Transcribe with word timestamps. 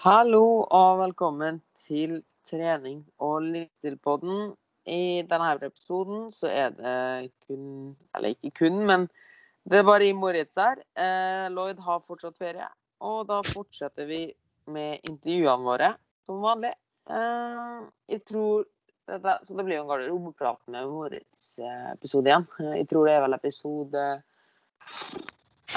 Hallo 0.00 0.62
og 0.72 0.94
velkommen 0.96 1.58
til 1.84 2.22
trening 2.48 3.02
og 3.20 3.42
livsstilpodden. 3.44 4.54
I 4.88 5.20
denne 5.28 5.50
episoden 5.66 6.30
så 6.32 6.48
er 6.48 6.70
det 6.72 6.94
kun 7.44 7.98
Eller 8.16 8.32
ikke 8.32 8.62
kun, 8.62 8.78
men 8.88 9.04
det 9.68 9.82
er 9.82 9.84
bare 9.84 10.06
i 10.08 10.14
Moritz 10.16 10.56
her. 10.56 10.80
Eh, 10.96 11.50
Lloyd 11.52 11.82
har 11.84 12.00
fortsatt 12.00 12.40
ferie, 12.40 12.64
og 13.04 13.28
da 13.28 13.42
fortsetter 13.44 14.08
vi 14.08 14.22
med 14.72 15.04
intervjuene 15.04 15.68
våre 15.68 15.90
som 16.24 16.40
vanlig. 16.46 16.72
Eh, 17.10 17.84
jeg 18.08 18.24
tror 18.24 18.64
dette, 19.04 19.36
Så 19.44 19.52
det 19.52 19.66
blir 19.68 19.76
jo 19.76 19.82
en 19.82 19.92
garderobeprat 19.92 20.64
med 20.72 20.88
Moritz-episode 20.94 22.32
igjen. 22.32 22.48
Jeg 22.72 22.88
tror 22.88 23.04
det 23.04 23.18
er 23.18 23.22
vel 23.26 23.36
episode 23.36 24.08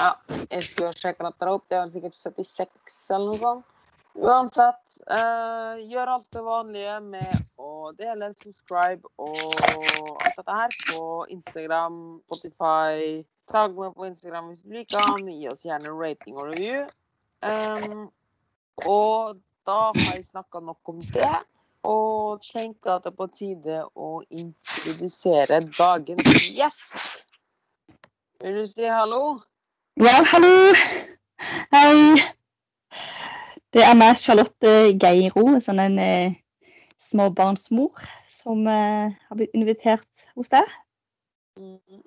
Ja, 0.00 0.10
jeg 0.48 0.64
skulle 0.64 0.96
sjekke 0.96 1.28
dette 1.28 1.52
opp. 1.58 1.68
Det 1.68 1.76
er 1.76 1.84
vel 1.84 1.96
sikkert 1.98 2.16
76 2.16 2.98
eller 3.12 3.28
noe 3.28 3.44
sånt. 3.44 3.70
Uansett, 4.14 4.82
eh, 5.10 5.80
gjør 5.90 6.12
alt 6.12 6.26
det 6.32 6.42
vanlige 6.46 6.98
med 7.02 7.38
å 7.58 7.90
dele, 7.98 8.30
subscribe 8.38 9.02
og 9.18 9.54
alt 9.64 10.36
dette 10.38 10.58
her 10.58 10.76
på 10.90 11.06
Instagram, 11.34 11.96
Spotify. 12.28 13.24
Tagg 13.50 13.74
meg 13.76 13.96
på 13.96 14.06
Instagram 14.06 14.52
hvis 14.52 14.62
du 14.62 14.76
liker 14.76 15.02
den. 15.16 15.32
Gi 15.34 15.48
oss 15.50 15.64
gjerne 15.66 15.92
rating 15.98 16.38
og 16.38 16.52
review. 16.52 16.86
Um, 17.42 18.06
og 18.86 19.42
da 19.66 19.90
har 19.90 20.14
jeg 20.14 20.24
snakka 20.30 20.62
nok 20.64 20.94
om 20.94 21.02
det. 21.12 21.34
Og 21.84 22.40
tenker 22.46 22.94
at 22.94 23.04
det 23.04 23.12
er 23.12 23.18
på 23.18 23.26
tide 23.34 23.82
å 24.00 24.22
introdusere 24.30 25.58
dagens 25.74 26.46
gjest. 26.54 27.26
Vil 28.40 28.62
du 28.62 28.64
si 28.70 28.88
hallo? 28.88 29.42
Ja, 30.00 30.22
hallo. 30.32 31.02
Det 33.74 33.82
er 33.82 33.96
meg, 33.98 34.14
Charlotte 34.22 34.72
Geiro, 35.02 35.42
sånn 35.58 35.80
en 35.82 35.96
eh, 35.98 36.34
småbarnsmor, 37.02 38.04
som 38.38 38.60
eh, 38.70 39.14
har 39.26 39.38
blitt 39.40 39.56
invitert 39.58 40.26
hos 40.38 40.52
deg. 40.52 40.68
Mhm. 41.58 42.04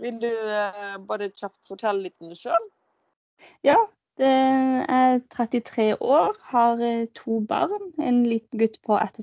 Vil 0.00 0.20
du 0.22 0.28
eh, 0.30 0.94
bare 1.08 1.26
kjapt 1.34 1.72
fortelle 1.72 2.04
litt 2.04 2.14
om 2.22 2.30
deg 2.30 2.38
sjøl? 2.38 2.68
Ja, 3.66 3.80
Jeg 4.20 4.84
er 4.92 5.18
33 5.32 5.94
år, 5.96 6.36
har 6.52 6.78
eh, 6.84 7.08
to 7.16 7.40
barn. 7.48 7.90
En 7.98 8.22
liten 8.28 8.60
gutt 8.60 8.78
på 8.86 8.98
ett 9.00 9.18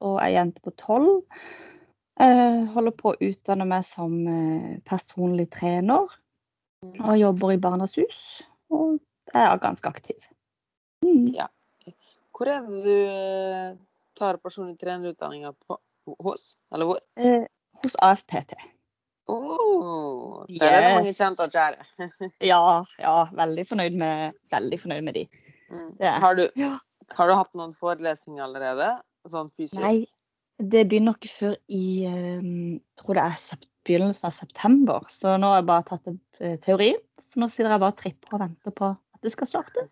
og 0.00 0.22
ei 0.22 0.32
jente 0.38 0.62
på 0.64 0.72
tolv. 0.78 1.26
Eh, 2.16 2.64
holder 2.72 2.96
på 2.96 3.12
å 3.12 3.20
utdanne 3.20 3.68
meg 3.68 3.84
som 3.84 4.14
eh, 4.24 4.80
personlig 4.88 5.50
trener. 5.50 6.06
Og 7.02 7.18
jobber 7.18 7.52
i 7.52 7.60
Barnas 7.60 7.98
Hus. 7.98 8.40
Og 8.70 9.00
er 9.34 9.60
ganske 9.62 9.88
aktiv. 9.88 10.28
Mm. 11.04 11.28
Ja. 11.36 11.48
Hvor 12.36 12.50
er 12.50 12.66
det 12.66 12.82
du 12.84 12.94
eh, 12.94 13.76
tar 14.18 14.38
personlig 14.42 14.78
trenerutdanninga 14.80 15.52
hos? 16.24 16.52
Eller 16.74 16.90
hvor? 16.90 17.00
Eh, 17.18 17.46
hos 17.82 17.96
AFPT. 18.02 18.54
Oh, 19.28 20.44
der 20.48 20.72
er 20.72 20.80
det 20.80 20.92
mange 20.96 21.12
kjente 21.12 21.44
og 21.44 21.52
kjære. 21.52 21.84
ja, 22.50 22.60
ja, 22.96 23.16
veldig 23.36 23.64
fornøyd 23.68 23.96
med, 24.00 24.38
veldig 24.54 24.78
fornøyd 24.80 25.04
med 25.04 25.18
de. 25.18 25.24
Mm. 25.68 25.90
Har, 26.00 26.38
du, 26.38 26.46
ja. 26.56 26.70
har, 27.12 27.28
du, 27.28 27.34
hatt 27.36 27.58
noen 27.58 27.74
forelesninger 27.76 28.40
allerede? 28.46 28.94
Sånn 29.28 29.50
fysisk? 29.52 29.82
Nei, 29.82 30.06
det 30.58 30.86
begynner 30.88 31.18
ikke 31.18 31.34
før 31.34 31.58
i 31.68 31.88
um, 32.08 32.78
tror 32.96 33.18
det 33.18 33.26
er 33.26 33.66
begynnelsen 33.88 34.30
av 34.30 34.36
september. 34.38 35.04
Så 35.12 35.36
nå 35.36 35.52
har 35.52 35.60
jeg 35.60 35.68
bare 35.74 35.88
tatt 35.90 36.08
uh, 36.08 36.56
teori. 36.64 36.94
Så 37.20 37.42
nå 37.42 37.50
sitter 37.52 37.74
jeg 37.74 37.84
bare 37.84 37.92
og 37.92 38.00
tripper 38.00 38.38
og 38.38 38.44
venter 38.46 38.76
på 38.80 38.94
det 39.22 39.32
skal 39.34 39.50
starte. 39.50 39.88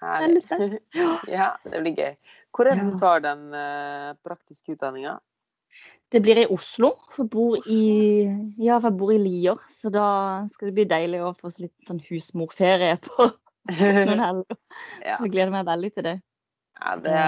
Herlig. 0.00 0.44
Ja, 1.28 1.54
det 1.64 1.82
blir 1.82 1.96
gøy. 1.98 2.14
Hvor 2.54 2.66
er 2.66 2.78
det 2.78 2.86
du 2.88 2.96
tar 2.98 3.20
den 3.24 3.50
uh, 3.54 4.14
praktiske 4.26 4.74
utdanninga? 4.74 5.18
Det 6.10 6.22
blir 6.24 6.40
i 6.42 6.48
Oslo. 6.50 6.94
For 7.12 7.24
jeg 7.24 7.30
bor 7.30 7.68
i, 7.70 7.82
ja, 8.58 8.80
jeg 8.80 8.94
bor 8.98 9.12
i 9.14 9.20
Lier. 9.20 9.60
Så 9.70 9.92
da 9.94 10.08
skal 10.50 10.70
det 10.70 10.76
bli 10.80 10.88
deilig 10.90 11.22
å 11.22 11.34
få 11.36 11.52
litt 11.60 11.76
sånn 11.86 12.02
husmorferie 12.08 12.96
på 13.06 13.28
noen 13.78 14.24
helger. 14.24 14.60
ja. 15.04 15.16
Så 15.16 15.28
jeg 15.28 15.34
gleder 15.36 15.54
meg 15.54 15.68
veldig 15.68 15.92
til 15.94 16.08
det. 16.08 16.16
Ja, 16.80 16.96
det, 17.04 17.18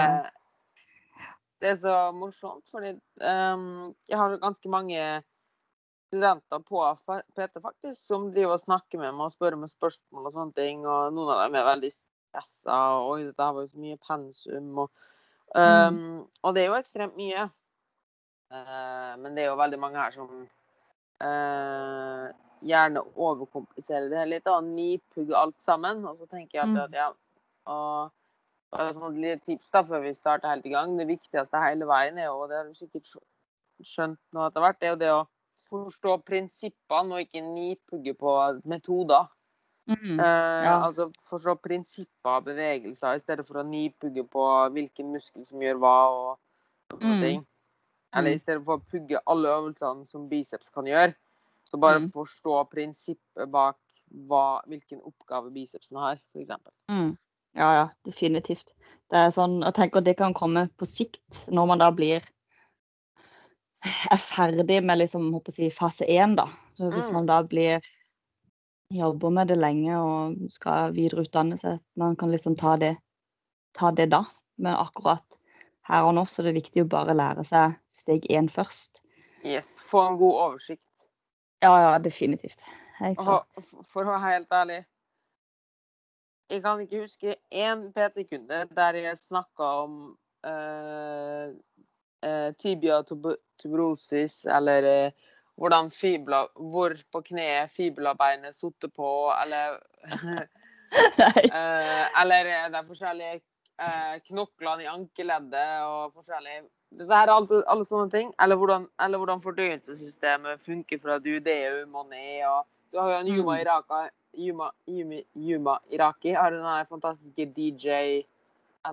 det 1.63 1.75
er 1.75 1.79
så 1.83 1.97
morsomt, 2.17 2.65
fordi 2.73 2.95
um, 3.21 3.93
jeg 4.09 4.17
har 4.19 4.39
ganske 4.41 4.73
mange 4.73 5.03
studenter 6.13 6.59
på 6.59 6.83
PT 7.35 7.61
faktisk, 7.63 7.97
som 7.97 8.29
driver 8.33 8.59
og 8.59 8.61
snakker 8.61 9.01
med 9.01 9.15
meg 9.17 9.31
og 9.31 9.33
spør 9.33 9.57
meg 9.57 9.73
spørsmål 9.73 10.29
og 10.29 10.35
sånne 10.35 10.57
ting. 10.59 10.85
Og 10.85 11.15
noen 11.17 11.33
av 11.33 11.41
dem 11.47 11.57
er 11.57 11.69
veldig 11.71 11.91
stressa. 11.95 12.79
Oi, 13.09 13.23
dette 13.31 13.49
var 13.57 13.65
jo 13.65 13.71
så 13.71 13.81
mye 13.81 14.01
pensum. 14.05 14.69
Og, 14.85 15.09
um, 15.57 15.97
mm. 15.97 16.21
og 16.45 16.53
det 16.53 16.63
er 16.63 16.69
jo 16.69 16.77
ekstremt 16.77 17.17
mye. 17.17 17.49
Uh, 18.53 19.17
men 19.25 19.33
det 19.33 19.47
er 19.47 19.53
jo 19.55 19.57
veldig 19.63 19.81
mange 19.81 20.05
her 20.05 20.13
som 20.13 20.29
uh, 21.25 22.29
gjerne 22.61 23.07
overkompliserer 23.17 24.13
det 24.13 24.29
litt 24.29 24.53
og 24.53 24.69
nipugger 24.69 25.41
alt 25.41 25.61
sammen. 25.65 26.05
Og 26.05 26.21
så 26.21 26.29
tenker 26.29 26.61
jeg 26.61 26.69
at, 26.69 26.93
mm. 26.93 27.01
ja 27.01 27.09
og 27.73 28.13
bare 28.73 28.93
sånn 28.97 29.21
lite 29.21 29.45
tips 29.47 29.69
da, 29.73 29.83
før 29.87 30.03
vi 30.05 30.17
starter 30.17 30.53
helt 30.53 30.67
i 30.69 30.73
gang. 30.77 30.97
Det 30.99 31.09
viktigste 31.09 31.61
hele 31.63 31.89
veien 31.89 32.21
er 32.21 32.29
jo, 32.29 32.41
og 32.43 32.51
det 32.51 32.59
har 32.61 32.69
du 32.69 32.77
sikkert 32.77 33.17
skjønt 33.87 34.21
nå 34.35 34.45
etter 34.47 34.65
hvert, 34.65 34.79
det 34.81 34.89
er 34.89 34.93
jo 34.93 35.01
det 35.01 35.13
å 35.15 35.23
forstå 35.73 36.19
prinsippene 36.27 37.17
og 37.17 37.25
ikke 37.25 37.45
nipugge 37.45 38.15
på 38.19 38.35
metoder. 38.69 39.31
Mm, 39.91 40.21
eh, 40.21 40.69
altså 40.77 41.09
forstå 41.27 41.57
prinsipper 41.59 42.37
av 42.37 42.45
bevegelser 42.47 43.17
i 43.19 43.23
stedet 43.23 43.47
for 43.49 43.59
å 43.59 43.67
nipugge 43.67 44.23
på 44.31 44.45
hvilken 44.77 45.09
muskel 45.11 45.47
som 45.49 45.65
gjør 45.65 45.81
hva. 45.83 45.97
og 46.13 47.01
sånne 47.01 47.17
mm. 47.17 47.25
ting. 47.27 47.43
Eller 48.13 48.35
i 48.35 48.39
mm. 48.39 48.45
stedet 48.45 48.63
for 48.67 48.79
å 48.79 48.91
pugge 48.93 49.23
alle 49.33 49.57
øvelsene 49.57 50.07
som 50.07 50.29
biceps 50.31 50.71
kan 50.75 50.89
gjøre. 50.89 51.17
Så 51.65 51.81
bare 51.81 52.03
mm. 52.03 52.11
forstå 52.13 52.59
prinsippet 52.71 53.49
bak 53.51 53.79
hva, 54.29 54.61
hvilken 54.69 55.01
oppgave 55.09 55.51
bicepsen 55.55 55.97
har, 55.97 56.21
f.eks. 56.35 56.53
Mm. 56.93 57.15
Ja, 57.57 57.71
ja, 57.79 57.87
definitivt. 58.05 58.75
Det 59.13 59.19
er 59.19 59.33
sånn, 59.33 59.59
jeg 59.65 59.77
tenker 59.77 60.05
Det 60.05 60.15
kan 60.21 60.37
komme 60.37 60.67
på 60.81 60.89
sikt, 60.89 61.23
når 61.49 61.69
man 61.73 61.81
da 61.81 61.89
blir 61.93 62.25
er 63.83 64.21
ferdig 64.21 64.81
med 64.85 65.03
liksom, 65.03 65.33
si, 65.51 65.71
fase 65.75 66.07
én, 66.07 66.37
da. 66.39 66.49
Så 66.79 66.91
hvis 66.93 67.11
mm. 67.11 67.19
man 67.19 67.29
da 67.31 67.43
blir 67.47 67.83
jobber 68.93 69.31
med 69.31 69.49
det 69.49 69.57
lenge 69.57 69.97
og 69.99 70.53
skal 70.53 70.93
videreutdanne 70.97 71.57
seg, 71.61 71.81
man 71.99 72.17
kan 72.17 72.33
liksom 72.33 72.57
ta 72.61 72.77
det, 72.81 72.95
ta 73.77 73.91
det 73.91 74.11
da. 74.13 74.25
Men 74.61 74.77
akkurat 74.77 75.25
her 75.89 76.07
og 76.07 76.15
nå 76.17 76.27
så 76.29 76.43
er 76.43 76.51
det 76.51 76.61
viktig 76.61 76.85
å 76.85 76.91
bare 76.93 77.17
lære 77.17 77.45
seg 77.49 77.79
steg 77.97 78.29
én 78.31 78.51
først. 78.53 79.03
Yes. 79.43 79.75
Få 79.89 80.05
en 80.07 80.19
god 80.21 80.39
oversikt. 80.47 80.89
Ja, 81.63 81.73
ja, 81.81 81.93
definitivt. 82.03 82.65
Og 83.03 83.63
for 83.91 84.05
å 84.05 84.13
være 84.13 84.29
helt 84.29 84.53
ærlig 84.55 84.77
Jeg 86.53 86.61
kan 86.63 86.83
ikke 86.83 87.01
huske 87.01 87.35
én 87.51 87.87
PT-kunde 87.95 88.59
der 88.77 88.99
jeg 89.01 89.19
snakka 89.19 89.69
om 89.83 89.95
uh, 90.47 91.49
uh, 92.27 92.51
tibia 92.59 93.03
tuberosis 93.07 94.45
eller 94.47 94.89
uh, 94.89 95.31
hvordan 95.61 95.91
fibula, 95.93 96.47
hvor 96.57 96.97
på 97.13 97.21
kneet 97.29 97.71
fibulabeinet 97.71 98.57
sitter 98.57 98.89
på, 98.89 99.11
eller 99.43 99.79
Eller 102.21 102.45
det 102.45 102.79
er 102.79 102.87
forskjellige 102.87 103.35
eh, 103.81 104.17
knoklene 104.29 104.85
i 104.85 104.91
ankeleddet 104.91 105.85
og 105.87 106.17
forskjellig 106.17 106.63
Det 106.93 107.09
er 107.09 107.33
alt, 107.33 107.53
alle 107.73 107.87
sånne 107.89 108.11
ting. 108.13 108.33
Eller 108.43 108.59
hvordan, 108.61 108.87
eller 109.01 109.23
hvordan 109.23 109.43
fordøyelsessystemet 109.45 110.61
funker 110.67 111.01
fra 111.01 111.19
duodeum 111.19 111.95
og 111.95 112.11
ned. 112.11 112.43
Og 112.51 112.67
du 112.93 113.01
har 113.01 113.15
jo 113.15 113.21
en 113.21 113.33
Yuma 113.33 113.55
mm. 113.55 113.61
Iraka 113.63 114.03
Yuma, 114.37 114.69
Yuma, 114.89 115.23
Yuma 115.37 115.79
Iraki. 115.91 116.35
Har 116.37 116.53
den 116.53 116.87
fantastiske 116.91 117.49
DJ 117.57 118.23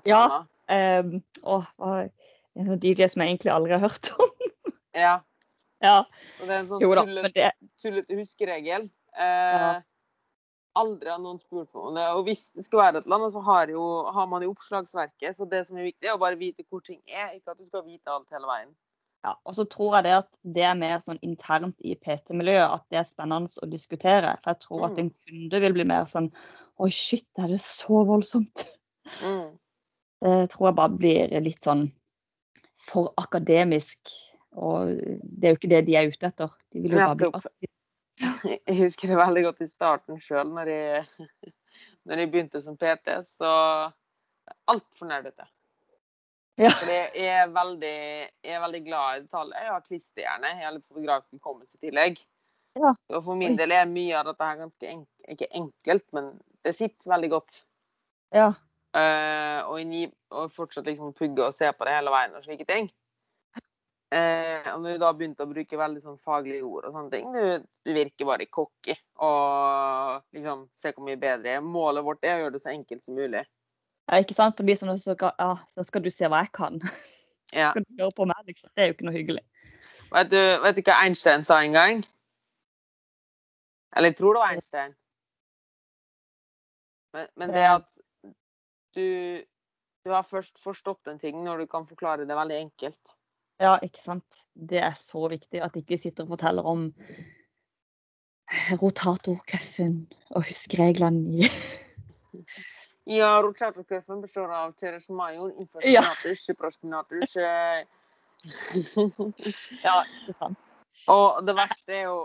Ja. 0.05 0.45
Um, 0.69 1.15
å, 1.43 1.63
en 2.59 2.79
DJ 2.83 3.09
som 3.09 3.23
jeg 3.23 3.33
egentlig 3.33 3.53
aldri 3.55 3.75
har 3.75 3.83
hørt 3.87 4.11
om. 4.19 4.33
ja. 4.97 5.17
ja. 5.89 5.99
Og 6.03 6.47
det 6.47 6.53
er 6.53 6.57
en 6.59 6.71
sånn 6.73 6.83
tullet 6.83 7.35
det... 7.37 7.51
tullete 7.81 8.19
huskeregel. 8.19 8.89
Eh, 9.15 9.53
ja 9.63 9.77
aldri 10.79 11.09
har 11.11 11.19
noen 11.21 11.39
spurt 11.41 11.71
meg 11.73 11.87
om 11.87 11.97
det. 11.97 12.05
Og 12.17 12.25
hvis 12.27 12.49
det 12.55 12.65
skulle 12.65 12.85
være 12.85 13.01
et 13.01 13.07
eller 13.07 13.19
annet, 13.19 13.33
så 13.35 13.41
har, 13.45 13.71
jo, 13.73 13.85
har, 14.15 14.27
man 14.31 14.45
jo 14.45 14.53
oppslagsverket. 14.53 15.37
Så 15.37 15.47
det 15.49 15.65
som 15.67 15.79
er 15.79 15.89
viktig, 15.89 16.07
er 16.07 16.15
å 16.15 16.21
bare 16.21 16.39
vite 16.39 16.65
hvor 16.69 16.83
ting 16.85 16.99
er, 17.07 17.33
ikke 17.35 17.55
at 17.55 17.59
du 17.59 17.67
skal 17.67 17.85
vite 17.87 18.13
alt 18.13 18.29
hele 18.35 18.49
veien. 18.49 18.71
Ja, 19.27 19.33
og 19.43 19.55
så 19.57 19.65
tror 19.67 19.97
jeg 19.97 20.05
det 20.07 20.13
at 20.21 20.29
det 20.55 20.63
er 20.63 20.77
mer 20.79 21.01
sånn 21.03 21.19
internt 21.25 21.75
i 21.83 21.97
PT-miljøet 21.99 22.77
at 22.77 22.85
det 22.91 23.01
er 23.01 23.07
spennende 23.07 23.51
å 23.59 23.67
diskutere. 23.67 24.37
For 24.39 24.53
jeg 24.53 24.63
tror 24.63 24.79
mm. 24.79 24.85
at 24.87 25.01
en 25.03 25.09
kunde 25.25 25.63
vil 25.65 25.75
bli 25.75 25.87
mer 25.89 26.07
sånn 26.11 26.31
Oi, 26.79 26.87
shit, 26.95 27.27
er 27.35 27.51
det 27.51 27.59
så 27.59 28.05
voldsomt? 28.07 28.63
Mm. 29.19 29.57
Det 30.23 30.35
tror 30.53 30.69
jeg 30.69 30.77
bare 30.77 30.95
blir 30.95 31.33
litt 31.43 31.65
sånn 31.65 31.89
for 32.87 33.13
akademisk. 33.19 34.11
Og 34.59 34.95
det 34.97 35.47
er 35.47 35.53
jo 35.53 35.59
ikke 35.59 35.71
det 35.71 35.83
de 35.87 35.95
er 35.99 36.09
ute 36.09 36.31
etter. 36.31 36.55
De 36.73 36.81
vil 36.83 36.95
jo 36.95 37.03
bare 37.03 37.19
bli 37.19 37.69
Jeg 38.67 38.75
husker 38.81 39.07
det 39.07 39.19
veldig 39.19 39.43
godt 39.45 39.61
i 39.63 39.69
starten 39.69 40.19
sjøl, 40.19 40.49
når 40.51 40.71
jeg 40.73 41.05
når 42.09 42.23
jeg 42.23 42.31
begynte 42.33 42.61
som 42.63 42.75
PT, 42.79 43.19
så 43.27 43.51
altfor 44.69 45.09
nerdete. 45.09 45.45
Ja. 46.59 46.73
Fordi 46.75 46.95
jeg 47.15 47.35
er 47.45 47.51
veldig, 47.55 47.97
jeg 48.43 48.55
er 48.57 48.63
veldig 48.65 48.81
glad 48.83 49.19
i 49.19 49.21
detaljer. 49.23 49.61
Jeg 49.63 49.71
har 49.71 49.85
klisterhjerne. 49.85 50.49
Jeg 50.57 50.67
har 50.67 50.75
litt 50.75 50.87
fotografisk 50.89 51.37
hukommelse 51.37 51.77
i 51.77 51.85
tillegg. 51.85 52.19
Ja. 52.79 52.91
Og 53.15 53.23
for 53.25 53.39
min 53.39 53.55
del 53.59 53.71
er 53.75 53.87
mye 53.89 54.17
av 54.19 54.27
dette 54.27 54.47
her 54.47 54.59
ganske 54.59 54.89
enk 54.89 55.07
ikke 55.29 55.47
enkelt, 55.55 56.05
men 56.15 56.33
det 56.65 56.73
sitter 56.75 57.11
veldig 57.11 57.29
godt. 57.31 57.61
Ja. 58.35 58.51
Eh, 58.97 59.59
og, 59.69 59.81
ni- 59.85 60.09
og 60.33 60.49
fortsatt 60.53 60.87
liksom 60.89 61.13
pugge 61.13 61.45
og 61.45 61.53
se 61.53 61.69
på 61.71 61.85
det 61.85 61.93
hele 61.93 62.13
veien 62.13 62.37
og 62.37 62.45
slike 62.45 62.65
ting. 62.69 62.89
Uh, 64.09 64.65
og 64.73 64.79
når 64.81 64.95
du 64.95 65.01
da 65.03 65.09
begynte 65.13 65.45
å 65.45 65.49
bruke 65.51 65.77
veldig 65.77 65.99
sånn 66.01 66.15
faglige 66.17 66.65
ord 66.65 66.87
og 66.87 66.95
sånne 66.95 67.11
ting, 67.13 67.27
du, 67.29 67.67
du 67.85 67.91
virker 67.93 68.25
bare 68.25 68.47
cocky. 68.49 68.95
Og 69.21 70.23
liksom 70.33 70.63
se 70.81 70.93
hvor 70.95 71.05
mye 71.05 71.19
bedre 71.21 71.51
jeg 71.51 71.59
er. 71.61 71.67
Målet 71.75 72.05
vårt 72.07 72.25
er 72.25 72.39
å 72.39 72.41
gjøre 72.45 72.55
det 72.55 72.63
så 72.63 72.71
enkelt 72.73 73.05
som 73.05 73.19
mulig. 73.19 73.43
ja, 74.09 74.17
ikke 74.23 74.37
sant? 74.37 74.57
Det 74.57 74.65
blir 74.65 74.79
sånn 74.79 74.95
at 74.95 75.03
så 75.03 75.13
skal, 75.13 75.35
ja, 75.37 75.51
så 75.75 75.85
skal 75.85 76.01
du 76.01 76.09
se 76.13 76.29
hva 76.29 76.43
jeg 76.45 76.53
kan. 76.57 76.81
Ja. 77.49 77.71
Skal 77.73 77.81
du 77.81 77.95
høre 77.97 78.13
på 78.13 78.27
meg, 78.29 78.43
liksom. 78.45 78.69
Det 78.77 78.83
er 78.83 78.91
jo 78.91 78.93
ikke 78.93 79.05
noe 79.07 79.15
hyggelig. 79.15 79.41
Vet, 80.11 80.27
du, 80.29 80.37
vet 80.61 80.75
du 80.77 80.83
hva 80.85 80.99
Einstein 81.01 81.41
sa 81.47 81.55
en 81.65 81.73
gang? 81.73 82.03
Eller 83.97 84.11
jeg 84.11 84.19
tror 84.19 84.37
det 84.37 84.43
var 84.43 84.53
Einstein. 84.53 84.93
Men, 87.17 87.25
men 87.41 87.55
det 87.55 87.63
at 87.65 87.87
du, 88.95 89.43
du 90.05 90.11
har 90.13 90.23
først 90.27 90.59
forstått 90.63 91.07
en 91.11 91.19
ting 91.21 91.43
når 91.45 91.63
du 91.63 91.67
kan 91.71 91.87
forklare 91.89 92.25
det 92.29 92.37
veldig 92.37 92.57
enkelt. 92.59 93.15
Ja, 93.59 93.75
ikke 93.83 93.99
sant. 94.01 94.43
Det 94.53 94.79
er 94.83 94.95
så 94.99 95.25
viktig 95.31 95.61
at 95.63 95.75
ikke 95.75 95.95
vi 95.97 96.03
sitter 96.05 96.25
og 96.25 96.33
forteller 96.37 96.67
om 96.67 96.89
rotatorcuffen 98.81 100.01
og 100.33 100.47
huskreglene 100.49 101.43
i 101.43 101.49
Ja, 103.09 103.39
rotatorcuffen 103.41 104.21
består 104.21 104.51
av 104.53 104.73
teres 104.77 105.07
major, 105.09 105.49
Ja. 105.81 106.03
infraspinatus, 106.03 106.43
supraspinatus 106.45 107.35
eh, 107.41 107.85
Ja, 109.87 110.03
ikke 110.05 110.35
sant. 110.37 110.59
Og 111.09 111.39
det 111.47 111.55
verste 111.57 111.95
er 111.95 112.03
jo 112.09 112.19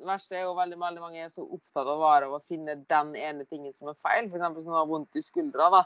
det 0.00 0.08
verste 0.08 0.38
er 0.38 0.46
jo 0.46 0.54
veldig, 0.56 0.78
veldig 0.80 1.00
mange 1.02 1.20
er 1.20 1.28
så 1.28 1.42
opptatt 1.44 1.88
av 1.92 2.00
å 2.32 2.38
finne 2.40 2.78
den 2.88 3.10
ene 3.20 3.44
tingen 3.44 3.74
som 3.76 3.90
er 3.92 3.98
feil. 4.00 4.30
F.eks. 4.30 4.46
hvis 4.56 4.68
man 4.70 4.78
har 4.78 4.86
vondt 4.88 5.18
i 5.20 5.22
skuldra. 5.22 5.66
da. 5.74 5.82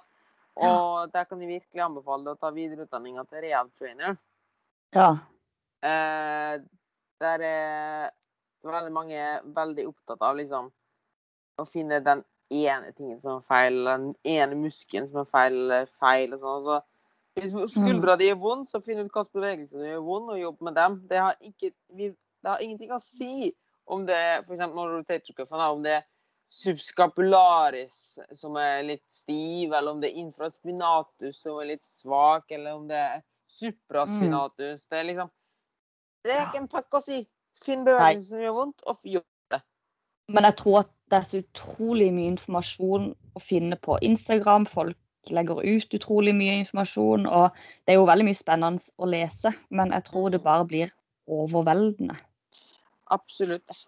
Og 0.63 1.11
der 1.13 1.27
kan 1.27 1.41
jeg 1.43 1.51
virkelig 1.57 1.83
anbefale 1.83 2.29
deg 2.29 2.37
å 2.37 2.41
ta 2.41 2.51
videreutdanninga 2.55 3.25
til 3.27 3.43
rehab 3.43 3.73
trainer. 3.79 4.17
Ja. 4.95 5.09
Eh, 5.85 6.61
der 7.21 7.45
er 7.49 8.13
veldig 8.65 8.95
mange 8.95 9.25
veldig 9.57 9.89
opptatt 9.91 10.23
av 10.25 10.39
liksom 10.39 10.71
å 11.61 11.67
finne 11.69 12.01
den 12.05 12.23
ene 12.55 12.93
tingen 12.95 13.21
som 13.21 13.39
er 13.39 13.47
feil, 13.47 13.83
den 13.87 14.09
ene 14.25 14.59
muskelen 14.59 15.09
som 15.11 15.23
er 15.23 15.29
feil, 15.31 15.75
feil 15.99 16.37
og 16.37 16.45
sånn. 16.45 16.65
Så 16.65 16.81
hvis 17.35 17.75
skuldra 17.75 18.15
di 18.19 18.31
er 18.31 18.39
vond, 18.39 18.67
så 18.71 18.79
finn 18.83 19.01
ut 19.03 19.09
hvilke 19.09 19.35
bevegelser 19.35 19.83
du 19.83 19.89
gjør 19.89 20.03
vond, 20.07 20.31
og 20.31 20.39
jobb 20.39 20.61
med 20.63 20.77
dem. 20.79 20.99
Det 21.11 21.19
har, 21.19 21.39
ikke, 21.43 21.73
vi, 21.99 22.13
det 22.15 22.51
har 22.53 22.63
ingenting 22.63 22.95
å 22.95 23.01
si 23.03 23.51
om 23.91 24.05
det 24.07 24.21
eksempel 24.39 24.77
når 24.79 24.93
rotatorcuffen, 25.01 25.59
da, 25.61 25.71
om 25.75 25.83
det 25.85 25.97
er 25.99 26.05
subscapularis 26.53 28.19
som 28.37 28.57
er 28.61 28.83
litt 28.87 29.05
stiv, 29.13 29.73
eller 29.73 29.95
om 29.95 30.03
det 30.03 30.13
er 30.13 30.23
infraspinatus 30.23 31.41
som 31.43 31.61
er 31.63 31.73
litt 31.75 31.87
svak, 31.87 32.51
eller 32.55 32.79
om 32.79 32.89
det 32.89 33.01
er 33.01 33.23
supraspinatus. 33.51 34.89
Det 34.89 34.99
er 34.99 35.09
liksom 35.11 35.31
Det 36.25 36.33
er 36.33 36.47
ikke 36.47 36.63
en 36.63 36.73
pakke 36.73 37.01
å 37.01 37.05
si. 37.05 37.23
Finn 37.63 37.85
bevegelsen 37.87 38.35
som 38.35 38.43
gjør 38.43 38.57
vondt, 38.57 38.85
og 38.89 39.09
gjør 39.09 39.25
det. 39.53 39.61
Men 40.33 40.49
jeg 40.49 40.57
tror 40.61 40.79
at 40.81 40.93
det 41.13 41.19
er 41.19 41.27
så 41.29 41.41
utrolig 41.43 42.11
mye 42.17 42.33
informasjon 42.33 43.11
å 43.37 43.43
finne 43.43 43.77
på 43.77 43.99
Instagram. 44.03 44.65
Folk 44.67 44.99
legger 45.33 45.61
ut 45.61 45.97
utrolig 45.97 46.35
mye 46.37 46.59
informasjon, 46.63 47.29
og 47.29 47.57
det 47.85 47.95
er 47.95 48.01
jo 48.01 48.09
veldig 48.09 48.29
mye 48.29 48.41
spennende 48.41 48.97
å 48.97 49.09
lese. 49.09 49.53
Men 49.71 49.93
jeg 49.93 50.09
tror 50.09 50.33
det 50.33 50.43
bare 50.45 50.67
blir 50.69 50.95
overveldende. 51.31 52.17
Absolutt. 53.13 53.85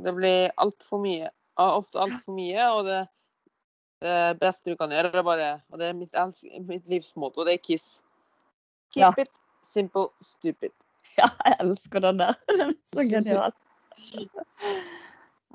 Det 0.00 0.14
blir 0.16 0.52
altfor 0.60 1.02
mye. 1.02 1.30
Og 1.60 1.80
Ofte 1.82 2.00
altfor 2.02 2.34
mye, 2.36 2.66
og 2.74 2.84
det, 2.88 3.00
det 4.04 4.16
beste 4.40 4.72
du 4.72 4.76
kan 4.80 4.92
gjøre, 4.94 5.12
er 5.12 5.26
bare 5.26 5.50
Og 5.70 5.78
det 5.80 5.90
er 5.90 5.98
mitt, 5.98 6.14
mitt 6.68 6.88
livsmotto, 6.88 7.44
det 7.46 7.58
er 7.58 7.64
Kiss. 7.64 8.00
Keep 8.94 9.02
Ja. 9.04 9.12
it 9.22 9.30
simple, 9.62 10.08
stupid. 10.20 10.72
Ja, 11.18 11.26
jeg 11.44 11.56
elsker 11.60 12.00
den 12.00 12.20
der. 12.22 12.36
Den 12.48 12.60
er 12.70 12.74
så 12.94 13.02
genial. 13.04 13.52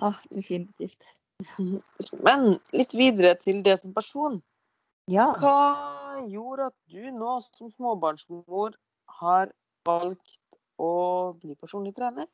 Ah, 0.04 0.18
definitivt. 0.34 1.02
Men 2.28 2.60
litt 2.76 2.94
videre 2.94 3.34
til 3.40 3.64
det 3.66 3.80
som 3.82 3.94
person. 3.96 4.42
Ja. 5.12 5.30
Hva 5.40 6.22
gjorde 6.28 6.68
at 6.72 6.76
du 6.92 7.08
nå 7.16 7.38
som 7.48 7.72
småbarnsmor 7.72 8.76
har 9.22 9.52
valgt 9.88 10.38
å 10.82 10.92
bli 11.40 11.56
personlig 11.56 11.96
trener? 11.98 12.28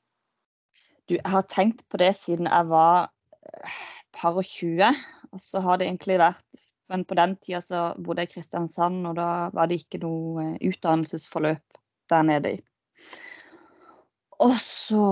Du, 1.07 1.15
jeg 1.15 1.31
har 1.33 1.47
tenkt 1.51 1.85
på 1.91 2.01
det 2.01 2.13
siden 2.19 2.49
jeg 2.49 2.69
var 2.71 3.09
par 4.15 4.37
og 4.37 4.45
20. 4.45 4.91
Og 5.31 5.41
så 5.41 5.61
har 5.63 5.79
det 5.79 5.87
egentlig 5.87 6.19
vært 6.21 6.67
Men 6.91 7.05
på 7.07 7.15
den 7.15 7.37
tida 7.39 7.61
så 7.63 7.81
bodde 8.03 8.25
jeg 8.25 8.27
i 8.27 8.33
Kristiansand, 8.33 9.05
og 9.07 9.13
da 9.15 9.47
var 9.55 9.69
det 9.71 9.77
ikke 9.79 10.01
noe 10.01 10.41
eh, 10.43 10.57
utdannelsesforløp 10.67 11.77
der 12.11 12.25
nede. 12.27 12.51
Og 14.43 14.57
så 14.59 15.05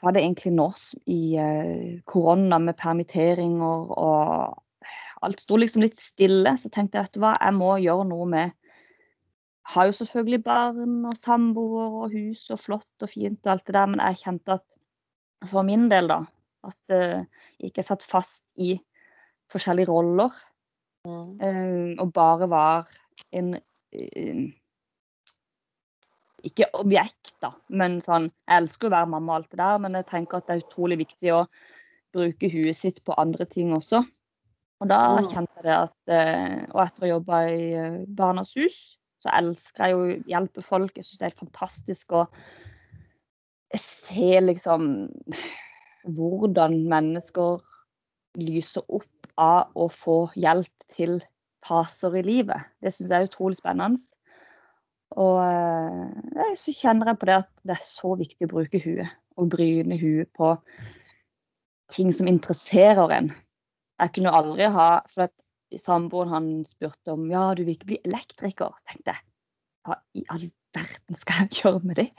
var 0.00 0.14
det 0.16 0.22
egentlig 0.22 0.54
nå 0.56 0.70
i 1.12 1.36
eh, 1.36 2.00
korona 2.08 2.56
med 2.56 2.78
permitteringer 2.80 3.92
og 3.92 4.88
alt 5.20 5.44
sto 5.44 5.60
liksom 5.60 5.84
litt 5.84 6.00
stille. 6.00 6.56
Så 6.56 6.72
tenkte 6.72 6.96
jeg 6.96 7.10
vet 7.10 7.18
du 7.18 7.20
hva, 7.20 7.34
jeg 7.36 7.58
må 7.60 7.76
gjøre 7.84 8.08
noe 8.08 8.30
med 8.32 8.56
har 9.62 9.86
jo 9.86 9.94
selvfølgelig 9.96 10.42
barn 10.44 11.04
og 11.06 11.16
samboer 11.16 11.98
og 12.04 12.14
hus 12.14 12.48
og 12.50 12.60
flott 12.60 13.04
og 13.04 13.10
fint 13.10 13.46
og 13.46 13.54
alt 13.54 13.66
det 13.68 13.76
der, 13.76 13.90
men 13.90 14.02
jeg 14.02 14.20
kjente 14.24 14.56
at 14.58 14.78
for 15.50 15.66
min 15.66 15.88
del, 15.90 16.10
da, 16.10 16.22
at 16.64 16.94
eh, 16.94 17.24
jeg 17.58 17.70
ikke 17.72 17.82
er 17.82 17.88
satt 17.90 18.06
fast 18.06 18.46
i 18.56 18.74
forskjellige 19.52 19.90
roller, 19.92 20.32
Mm. 21.02 21.40
eh, 21.42 21.96
og 21.98 22.12
bare 22.14 22.46
var 22.46 22.88
en 23.34 23.56
eh, 23.90 24.42
Ikke 26.46 26.68
objekt, 26.78 27.32
da, 27.42 27.52
men 27.74 27.96
sånn 28.02 28.28
Jeg 28.30 28.60
elsker 28.60 28.86
å 28.86 28.92
være 28.94 29.10
mamma 29.10 29.32
og 29.32 29.36
alt 29.40 29.50
det 29.50 29.58
der, 29.58 29.78
men 29.82 29.98
jeg 29.98 30.06
tenker 30.06 30.38
at 30.38 30.46
det 30.46 30.54
er 30.56 30.62
utrolig 30.62 30.98
viktig 31.02 31.32
å 31.34 31.40
bruke 32.14 32.50
huet 32.52 32.76
sitt 32.78 33.02
på 33.02 33.14
andre 33.18 33.46
ting 33.50 33.72
også. 33.74 34.04
Og 34.82 34.88
da 34.90 35.00
Mm. 35.18 35.26
kjente 35.30 35.58
jeg 35.58 35.64
det 35.64 35.76
at 35.76 36.14
eh, 36.14 36.66
Og 36.70 36.80
etter 36.86 37.02
å 37.02 37.06
ha 37.06 37.12
jobba 37.16 37.42
i 37.50 37.72
eh, 37.74 37.98
Barnas 38.06 38.54
hus, 38.54 38.98
så 39.18 39.30
elsker 39.34 39.84
jeg 39.84 39.92
jo 39.92 40.00
å 40.02 40.22
hjelpe 40.30 40.62
folk. 40.62 40.96
Jeg 40.96 41.04
syns 41.04 41.18
det 41.18 41.26
er 41.26 41.30
helt 41.32 41.44
fantastisk 41.46 42.12
å 42.12 42.26
se 43.74 44.40
liksom 44.40 45.08
hvordan 46.04 46.78
mennesker 46.90 47.60
lyser 48.40 48.84
opp 48.88 49.30
av 49.40 49.72
å 49.78 49.88
få 49.92 50.16
hjelp 50.38 50.86
til 50.92 51.20
faser 51.66 52.16
i 52.18 52.24
livet. 52.26 52.68
Det 52.82 52.92
syns 52.92 53.12
jeg 53.12 53.18
er 53.24 53.30
utrolig 53.30 53.58
spennende. 53.60 54.00
Og 55.20 55.42
eh, 55.44 56.54
så 56.58 56.72
kjenner 56.74 57.12
jeg 57.12 57.20
på 57.20 57.28
det 57.28 57.38
at 57.42 57.50
det 57.68 57.76
er 57.76 57.84
så 57.84 58.14
viktig 58.18 58.48
å 58.48 58.54
bruke 58.54 58.80
huet. 58.82 59.12
Og 59.40 59.48
bryne 59.52 59.96
huet 59.96 60.28
på 60.36 60.54
ting 61.92 62.12
som 62.12 62.28
interesserer 62.28 63.12
en. 63.16 63.30
Jeg 64.00 64.12
kunne 64.16 64.32
aldri 64.34 64.66
ha 64.72 64.88
For 65.12 65.28
at 65.28 65.34
samboeren 65.78 66.32
han 66.32 66.48
spurte 66.68 67.14
om 67.14 67.30
ja, 67.32 67.52
du 67.56 67.64
vil 67.64 67.76
ikke 67.76 67.92
bli 67.92 68.00
elektriker. 68.04 68.74
Tenkte 68.88 69.14
jeg 69.14 69.24
hva 69.82 69.96
i 70.14 70.22
all 70.30 70.44
verden 70.76 71.18
skal 71.18 71.44
jeg 71.44 71.62
gjøre 71.62 71.80
med 71.84 71.98
det? 71.98 72.10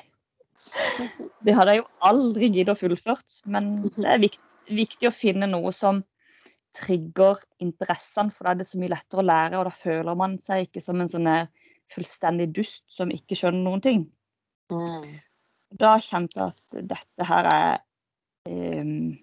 Det 1.43 1.53
hadde 1.55 1.75
jeg 1.75 1.83
jo 1.83 1.87
aldri 2.09 2.49
giddet 2.49 2.73
å 2.75 2.79
fullført. 2.79 3.39
Men 3.49 3.75
det 3.83 4.07
er 4.07 4.21
viktig, 4.23 4.43
viktig 4.73 5.09
å 5.09 5.15
finne 5.15 5.49
noe 5.49 5.73
som 5.75 6.03
trigger 6.73 7.41
interessene, 7.61 8.33
for 8.33 8.47
da 8.47 8.53
er 8.53 8.61
det 8.61 8.67
så 8.69 8.79
mye 8.81 8.93
lettere 8.95 9.21
å 9.21 9.27
lære, 9.27 9.59
og 9.59 9.67
da 9.67 9.73
føler 9.77 10.17
man 10.17 10.39
seg 10.41 10.67
ikke 10.67 10.81
som 10.81 11.01
en 11.03 11.11
sånn 11.11 11.29
fullstendig 11.93 12.47
dust 12.55 12.85
som 12.89 13.11
ikke 13.13 13.37
skjønner 13.37 13.67
noen 13.67 13.83
ting. 13.83 14.05
Mm. 14.73 15.05
Da 15.77 15.95
kjente 16.01 16.39
jeg 16.39 16.53
at 16.53 16.79
dette 16.93 17.27
her 17.27 17.49
er 17.49 17.81
um, 18.49 19.13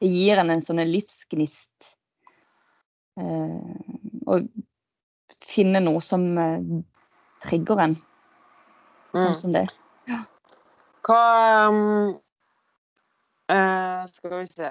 Det 0.00 0.10
gir 0.10 0.40
en 0.40 0.50
en 0.52 0.64
sånn 0.64 0.82
livsgnist. 0.84 1.94
Eh, 3.20 3.76
å 4.26 4.38
finne 5.44 5.80
noe 5.80 6.02
som 6.04 6.26
uh, 6.36 6.82
trigger 7.44 7.84
en, 7.86 7.96
Mm. 9.14 9.20
sånn 9.22 9.34
som 9.38 9.52
det. 9.54 9.68
Hva 11.04 11.68
um, 11.68 12.14
uh, 13.52 14.04
Skal 14.14 14.38
vi 14.40 14.46
se 14.50 14.70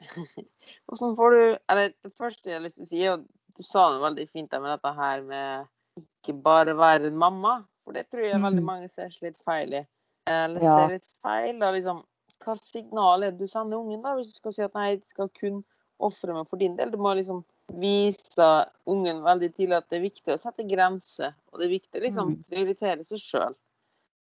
Hvordan 0.88 1.16
får 1.18 1.30
du 1.36 1.42
Eller 1.70 1.92
det 2.04 2.12
første 2.16 2.50
jeg 2.50 2.56
har 2.58 2.64
lyst 2.64 2.80
til 2.80 2.86
å 2.86 2.90
si, 2.90 3.02
at 3.06 3.26
du 3.60 3.62
sa 3.66 3.88
det 3.92 4.00
veldig 4.02 4.24
fint 4.32 4.52
med 4.56 4.70
dette 4.72 4.92
her 4.96 5.22
med 5.26 5.68
ikke 6.00 6.32
bare 6.42 6.72
være 6.78 7.10
en 7.10 7.16
mamma. 7.18 7.58
For 7.84 7.92
det 7.92 8.06
tror 8.08 8.22
jeg 8.24 8.40
veldig 8.40 8.62
Mhm. 8.62 8.68
mange 8.70 8.88
ser 8.88 9.10
litt 9.20 9.36
feil 9.44 9.74
i. 9.74 9.86
Eller 10.30 10.62
Ja. 10.64 10.74
ser 10.76 10.88
litt 10.94 11.08
feil. 11.22 11.58
Da, 11.60 11.70
liksom, 11.74 11.98
hva 12.40 12.54
signal 12.56 13.22
er 13.26 13.30
det 13.32 13.40
du 13.40 13.46
sender 13.50 13.76
ungen, 13.82 14.00
da, 14.02 14.14
hvis 14.16 14.30
du 14.32 14.36
skal 14.38 14.52
si 14.52 14.62
at 14.62 14.74
nei, 14.74 14.86
jeg 14.94 15.02
skal 15.10 15.28
kun 15.28 15.64
ofre 16.00 16.32
meg 16.32 16.48
for 16.48 16.56
din 16.56 16.76
del. 16.78 16.90
Du 16.90 16.96
må 16.96 17.12
liksom 17.18 17.44
vise 17.74 18.48
ungen 18.86 19.20
veldig 19.26 19.50
tidlig 19.54 19.76
at 19.76 19.88
det 19.90 19.98
er 19.98 20.08
viktig 20.08 20.32
å 20.32 20.38
sette 20.40 20.64
grenser. 20.70 21.34
Og 21.52 21.58
det 21.60 21.66
er 21.66 21.74
viktig 21.76 22.00
å 22.00 22.04
liksom 22.06 22.30
Mm. 22.30 22.44
prioritere 22.48 23.04
seg 23.04 23.18
sjøl. 23.18 23.54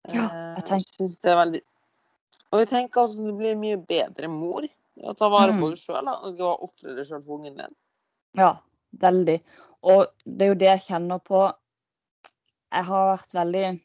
Ja, 0.08 0.30
jeg 0.56 0.64
tenker- 0.66 0.96
synes 0.96 1.18
det 1.22 1.32
er 1.32 1.36
veldig 1.46 1.62
Og 2.52 2.60
jeg 2.60 2.68
tenker 2.70 3.02
altså, 3.02 3.26
du 3.28 3.34
blir 3.38 3.56
mye 3.56 3.78
bedre 3.78 4.28
mor 4.28 4.64
å 5.04 5.14
ta 5.16 5.30
vare 5.30 5.52
på 5.54 5.68
Mm. 5.68 5.70
deg 5.70 5.78
sjøl 5.78 6.08
og 6.08 6.64
ofre 6.64 6.96
deg 6.96 7.06
sjøl 7.06 7.24
for 7.26 7.38
ungen 7.38 7.56
din. 7.58 7.76
Ja, 8.36 8.58
veldig. 8.98 9.42
Og 9.84 10.08
det 10.26 10.42
er 10.42 10.48
jo 10.48 10.56
det 10.56 10.68
jeg 10.68 10.80
kjenner 10.88 11.20
på. 11.24 11.54
Jeg 12.74 12.84
har 12.86 13.18
vært 13.18 13.34
veldig 13.34 13.82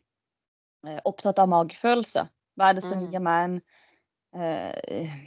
eh, 0.86 1.00
opptatt 1.04 1.38
av 1.38 1.48
magefølelse. 1.48 2.28
Hva 2.58 2.70
er 2.70 2.74
det 2.74 2.82
som 2.84 2.98
Mm. 2.98 3.10
gir 3.10 3.20
meg 3.20 3.44
en 3.44 3.62
eh, 4.34 5.20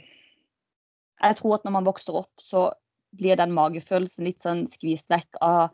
Jeg 1.22 1.36
tror 1.36 1.54
at 1.54 1.64
når 1.64 1.70
man 1.72 1.84
vokser 1.84 2.14
opp, 2.14 2.30
så 2.40 2.72
blir 3.16 3.36
den 3.36 3.50
magefølelsen 3.52 4.24
litt 4.24 4.38
sånn 4.40 4.66
skvist 4.68 5.08
vekk 5.08 5.36
av 5.40 5.62
eh, 5.64 5.68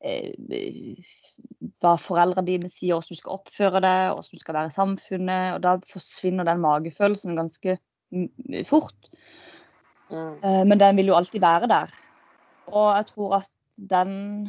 hva 0.00 1.92
foreldrene 2.00 2.46
dine 2.46 2.70
sier, 2.72 2.96
hvordan 2.96 3.16
du 3.16 3.20
skal 3.20 3.36
oppføre 3.36 3.82
deg, 3.84 4.12
hvordan 4.14 4.38
du 4.38 4.42
skal 4.42 4.56
være 4.56 4.72
i 4.72 4.76
samfunnet. 4.76 5.46
Og 5.56 5.62
da 5.66 5.76
forsvinner 5.90 6.48
den 6.48 6.62
magefølelsen 6.64 7.36
ganske 7.38 7.76
fort. 8.68 9.10
Mm. 10.10 10.38
Eh, 10.42 10.62
Men 10.66 10.80
den 10.80 10.96
vil 10.96 11.12
jo 11.12 11.18
alltid 11.18 11.40
være 11.40 11.68
der. 11.70 11.92
Og 12.66 12.96
jeg 12.96 13.06
tror 13.12 13.36
at 13.42 13.52
den 13.90 14.48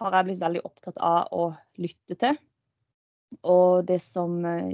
har 0.00 0.16
jeg 0.16 0.24
blitt 0.26 0.42
veldig 0.42 0.64
opptatt 0.66 0.98
av 0.98 1.30
å 1.32 1.52
lytte 1.80 2.16
til. 2.18 2.38
Og 3.48 3.86
det 3.88 4.00
som 4.04 4.44
eh, 4.44 4.72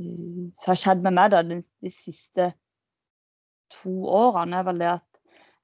eh, 0.00 0.46
har 0.66 0.78
skjedd 0.78 1.04
med 1.04 1.18
meg 1.18 1.34
da, 1.34 1.42
de, 1.46 1.60
de 1.82 1.92
siste 1.94 2.52
to 3.76 3.92
årene, 4.08 4.60
er 4.60 4.66
vel 4.66 4.82
det 4.82 4.90
at 4.94 5.05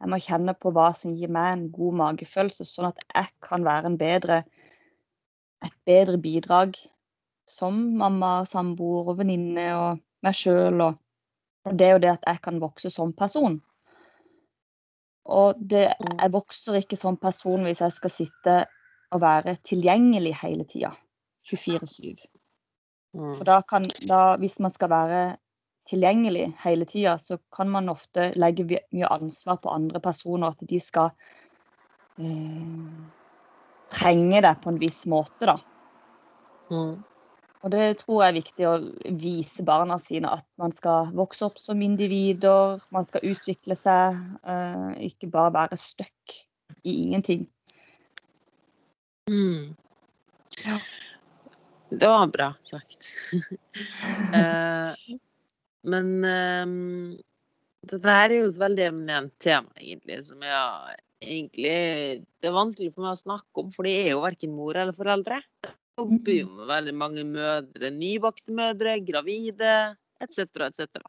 jeg 0.03 0.11
må 0.11 0.19
kjenne 0.19 0.55
på 0.59 0.73
hva 0.75 0.89
som 0.99 1.15
gir 1.15 1.31
meg 1.31 1.53
en 1.53 1.69
god 1.71 1.99
magefølelse, 2.01 2.67
sånn 2.67 2.89
at 2.91 3.05
jeg 3.15 3.29
kan 3.45 3.63
være 3.63 3.93
en 3.93 3.99
bedre, 4.01 4.41
et 5.63 5.77
bedre 5.87 6.19
bidrag 6.19 6.75
som 7.47 7.79
mamma, 8.01 8.41
samboer 8.51 9.13
og 9.13 9.21
venninne 9.21 9.69
og 9.77 10.01
meg 10.27 10.35
sjøl. 10.35 10.83
Og, 10.89 10.99
og 11.69 11.77
det 11.79 11.87
er 11.87 11.95
jo 11.95 12.03
det 12.03 12.11
at 12.17 12.27
jeg 12.27 12.43
kan 12.43 12.59
vokse 12.63 12.91
som 12.91 13.15
person. 13.15 13.61
Og 15.23 15.55
det, 15.71 15.95
Mm. 16.03 16.19
jeg 16.19 16.33
vokser 16.33 16.81
ikke 16.81 16.99
som 16.99 17.17
person 17.17 17.63
hvis 17.63 17.81
jeg 17.81 17.93
skal 17.93 18.11
sitte 18.11 18.57
og 19.13 19.21
være 19.21 19.55
tilgjengelig 19.63 20.35
hele 20.43 20.65
tida. 20.65 20.91
24-7. 21.47 22.17
Mm. 23.15 23.35
For 23.37 23.45
da 23.45 23.61
kan, 23.63 23.87
da, 24.09 24.37
hvis 24.37 24.59
man 24.59 24.73
skal 24.75 24.91
være 24.91 25.37
tilgjengelig 25.89 26.53
hele 26.63 26.87
tida, 26.87 27.17
så 27.19 27.39
kan 27.53 27.71
man 27.71 27.91
ofte 27.93 28.31
legge 28.39 28.67
mye 28.93 29.09
ansvar 29.11 29.59
på 29.63 29.73
andre 29.73 30.01
personer. 30.01 30.53
At 30.53 30.63
de 30.69 30.81
skal 30.81 31.11
eh, 32.19 32.91
trenge 33.93 34.43
det 34.45 34.55
på 34.63 34.73
en 34.73 34.81
viss 34.83 35.05
måte, 35.11 35.49
da. 35.49 35.59
Mm. 36.73 37.01
Og 37.63 37.71
det 37.71 37.83
tror 38.01 38.25
jeg 38.25 38.33
er 38.33 38.39
viktig 38.41 38.67
å 38.67 38.75
vise 39.23 39.63
barna 39.67 39.99
sine 40.03 40.33
at 40.35 40.47
man 40.59 40.73
skal 40.75 41.13
vokse 41.15 41.47
opp 41.47 41.61
som 41.63 41.83
individer, 41.85 42.81
man 42.95 43.07
skal 43.07 43.27
utvikle 43.29 43.77
seg, 43.79 44.19
eh, 44.43 44.89
ikke 45.11 45.31
bare 45.31 45.55
være 45.55 45.79
stuck 45.79 46.39
i 46.83 46.97
ingenting. 47.05 47.47
Mm. 49.31 49.77
Ja. 50.65 50.81
Det 51.93 52.09
var 52.09 52.27
bra 52.35 52.55
sagt. 52.67 53.13
eh, 54.35 54.91
men 55.89 56.11
um, 56.25 56.75
dette 57.83 58.15
her 58.15 58.31
er 58.31 58.37
jo 58.39 58.51
et 58.51 58.61
veldig 58.61 58.85
eminent 58.91 59.33
tema, 59.43 59.73
egentlig, 59.81 60.21
som 60.29 60.43
jeg 60.47 61.01
egentlig 61.23 61.75
Det 62.43 62.49
er 62.49 62.55
vanskelig 62.55 62.93
for 62.95 63.07
meg 63.07 63.15
å 63.15 63.21
snakke 63.21 63.63
om, 63.63 63.69
for 63.75 63.87
det 63.87 63.95
er 64.01 64.09
jo 64.13 64.23
verken 64.25 64.55
mor 64.57 64.79
eller 64.79 64.95
foreldre. 64.97 65.39
Jeg 65.63 65.75
jobber 66.01 66.35
jo 66.35 66.47
med 66.57 66.71
veldig 66.71 66.95
mange 66.99 67.25
mødre, 67.29 67.91
nybakte 67.95 68.55
mødre, 68.59 68.97
gravide 69.07 69.75
etc., 70.23 70.47
etc. 70.67 71.03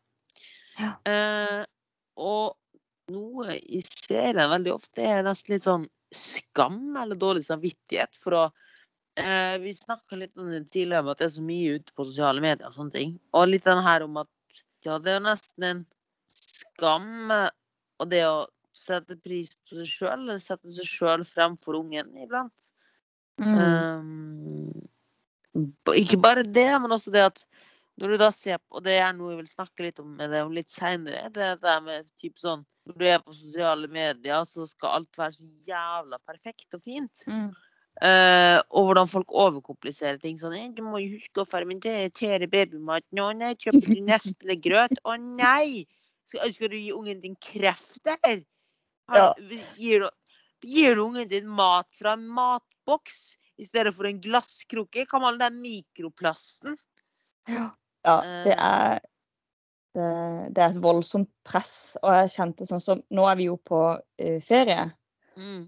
Ja. 0.77 0.91
Uh, 1.05 1.63
og 2.21 2.59
noe 3.13 3.57
i 3.57 3.81
serien 3.85 4.51
veldig 4.51 4.73
ofte, 4.75 5.01
er 5.03 5.25
nesten 5.25 5.55
litt 5.55 5.65
sånn 5.67 5.87
skam 6.13 6.95
eller 6.99 7.17
dårlig 7.19 7.45
samvittighet 7.47 8.13
for 8.15 8.37
å 8.37 8.43
eh, 9.17 9.57
Vi 9.61 9.73
snakka 9.75 10.19
litt 10.19 10.37
om 10.37 10.51
det 10.53 10.67
tidligere, 10.69 11.01
om 11.01 11.11
at 11.13 11.21
det 11.21 11.27
er 11.27 11.35
så 11.35 11.45
mye 11.45 11.79
ute 11.79 11.95
på 11.95 12.05
sosiale 12.05 12.43
medier 12.43 12.69
og 12.69 12.77
sånne 12.77 12.95
ting. 12.95 13.15
Og 13.33 13.49
litt 13.49 13.65
den 13.65 13.81
her 13.85 14.05
om 14.05 14.21
at 14.21 14.29
ja, 14.85 14.99
det 14.99 15.13
er 15.13 15.19
jo 15.19 15.25
nesten 15.27 15.67
en 15.69 15.83
skam 16.29 17.31
og 17.33 18.09
det 18.11 18.23
å 18.27 18.47
sette 18.73 19.15
pris 19.21 19.53
på 19.67 19.77
seg 19.77 19.89
sjøl, 19.89 20.23
eller 20.25 20.41
sette 20.41 20.71
seg 20.73 20.87
sjøl 20.89 21.25
fremfor 21.27 21.77
ungen 21.79 22.09
iblant. 22.23 22.71
Mm. 23.41 23.53
Um, 23.59 24.83
ikke 25.93 26.19
bare 26.21 26.45
det, 26.45 26.69
men 26.81 26.93
også 26.93 27.13
det 27.13 27.27
at 27.29 27.43
når 28.01 28.13
du 28.13 28.21
da 28.23 28.29
ser 28.33 28.57
på, 28.57 28.79
og 28.79 28.85
det 28.87 28.95
er 28.97 29.11
noe 29.13 29.33
jeg 29.33 29.43
vil 29.43 29.51
snakke 29.51 29.85
litt 29.85 29.99
om 30.01 30.15
med 30.17 30.31
det 30.33 30.41
om 30.45 30.53
litt 30.55 30.71
seinere, 30.73 31.27
det 31.33 31.43
er 31.45 31.59
det 31.61 31.75
med 31.85 32.07
typ 32.17 32.41
sånn 32.41 32.63
Når 32.89 32.95
du 32.99 33.03
er 33.07 33.19
på 33.23 33.31
sosiale 33.37 33.87
medier, 33.87 34.41
så 34.49 34.65
skal 34.67 34.97
alt 34.97 35.17
være 35.17 35.37
så 35.37 35.45
jævla 35.63 36.17
perfekt 36.27 36.75
og 36.75 36.81
fint. 36.83 37.21
Mm. 37.29 37.53
Eh, 38.01 38.57
og 38.73 38.87
hvordan 38.87 39.09
folk 39.11 39.29
overkompliserer 39.37 40.17
ting 40.17 40.39
sånn 40.41 40.55
«Eh, 40.57 40.71
'Du 40.73 40.81
må 40.81 40.97
jo 40.97 41.19
huske 41.19 41.43
å 41.43 41.45
fermentere 41.45 42.49
babymaten.' 42.49 43.21
'Å 43.21 43.29
nei, 43.37 43.53
kjøper 43.53 43.93
du 43.93 44.01
Nestle-grøt?' 44.09 45.03
'Å 45.05 45.17
nei! 45.21 45.85
Skal, 46.25 46.53
skal 46.55 46.71
du 46.73 46.79
gi 46.79 46.91
ungen 46.95 47.21
din 47.21 47.37
kreft, 47.37 48.01
eller?' 48.23 48.45
Ja. 49.13 49.33
Gir, 49.77 50.07
gir 50.63 50.95
du 50.95 51.03
ungen 51.03 51.27
din 51.29 51.47
mat 51.47 51.89
fra 51.93 52.13
en 52.17 52.25
matboks 52.33 53.35
i 53.59 53.65
stedet 53.67 53.93
for 53.93 54.07
en 54.09 54.21
glasskrukke? 54.23 55.05
Hva 55.05 55.19
med 55.19 55.27
all 55.33 55.41
den 55.43 55.61
mikroplasten? 55.61 56.77
Ja, 57.51 57.67
ja 58.07 58.15
det 58.45 58.55
Eh. 58.55 58.63
er 58.63 58.99
det, 59.93 60.55
det 60.55 60.63
er 60.63 60.69
et 60.71 60.81
voldsomt 60.81 61.29
press. 61.45 61.95
Og 62.01 62.15
jeg 62.15 62.33
kjente 62.33 62.65
sånn 62.65 62.81
som 62.81 63.03
Nå 63.13 63.27
er 63.29 63.37
vi 63.37 63.49
jo 63.51 63.59
på 63.61 63.81
uh, 63.99 64.39
ferie. 64.41 64.87
Mm. 65.37 65.67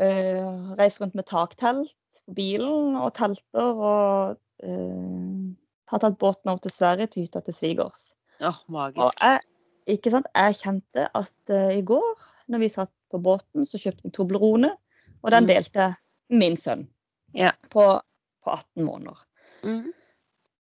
Uh, 0.00 0.72
reiser 0.78 1.04
rundt 1.04 1.14
med 1.18 1.26
taktelt 1.28 1.92
på 2.26 2.34
bilen 2.36 2.96
og 2.96 3.12
telter. 3.18 3.76
Og 3.76 4.36
uh, 4.64 5.54
har 5.92 6.00
tatt 6.02 6.18
båten 6.20 6.52
over 6.52 6.62
til 6.64 6.72
Sverige, 6.72 7.10
til 7.12 7.26
hytta 7.26 7.42
til 7.44 7.56
svigers. 7.56 8.12
Åh, 8.42 8.62
Og 8.72 8.96
jeg, 8.96 9.42
ikke 9.86 10.10
sant? 10.14 10.26
jeg 10.34 10.56
kjente 10.62 11.08
at 11.14 11.52
uh, 11.52 11.72
i 11.76 11.82
går, 11.86 12.24
når 12.48 12.64
vi 12.64 12.70
satt 12.72 12.92
på 13.12 13.20
båten, 13.22 13.66
så 13.68 13.78
kjøpte 13.78 14.08
vi 14.08 14.14
Toblerone. 14.16 14.72
Og 15.22 15.30
den 15.30 15.44
Mm. 15.44 15.48
delte 15.52 15.84
min 16.30 16.56
sønn 16.56 16.88
yeah. 17.36 17.52
på, 17.70 18.00
på 18.42 18.50
18 18.50 18.82
måneder. 18.84 19.20
Mm. 19.62 19.92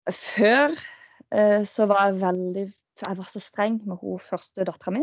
Før 0.08 0.72
uh, 0.72 1.64
så 1.66 1.86
var 1.90 2.06
jeg 2.06 2.20
veldig 2.22 2.72
Jeg 2.96 3.18
var 3.18 3.28
så 3.28 3.40
streng 3.40 3.82
med 3.84 3.98
hun 4.00 4.18
første 4.22 4.64
dattera 4.64 4.94
mi. 4.94 5.02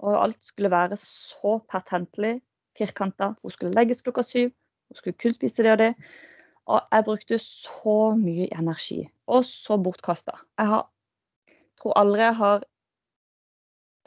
Og 0.00 0.16
alt 0.22 0.40
skulle 0.44 0.70
være 0.72 0.96
så 0.96 1.58
pertentlig 1.68 2.38
firkanta. 2.78 3.34
Hun 3.42 3.50
skulle 3.50 3.74
legges 3.74 4.02
klokka 4.02 4.22
syv. 4.22 4.50
Hun 4.88 4.96
skulle 4.98 5.18
kun 5.18 5.32
spise 5.34 5.62
det 5.62 5.72
og 5.72 5.78
det. 5.78 5.94
Og 6.66 6.80
jeg 6.92 7.04
brukte 7.04 7.38
så 7.38 7.96
mye 8.16 8.48
energi. 8.58 9.02
Og 9.26 9.44
så 9.44 9.76
bortkasta. 9.82 10.32
Jeg 10.58 10.66
har, 10.66 10.86
tror 11.80 11.98
aldri 12.00 12.20
jeg 12.22 12.36
har 12.36 12.64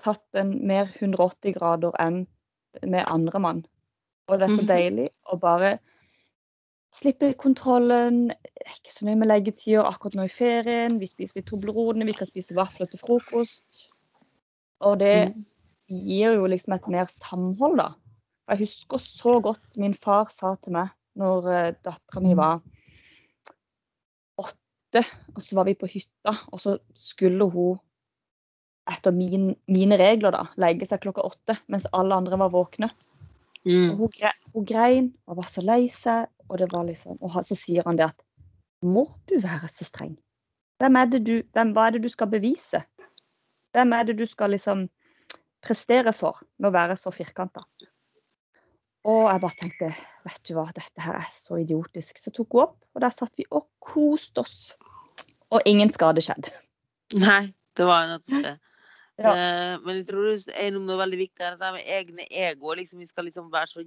tatt 0.01 0.39
en 0.39 0.55
mer 0.67 0.89
180 0.99 1.53
grader 1.57 1.95
enn 2.01 2.23
med 2.83 3.03
andre 3.07 3.39
mann. 3.41 3.65
Og 4.27 4.39
det 4.39 4.49
er 4.49 4.55
så 4.55 4.61
Mhm. 4.61 4.67
deilig 4.67 5.09
å 5.33 5.39
bare 5.39 5.79
slippe 6.93 7.33
kontrollen. 7.33 8.27
Det 8.27 8.65
er 8.65 8.75
ikke 8.81 8.93
så 8.93 9.05
nøye 9.05 9.17
med 9.17 9.27
leggetider 9.27 9.83
akkurat 9.85 10.15
nå 10.15 10.23
i 10.25 10.27
ferien. 10.33 10.99
Vi 10.99 11.05
spiser 11.07 11.39
litt 11.41 11.47
Toblerone, 11.49 12.05
vi 12.05 12.11
kan 12.11 12.27
spise 12.27 12.55
vafler 12.55 12.85
til 12.89 12.99
frokost. 12.99 13.89
Og 14.81 14.99
det 14.99 15.35
Mm. 15.35 15.45
gir 15.89 16.33
jo 16.35 16.45
liksom 16.47 16.73
et 16.73 16.87
mer 16.87 17.05
samhold, 17.05 17.77
da. 17.77 17.89
Og 18.47 18.55
Jeg 18.55 18.67
husker 18.67 19.01
så 19.03 19.39
godt 19.43 19.75
min 19.75 19.93
far 19.93 20.31
sa 20.31 20.55
til 20.63 20.75
meg 20.77 20.93
når 21.19 21.47
uh, 21.49 21.75
dattera 21.83 22.21
mi 22.23 22.35
var 22.37 22.61
åtte, 24.39 25.03
og 25.35 25.41
så 25.43 25.57
var 25.57 25.67
vi 25.67 25.75
på 25.75 25.89
hytta, 25.89 26.33
og 26.53 26.61
så 26.61 26.77
skulle 26.95 27.47
hun 27.51 27.79
etter 28.87 29.11
min, 29.11 29.49
mine 29.67 29.97
regler 29.99 30.31
da, 30.31 30.45
legge 30.61 30.87
seg 30.87 31.01
klokka 31.03 31.25
åtte, 31.27 31.57
mens 31.67 31.89
alle 31.91 32.15
andre 32.15 32.39
var 32.39 32.53
våkne. 32.53 32.91
Mm. 33.67 33.97
hun, 33.99 34.07
gre 34.13 34.31
hun 34.53 34.65
grein 34.65 35.07
og 35.27 35.41
var 35.41 35.49
så 35.51 35.63
lei 35.65 35.89
seg. 35.91 36.29
Og, 36.47 36.55
det 36.61 36.69
var 36.71 36.85
liksom, 36.87 37.17
og 37.19 37.33
så 37.43 37.57
sier 37.59 37.83
han 37.83 37.97
det 37.99 38.05
at 38.07 38.21
Må 38.85 39.03
du 39.27 39.33
være 39.41 39.67
så 39.73 39.83
streng? 39.83 40.13
Hvem 40.79 40.95
er 40.95 41.09
det 41.11 41.19
du, 41.25 41.33
hvem, 41.51 41.73
hva 41.75 41.87
er 41.87 41.97
det 41.97 42.03
du 42.05 42.11
skal 42.13 42.29
bevise? 42.31 42.79
Hvem 43.75 43.95
er 43.97 44.05
det 44.07 44.15
du 44.19 44.23
skal 44.29 44.53
liksom 44.53 44.85
prestere 45.65 46.13
for 46.15 46.39
med 46.61 46.69
å 46.69 46.75
være 46.77 46.95
så 47.01 47.11
firkanta? 47.11 47.65
Og 49.07 49.27
jeg 49.29 49.43
bare 49.43 49.59
tenkte 49.59 49.91
vet 50.27 50.41
du 50.47 50.53
hva, 50.57 50.67
dette 50.75 51.03
her 51.03 51.19
er 51.21 51.27
så 51.35 51.59
idiotisk. 51.61 52.19
Så 52.19 52.33
tok 52.35 52.55
hun 52.55 52.63
opp, 52.65 52.77
og 52.95 53.03
der 53.03 53.13
satt 53.15 53.37
vi 53.39 53.45
og 53.51 53.67
koste 53.83 54.43
oss. 54.43 54.57
Og 55.53 55.63
ingen 55.69 55.91
skade 55.93 56.23
skjedde. 56.23 56.51
Nei, 57.21 57.53
det 57.77 57.87
var 57.87 58.09
nettopp 58.13 58.47
det. 58.47 58.57
Ja. 59.17 59.31
Uh, 59.33 59.79
men 59.81 59.95
jeg 59.95 60.03
tror 60.11 60.27
det 60.29 60.53
er 60.61 60.75
noe 60.75 60.93
veldig 60.99 61.17
viktig 61.17 61.41
her, 61.41 61.55
det 61.57 61.71
med 61.73 61.87
egne 61.89 62.27
ego. 62.29 62.75
Liksom, 62.77 62.99
vi 63.01 63.07
skal 63.09 63.25
liksom 63.25 63.47
være 63.49 63.71
så 63.71 63.81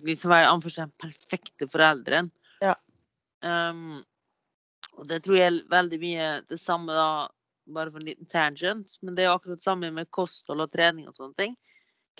liksom 0.00 0.32
være 0.32 0.48
anførselen 0.48 0.94
perfekte 0.96 1.68
foreldre. 1.68 2.22
Ja. 2.64 2.72
Um, 3.44 4.00
og 4.96 5.08
det 5.10 5.22
tror 5.24 5.36
jeg 5.36 5.50
er 5.50 5.58
veldig 5.70 6.00
mye 6.00 6.30
det 6.48 6.60
samme 6.60 6.96
da, 6.96 7.28
bare 7.70 7.92
for 7.92 8.00
en 8.00 8.08
liten 8.08 8.28
tangent, 8.32 8.96
men 9.04 9.16
det 9.16 9.24
er 9.24 9.30
jo 9.30 9.36
akkurat 9.36 9.60
det 9.60 9.66
samme 9.68 9.92
med 9.94 10.10
kosthold 10.12 10.64
og 10.64 10.72
trening 10.72 11.08
og 11.08 11.16
sånne 11.16 11.36
ting. 11.36 11.58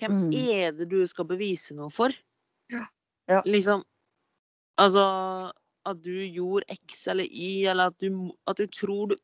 Hvem 0.00 0.12
Mm. 0.16 0.30
er 0.35 0.73
det 0.73 0.88
du 0.90 1.07
skal 1.07 1.25
bevise 1.28 1.75
noe 1.76 1.90
for? 1.92 2.14
Ja. 2.73 2.87
Ja. 3.28 3.42
Liksom 3.47 3.85
Altså 4.80 5.52
at 5.87 5.99
du 6.02 6.12
gjorde 6.33 6.64
X 6.73 7.07
eller 7.09 7.25
Y, 7.28 7.66
eller 7.69 7.90
at 7.90 7.99
du, 8.00 8.33
at 8.49 8.57
du 8.57 8.66
tror 8.66 9.09
du 9.11 9.16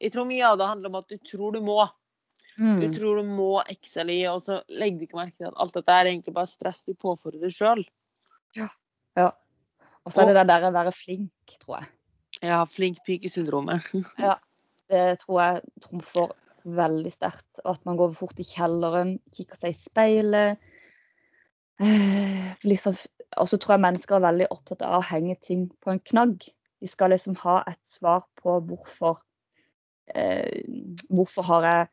Jeg 0.00 0.12
tror 0.12 0.26
mye 0.28 0.44
av 0.44 0.58
det 0.58 0.66
handler 0.68 0.88
om 0.90 0.98
at 1.00 1.08
du 1.08 1.16
tror 1.24 1.52
du 1.52 1.60
må. 1.64 1.86
Du 2.58 2.88
Mm. 2.88 2.92
tror 2.92 3.16
du 3.16 3.22
må 3.24 3.62
X 3.70 3.96
eller 3.96 4.12
Y, 4.14 4.26
og 4.28 4.42
så 4.42 4.62
legger 4.68 4.98
du 4.98 5.04
ikke 5.06 5.16
merke 5.16 5.36
til 5.38 5.46
at 5.46 5.54
alt 5.56 5.72
dette 5.72 5.88
er 5.92 6.04
egentlig 6.10 6.34
bare 6.34 6.46
stress 6.46 6.82
du 6.84 6.92
påfører 6.94 7.40
deg 7.40 7.50
sjøl. 7.50 7.84
Og 9.16 10.12
så 10.12 10.22
er 10.22 10.26
det 10.32 10.34
det 10.40 10.46
der 10.48 10.64
å 10.68 10.72
være 10.72 10.92
flink, 10.92 11.30
tror 11.60 11.80
jeg. 11.80 11.88
Ja, 12.42 12.64
flink 12.64 12.98
pike-syndromet. 13.06 13.80
Det 14.90 15.20
tror 15.20 15.40
jeg 15.40 15.62
trumfer 15.84 16.32
veldig 16.64 17.12
sterkt. 17.12 17.60
Og 17.64 17.72
at 17.76 17.84
man 17.88 17.96
går 18.00 18.12
fort 18.18 18.38
i 18.40 18.46
kjelleren, 18.46 19.16
kikker 19.34 19.56
seg 19.58 19.74
i 19.74 19.78
speilet. 19.78 20.58
Eh, 21.80 22.50
Liksom, 22.66 22.96
og 23.40 23.48
så 23.48 23.56
tror 23.56 23.76
jeg 23.76 23.84
mennesker 23.86 24.16
er 24.18 24.26
veldig 24.26 24.48
opptatt 24.52 24.82
av 24.84 24.98
å 25.00 25.06
henge 25.06 25.36
ting 25.46 25.68
på 25.80 25.92
en 25.94 26.00
knagg. 26.10 26.44
De 26.80 26.88
skal 26.88 27.12
liksom 27.14 27.36
ha 27.44 27.60
et 27.70 27.80
svar 27.86 28.24
på 28.40 28.58
hvorfor 28.68 29.20
eh, 30.14 30.64
Hvorfor 31.08 31.46
har 31.46 31.66
jeg 31.68 31.88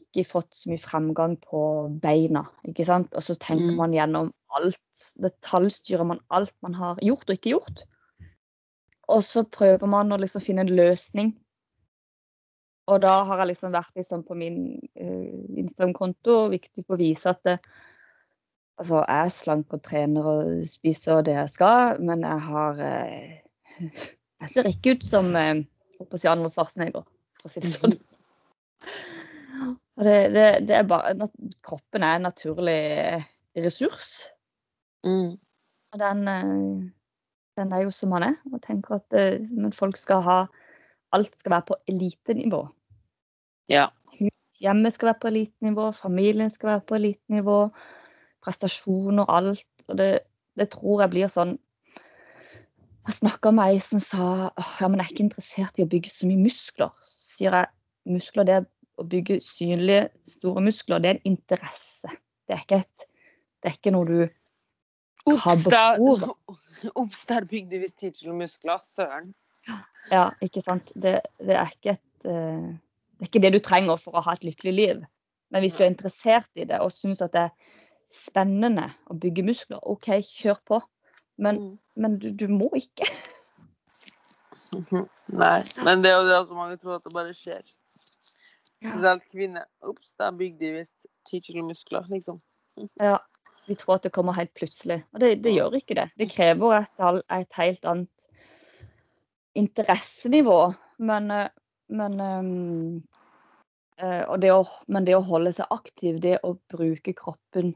ikke 0.00 0.24
fått 0.26 0.56
så 0.58 0.70
mye 0.72 0.82
fremgang 0.82 1.36
på 1.44 1.60
beina? 2.02 2.42
ikke 2.66 2.84
sant? 2.88 3.12
Og 3.14 3.22
så 3.22 3.36
tenker 3.38 3.70
Mm. 3.70 3.76
man 3.76 3.92
gjennom 3.94 4.32
alt. 4.50 5.04
Detaljstyrer 5.22 6.04
man 6.04 6.20
alt 6.30 6.54
man 6.62 6.74
har 6.74 6.98
gjort 7.02 7.28
og 7.30 7.36
ikke 7.36 7.54
gjort. 7.54 7.84
Og 9.08 9.22
så 9.22 9.44
prøver 9.44 9.86
man 9.86 10.10
å 10.12 10.18
liksom 10.18 10.40
finne 10.42 10.60
en 10.64 10.74
løsning 10.76 11.34
og 12.90 13.00
da 13.04 13.14
har 13.28 13.40
jeg 13.40 13.52
liksom 13.52 13.74
vært 13.74 13.94
liksom 13.96 14.24
på 14.28 14.36
min 14.38 14.58
uh, 15.00 15.58
Instagram-konto 15.60 16.38
viktig 16.52 16.84
for 16.84 16.96
å 16.96 17.00
vise 17.00 17.32
at 17.32 17.40
det, 17.46 17.58
altså, 18.80 19.00
jeg 19.02 19.30
er 19.30 19.36
slank 19.38 19.76
og 19.76 19.84
trener 19.86 20.28
og 20.34 20.66
spiser 20.68 21.24
det 21.24 21.38
jeg 21.38 21.54
skal, 21.54 22.02
men 22.04 22.26
jeg 22.26 22.44
har 22.50 22.84
uh, 22.84 23.32
Jeg 24.44 24.50
ser 24.52 24.66
ikke 24.68 24.92
ut 24.98 25.04
som 25.06 25.30
uh, 25.32 25.62
holdt 25.96 26.10
på 26.10 26.18
å 26.18 26.20
si 26.20 26.28
Arnold 26.28 26.52
Schwarzenegger, 26.52 27.06
for 27.40 27.48
å 27.48 27.52
si 27.54 27.62
det 27.64 27.72
sånn. 27.78 27.96
Det, 29.94 30.28
det, 30.34 30.44
det 30.66 30.74
er 30.74 30.86
bare 30.90 31.28
Kroppen 31.62 32.02
er 32.02 32.18
en 32.18 32.26
naturlig 32.26 32.80
eh, 32.98 33.26
ressurs. 33.62 34.26
Mm. 35.06 35.36
Og 35.94 36.00
den, 36.00 36.28
eh, 36.28 36.90
den 37.56 37.72
er 37.72 37.84
jo 37.84 37.90
som 37.94 38.10
den 38.16 38.30
er. 38.30 38.36
Og 38.52 38.62
tenker 38.62 38.98
at 38.98 39.18
eh, 39.18 39.40
men 39.50 39.72
folk 39.72 39.96
skal 39.96 40.24
ha 40.26 40.38
Alt 41.14 41.36
skal 41.38 41.56
være 41.56 41.68
på 41.70 41.76
elitenivå. 41.90 42.62
Ja. 43.70 43.88
Hjemmet 44.60 44.94
skal 44.94 45.12
være 45.12 45.20
på 45.22 45.30
elitenivå, 45.30 45.90
familien 45.96 46.50
skal 46.50 46.74
være 46.74 46.84
på 46.88 46.98
elitenivå. 46.98 47.58
Prestasjoner, 48.44 49.30
alt. 49.30 49.86
Og 49.88 49.98
det, 49.98 50.10
det 50.58 50.70
tror 50.74 51.04
jeg 51.04 51.14
blir 51.14 51.32
sånn 51.32 51.56
Jeg 53.04 53.18
snakka 53.18 53.50
med 53.52 53.74
ei 53.74 53.80
som 53.84 54.00
sa 54.00 54.26
«Åh, 54.48 54.76
ja, 54.80 54.88
men 54.88 54.96
jeg 55.00 55.04
er 55.04 55.12
ikke 55.12 55.24
interessert 55.26 55.78
i 55.78 55.84
å 55.84 55.90
bygge 55.92 56.08
så 56.08 56.28
mye 56.28 56.40
muskler. 56.40 56.94
Så 57.04 57.34
sier 57.34 57.56
jeg 57.58 58.14
muskler 58.14 58.48
det 58.48 58.54
er 58.56 58.68
å 58.96 59.04
bygge 59.10 59.40
synlige, 59.44 60.06
store 60.30 60.62
muskler, 60.64 61.02
det 61.02 61.10
er 61.10 61.18
en 61.18 61.34
interesse. 61.34 62.14
Det 62.48 62.56
er 62.56 62.62
ikke, 62.62 62.80
et, 62.80 63.06
det 63.60 63.70
er 63.70 63.76
ikke 63.76 63.92
noe 63.92 64.08
du 64.08 64.18
har 65.26 65.60
behov 65.66 66.24
Ops, 67.00 67.26
der 67.26 67.46
bygde 67.48 67.80
vi 67.80 67.88
stitchel-muskler. 67.88 68.80
Søren. 68.84 69.34
Ja, 70.12 70.28
ikke 70.44 70.62
sant. 70.64 70.92
Det, 70.94 71.18
det, 71.40 71.56
er 71.56 71.70
ikke 71.72 71.94
et, 71.96 72.06
eh, 72.28 72.66
det 73.16 73.26
er 73.26 73.30
ikke 73.30 73.44
det 73.44 73.52
du 73.56 73.60
trenger 73.64 74.00
for 74.00 74.18
å 74.18 74.24
ha 74.26 74.34
et 74.36 74.44
lykkelig 74.44 74.74
liv. 74.74 75.04
Men 75.54 75.64
hvis 75.64 75.76
du 75.78 75.84
er 75.84 75.92
interessert 75.92 76.50
i 76.58 76.66
det 76.68 76.80
og 76.82 76.92
syns 76.92 77.22
at 77.24 77.32
det 77.34 77.46
er 77.46 77.54
spennende 78.14 78.88
å 79.10 79.16
bygge 79.18 79.44
muskler, 79.46 79.80
OK, 79.82 80.10
kjør 80.22 80.60
på. 80.66 80.80
Men, 81.36 81.56
Mm. 81.58 81.78
men 81.96 82.18
du, 82.22 82.28
du 82.30 82.46
må 82.48 82.68
ikke. 82.78 83.06
Nei, 85.42 85.62
men 85.86 86.02
det 86.02 86.10
er 86.10 86.18
jo 86.20 86.28
det 86.28 86.36
at 86.36 86.52
mange 86.54 86.76
tror 86.78 86.98
at 86.98 87.06
det 87.06 87.14
bare 87.14 87.34
skjer. 87.34 87.62
Spesielt 88.84 89.24
kvinner. 89.32 89.64
Ops, 89.86 90.14
der 90.20 90.34
bygde 90.36 90.60
de 90.66 90.72
visst 90.76 91.06
stitchel-muskler, 91.24 92.06
liksom. 92.12 92.40
Ja, 93.00 93.16
vi 93.66 93.76
tror 93.80 93.96
at 93.96 94.04
det 94.04 94.12
kommer 94.12 94.36
helt 94.36 94.52
plutselig. 94.54 95.00
Og 95.14 95.22
det, 95.22 95.38
det 95.44 95.54
gjør 95.54 95.78
ikke 95.78 95.96
det. 95.98 96.08
Det 96.20 96.30
krever 96.32 96.82
et, 96.82 97.04
et 97.32 97.58
helt 97.58 97.88
annet 97.88 98.28
interessenivå. 99.54 100.74
Men, 100.98 101.30
eh, 101.30 101.48
men, 101.88 102.20
ehm, 102.20 103.02
eh, 103.98 104.34
det 104.38 104.52
å, 104.52 104.64
men 104.88 105.04
det 105.04 105.16
å 105.16 105.24
holde 105.24 105.52
seg 105.52 105.66
aktiv, 105.70 106.20
det 106.20 106.38
å 106.42 106.54
bruke 106.72 107.14
kroppen 107.16 107.74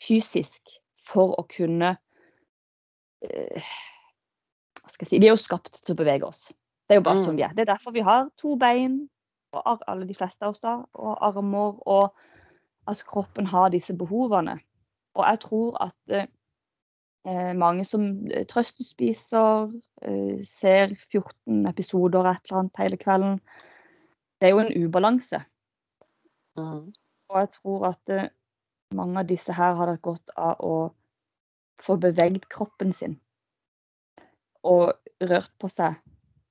fysisk 0.00 0.78
for 0.96 1.36
å 1.40 1.46
kunne 1.50 1.96
eh, 3.22 3.62
Hva 4.80 4.88
skal 4.88 5.04
jeg 5.04 5.08
si 5.10 5.18
Vi 5.20 5.28
er 5.28 5.34
jo 5.34 5.40
skapt 5.40 5.82
til 5.84 5.92
å 5.92 5.98
bevege 5.98 6.24
oss. 6.24 6.46
Det 6.88 6.94
er 6.96 7.00
jo 7.00 7.04
bare 7.04 7.20
Mm. 7.20 7.24
sånn 7.26 7.36
vi 7.36 7.42
er. 7.42 7.52
Det 7.54 7.62
er 7.62 7.74
derfor 7.74 7.92
vi 7.92 8.00
har 8.00 8.30
to 8.40 8.56
bein, 8.56 9.10
og 9.52 9.82
alle 9.86 10.06
de 10.06 10.14
fleste 10.14 10.42
av 10.42 10.54
oss 10.54 10.60
da, 10.60 10.84
og 10.94 11.18
armer. 11.20 11.76
og 11.86 12.14
Altså 12.88 13.04
kroppen 13.04 13.46
har 13.46 13.68
disse 13.68 13.92
behovene. 13.94 14.58
Og 15.14 15.24
jeg 15.26 15.40
tror 15.40 15.76
at 15.84 16.30
mange 17.56 17.84
som 17.84 18.04
eh, 18.32 18.46
trøstespiser, 18.48 19.72
eh, 20.02 20.40
ser 20.46 20.94
14 20.96 21.66
episoder 21.68 22.26
et 22.30 22.40
eller 22.48 22.58
annet 22.62 22.80
hele 22.80 22.96
kvelden, 23.00 23.40
det 24.40 24.48
er 24.48 24.54
jo 24.54 24.62
en 24.64 24.72
ubalanse. 24.84 25.42
Mm. 26.56 26.92
Og 27.30 27.40
jeg 27.40 27.50
tror 27.58 27.86
at 27.90 28.14
eh, 28.14 28.30
mange 28.96 29.20
av 29.20 29.28
disse 29.28 29.52
her 29.52 29.76
har 29.76 29.92
det 29.92 30.02
godt 30.02 30.32
av 30.36 30.60
å 30.64 30.76
få 31.80 31.96
bevegd 32.00 32.48
kroppen 32.48 32.92
sin. 32.92 33.18
Og 34.64 34.92
rørt 35.20 35.52
på 35.60 35.68
seg. 35.68 36.00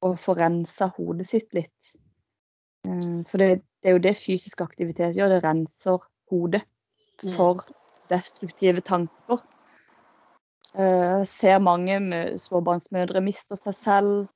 Og 0.06 0.16
få 0.16 0.34
rensa 0.38 0.88
hodet 0.96 1.28
sitt 1.28 1.54
litt. 1.54 1.96
Eh, 2.88 3.26
For 3.28 3.42
det, 3.42 3.64
det 3.82 3.90
er 3.90 3.98
jo 3.98 4.06
det 4.06 4.16
fysisk 4.18 4.62
aktivitet 4.62 5.18
gjør. 5.18 5.34
Det 5.36 5.44
renser 5.44 6.06
hodet 6.32 6.64
Mm. 7.20 7.34
for 7.36 7.66
destruktive 8.10 8.80
tanker. 8.80 9.42
Eh, 10.78 11.22
ser 11.26 11.62
mange 11.64 11.98
småbarnsmødre 12.38 13.22
mister 13.26 13.58
seg 13.58 13.76
selv. 13.78 14.28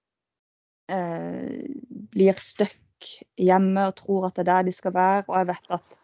eh, 0.90 1.66
Blir 2.14 2.34
stuck 2.38 2.80
hjemme 3.38 3.88
og 3.90 3.96
tror 3.96 4.26
at 4.28 4.36
det 4.36 4.48
er 4.48 4.52
der 4.52 4.64
de 4.64 4.72
skal 4.72 4.94
være. 4.94 5.24
Og 5.28 5.38
jeg 5.38 5.48
vet 5.48 5.72
at 5.78 6.00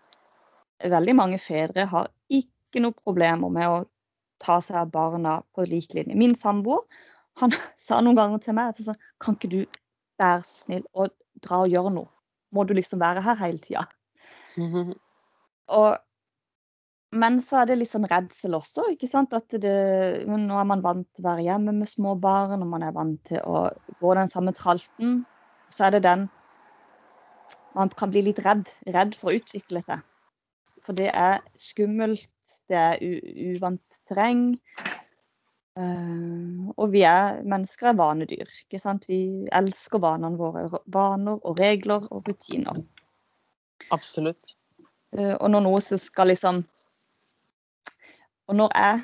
veldig 0.91 1.15
mange 1.15 1.39
fedre 1.39 1.85
har 1.85 2.11
ikke 2.29 2.83
noe 2.83 2.93
problemer 2.93 3.49
med 3.49 3.67
å 3.67 3.79
ta 4.39 4.59
seg 4.63 4.77
av 4.83 4.91
barna 4.91 5.41
på 5.55 5.65
lik 5.67 5.93
linje. 5.93 6.15
Min 6.15 6.35
samboer 6.35 6.85
han 7.41 7.51
sa 7.87 8.01
noen 8.01 8.15
ganger 8.15 8.43
til 8.43 8.57
meg 8.57 8.73
at 8.73 8.83
sånn, 8.83 8.99
kan 9.19 9.35
ikke 9.35 9.51
du 9.51 9.59
være 10.19 10.43
så 10.43 10.65
snill 10.65 10.85
og 10.93 11.13
dra 11.43 11.63
og 11.63 11.71
gjøre 11.71 11.93
noe? 11.95 12.11
Må 12.51 12.65
du 12.65 12.73
liksom 12.73 12.99
være 12.99 13.21
her 13.21 13.37
hele 13.39 13.61
tida? 13.61 13.85
Og, 15.69 15.99
men 17.11 17.39
så 17.41 17.63
er 17.63 17.69
det 17.69 17.79
litt 17.79 17.89
sånn 17.89 18.05
redsel 18.09 18.53
også. 18.53 18.91
ikke 18.93 19.09
sant? 19.09 19.33
At 19.33 19.49
det, 19.49 19.77
nå 20.29 20.57
er 20.61 20.67
man 20.69 20.83
vant 20.85 21.07
til 21.15 21.23
å 21.23 21.29
være 21.31 21.45
hjemme 21.47 21.73
med 21.79 21.89
små 21.89 22.13
barn, 22.21 22.61
og 22.61 22.69
man 22.69 22.85
er 22.85 22.93
vant 22.93 23.17
til 23.25 23.41
å 23.41 23.63
gå 24.01 24.11
den 24.17 24.29
samme 24.29 24.53
tralten. 24.53 25.23
Så 25.73 25.87
er 25.87 25.97
det 25.97 26.05
den 26.07 26.29
Man 27.77 27.89
kan 27.93 28.09
bli 28.09 28.23
litt 28.25 28.39
redd. 28.41 28.69
Redd 28.89 29.13
for 29.15 29.29
å 29.29 29.37
utvikle 29.37 29.81
seg. 29.85 30.01
For 30.85 30.97
det 30.97 31.11
er 31.13 31.43
skummelt, 31.57 32.29
det 32.67 32.77
er 32.77 33.03
uvant 33.53 33.99
terreng. 34.09 34.57
Uh, 35.77 36.73
og 36.75 36.89
vi 36.91 37.05
er 37.07 37.39
mennesker 37.45 37.91
er 37.91 37.99
vanedyr. 37.99 38.49
ikke 38.65 38.81
sant? 38.81 39.05
Vi 39.07 39.45
elsker 39.53 40.01
vanene 40.01 40.37
våre. 40.37 40.65
Vaner 40.89 41.37
og 41.45 41.61
regler 41.61 42.09
og 42.09 42.25
rutiner. 42.27 42.81
Absolutt. 43.93 44.58
Eh, 45.17 45.35
og 45.35 45.49
når 45.51 45.65
noe 45.65 45.81
som 45.81 45.99
skal 46.01 46.29
liksom 46.29 46.61
Og 48.49 48.57
når 48.57 48.75
jeg 48.75 49.01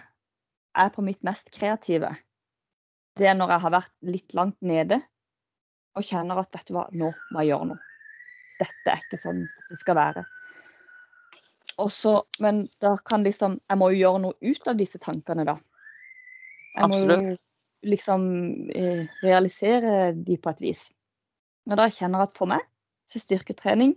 er 0.75 0.93
på 0.93 1.03
mitt 1.05 1.21
mest 1.23 1.51
kreative, 1.53 2.09
det 3.15 3.29
er 3.29 3.35
når 3.37 3.53
jeg 3.53 3.63
har 3.63 3.73
vært 3.77 3.93
litt 4.03 4.33
langt 4.35 4.57
nede 4.65 4.97
og 5.95 6.03
kjenner 6.03 6.41
at 6.41 6.51
vet 6.51 6.67
du 6.67 6.73
hva, 6.75 6.87
nå 6.91 7.11
må 7.31 7.43
jeg 7.43 7.53
gjøre 7.53 7.67
noe. 7.69 7.83
Dette 8.59 8.91
er 8.91 9.03
ikke 9.03 9.19
sånn 9.21 9.45
det 9.69 9.77
skal 9.79 9.95
være. 9.95 10.25
Og 11.79 11.91
så, 11.91 12.17
men 12.43 12.65
da 12.83 12.95
kan 13.03 13.23
liksom 13.23 13.57
Jeg 13.69 13.79
må 13.79 13.89
jo 13.91 14.01
gjøre 14.01 14.21
noe 14.25 14.35
ut 14.41 14.67
av 14.71 14.77
disse 14.79 14.99
tankene, 15.03 15.45
da. 15.47 15.55
Jeg 16.75 16.91
må 16.91 16.99
jo 17.03 17.35
liksom 17.85 18.23
eh, 18.73 19.05
realisere 19.23 20.11
de 20.15 20.37
på 20.41 20.51
et 20.51 20.63
vis. 20.63 20.83
Og 21.69 21.77
da 21.79 21.87
kjenner 21.91 22.23
jeg 22.23 22.31
at 22.31 22.37
for 22.37 22.51
meg 22.51 22.65
så 23.09 23.21
styrketrening 23.21 23.93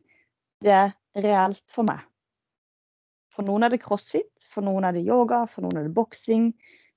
det 0.65 0.75
er 0.75 0.91
reelt 1.17 1.65
for 1.73 1.87
meg. 1.89 2.05
For 3.33 3.47
noen 3.47 3.67
er 3.67 3.73
det 3.73 3.83
crossfit, 3.85 4.31
for 4.43 4.67
noen 4.67 4.87
er 4.89 4.97
det 4.97 5.07
yoga, 5.07 5.45
for 5.47 5.65
noen 5.65 5.79
er 5.79 5.87
det 5.87 5.95
boksing, 5.95 6.51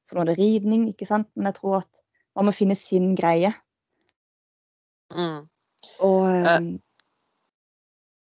for 0.09 0.17
noen 0.17 0.31
er 0.31 0.35
det 0.35 0.41
ridning. 0.41 0.87
ikke 0.89 1.07
sant? 1.09 1.29
Men 1.35 1.51
jeg 1.51 1.59
tror 1.59 1.81
at 1.81 2.01
man 2.35 2.47
må 2.47 2.55
finne 2.55 2.77
sin 2.79 3.11
greie. 3.15 3.51
Mm. 5.11 5.47
Og 5.99 6.23
um, 6.23 6.41
uh. 6.41 6.79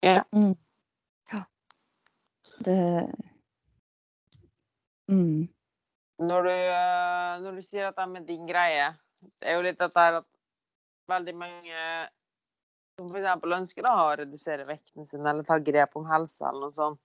yeah. 0.04 0.24
Mm. 0.34 0.56
ja. 1.34 1.44
Det 2.66 2.80
mm. 5.08 5.50
Når 6.24 6.42
du, 6.44 6.50
eh, 6.50 7.32
når 7.44 7.56
du 7.58 7.62
sier 7.66 7.90
at 7.90 7.98
det 7.98 8.04
er 8.04 8.12
med 8.12 8.28
din 8.28 8.48
greie, 8.48 8.92
det 9.40 9.48
er 9.50 9.58
jo 9.58 9.64
litt 9.66 9.80
dette 9.80 10.00
her 10.00 10.20
at 10.22 10.28
veldig 11.10 11.34
mange 11.36 11.80
som 12.98 13.10
f.eks. 13.10 13.44
ønsker 13.58 13.86
da, 13.86 13.94
å 14.06 14.14
redusere 14.20 14.68
vekten 14.70 15.08
sin 15.10 15.26
eller 15.26 15.46
ta 15.48 15.58
grep 15.60 15.96
om 15.98 16.06
helsa 16.10 16.50
eller 16.50 16.68
noe 16.68 16.76
sånt, 16.76 17.00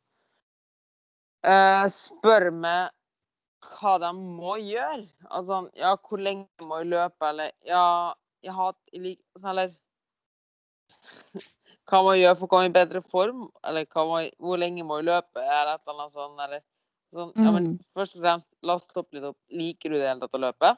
eh, 1.48 1.85
spør 1.92 2.51
meg 2.53 2.90
hva 3.79 3.96
de 4.03 4.12
må 4.14 4.57
gjøre. 4.62 5.07
Altså 5.35 5.64
ja, 5.79 5.94
hvor 5.96 6.20
lenge 6.22 6.46
må 6.62 6.83
jeg 6.83 6.90
løpe, 6.92 7.31
eller 7.33 7.53
ja, 7.66 8.14
jeg 8.44 8.55
har 8.55 8.77
lik... 8.94 9.20
Eller 9.42 9.72
hva 11.88 12.03
må 12.05 12.14
jeg 12.14 12.27
gjøre 12.27 12.38
for 12.38 12.46
å 12.46 12.53
komme 12.53 12.68
i 12.70 12.74
bedre 12.77 13.03
form, 13.03 13.46
eller 13.64 13.87
jeg, 13.87 14.33
hvor 14.38 14.61
lenge 14.61 14.85
må 14.87 15.01
jeg 15.01 15.09
løpe, 15.09 15.42
eller 15.42 15.74
et 15.74 15.88
eller 15.88 16.05
annet 16.05 16.14
sånt, 16.14 16.44
eller 16.46 16.62
sånn. 17.14 17.33
Ja, 17.40 17.51
men 17.55 17.72
Mm. 17.72 17.79
først 17.96 18.18
og 18.18 18.22
fremst, 18.22 18.51
la 18.62 18.77
oss 18.77 18.87
stoppe 18.87 19.16
litt 19.16 19.24
opp. 19.24 19.38
Liker 19.51 19.90
du 19.90 19.96
det 19.96 20.07
hele 20.07 20.20
tatt 20.20 20.37
å 20.37 20.44
løpe? 20.44 20.74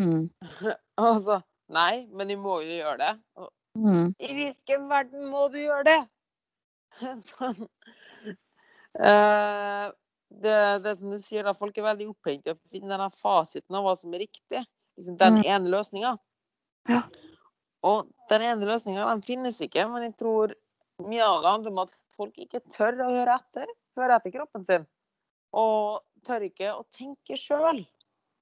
Mm. 0.00 0.28
Altså, 0.98 1.42
nei, 1.74 2.06
men 2.14 2.30
jeg 2.30 2.38
må 2.38 2.60
jo 2.62 2.78
gjøre 2.78 2.98
det. 3.02 3.12
Og 3.36 3.50
Mm. 3.78 4.10
I 4.18 4.34
hvilken 4.34 4.88
verden 4.90 5.28
må 5.30 5.46
du 5.52 5.58
gjøre 5.60 5.84
det? 5.86 5.98
sånn. 7.30 7.68
Eh, 8.98 9.86
det, 10.42 10.56
det 10.84 10.94
som 10.98 11.12
du 11.12 11.18
sier, 11.22 11.46
da, 11.46 11.54
folk 11.56 11.78
er 11.78 11.86
veldig 11.86 12.08
opphengt 12.10 12.48
i 12.48 12.54
å 12.54 12.58
finne 12.72 12.90
denne 12.90 13.08
fasiten 13.14 13.78
av 13.78 13.86
hva 13.86 13.94
som 13.98 14.14
er 14.16 14.24
riktig. 14.26 14.64
Liksom 14.98 15.18
den 15.20 15.38
Mm. 15.38 15.44
ene 15.46 15.72
løsninga. 15.76 16.16
Ja. 16.90 17.02
Og 17.86 18.08
den 18.32 18.42
ene 18.42 18.66
løsninga, 18.66 19.06
den 19.12 19.22
finnes 19.22 19.60
ikke, 19.62 19.86
men 19.92 20.08
jeg 20.08 20.16
tror 20.18 20.54
mye 21.06 21.22
av 21.22 21.42
det 21.44 21.52
handler 21.52 21.70
om 21.76 21.82
at 21.84 21.92
folk 22.18 22.34
ikke 22.42 22.64
tør 22.74 22.98
å 23.04 23.10
høre 23.12 23.36
etter. 23.38 23.70
Høre 23.98 24.16
etter 24.18 24.34
kroppen 24.34 24.66
sin. 24.66 24.86
Og 25.54 26.02
tør 26.26 26.48
ikke 26.48 26.72
å 26.74 26.82
tenke 26.96 27.38
sjøl. 27.38 27.84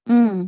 Mm. 0.09 0.47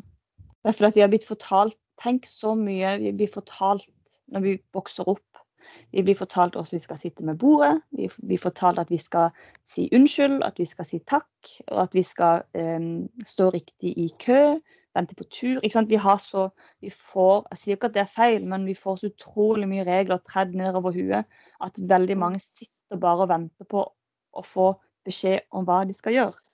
Det 0.63 0.71
er 0.71 0.75
fordi 0.75 0.89
at 0.89 0.97
vi 0.97 1.05
har 1.05 1.13
blitt 1.13 1.27
fortalt 1.29 1.77
Tenk 1.99 2.23
så 2.31 2.53
mye 2.55 2.93
vi 3.01 3.09
blir 3.11 3.27
fortalt 3.27 3.83
når 4.33 4.45
vi 4.45 4.55
vokser 4.75 5.09
opp. 5.09 5.43
Vi 5.91 6.03
blir 6.05 6.17
fortalt 6.17 6.55
hvordan 6.55 6.77
vi 6.77 6.83
skal 6.83 6.99
sitte 7.01 7.25
med 7.25 7.37
bordet. 7.39 7.81
Vi 7.91 8.07
blir 8.25 8.41
fortalt 8.41 8.79
at 8.79 8.91
vi 8.91 8.97
skal 9.01 9.29
si 9.67 9.89
unnskyld, 9.95 10.41
at 10.45 10.59
vi 10.59 10.65
skal 10.69 10.87
si 10.87 11.01
takk, 11.07 11.29
og 11.67 11.81
at 11.83 11.95
vi 11.95 12.03
skal 12.05 12.45
um, 12.55 13.07
stå 13.25 13.49
riktig 13.53 13.93
i 13.97 14.07
kø, 14.23 14.55
vente 14.95 15.15
på 15.15 15.27
tur. 15.29 15.59
Vi 15.61 15.95
har 15.95 16.17
så 16.17 16.49
Vi 16.81 16.89
får 16.89 17.47
Jeg 17.51 17.57
sier 17.57 17.75
ikke 17.75 17.87
at 17.87 17.93
det 17.93 18.01
er 18.01 18.15
feil, 18.15 18.45
men 18.45 18.65
vi 18.65 18.73
får 18.75 18.95
så 18.95 19.11
utrolig 19.11 19.67
mye 19.67 19.85
regler 19.85 20.21
tredd 20.25 20.55
nedover 20.55 20.91
huet 20.91 21.25
at 21.61 21.81
veldig 21.89 22.17
mange 22.17 22.39
sitter 22.39 22.97
bare 22.97 23.25
og 23.25 23.29
venter 23.29 23.65
på 23.65 23.85
å 24.33 24.43
få 24.45 24.73
beskjed 25.05 25.41
om 25.51 25.65
hva 25.65 25.83
de 25.85 25.93
skal 25.93 26.13
gjøre. 26.13 26.48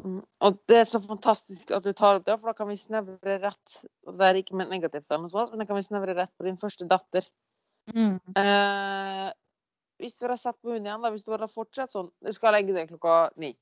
Mm. 0.00 0.22
Og 0.40 0.56
det 0.70 0.76
er 0.80 0.88
så 0.88 0.98
fantastisk 1.04 1.70
at 1.76 1.84
du 1.84 1.92
tar 1.92 2.16
opp 2.18 2.24
det, 2.24 2.38
for 2.40 2.48
da 2.50 2.56
kan 2.56 2.68
vi 2.70 2.78
snevre 2.80 3.34
rett 3.42 3.74
og 4.08 4.16
Det 4.18 4.26
er 4.28 4.38
ikke 4.40 4.56
ment 4.56 4.70
negativt, 4.72 5.04
sånt, 5.30 5.52
men 5.52 5.60
da 5.60 5.66
kan 5.68 5.76
vi 5.76 5.82
snevre 5.84 6.14
rett 6.16 6.32
på 6.38 6.46
din 6.48 6.56
første 6.56 6.86
datter. 6.88 7.26
Mm. 7.92 8.16
Eh, 8.38 9.28
hvis 10.00 10.16
du 10.18 10.24
hadde 10.26 10.38
sett 10.40 10.56
på 10.62 10.72
henne 10.72 10.88
igjen, 10.88 11.02
da, 11.02 11.10
hvis 11.12 11.24
du 11.26 11.30
hadde 11.34 11.48
fortsatt 11.50 11.92
sånn 11.92 12.10
Du 12.22 12.32
skal 12.32 12.54
legge 12.54 12.72
deg 12.74 12.88
klokka 12.88 13.30
ni. 13.36 13.52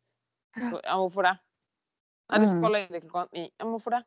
Ja. 0.56 0.96
Hvorfor 1.00 1.22
det? 1.26 1.34
Nei, 2.30 2.38
du 2.38 2.46
Mm. 2.46 2.58
skal 2.60 2.72
legge 2.72 2.92
deg 2.92 3.02
klokka 3.08 3.28
ni. 3.32 3.50
Ja, 3.58 3.66
hvorfor 3.66 3.90
det? 3.90 4.04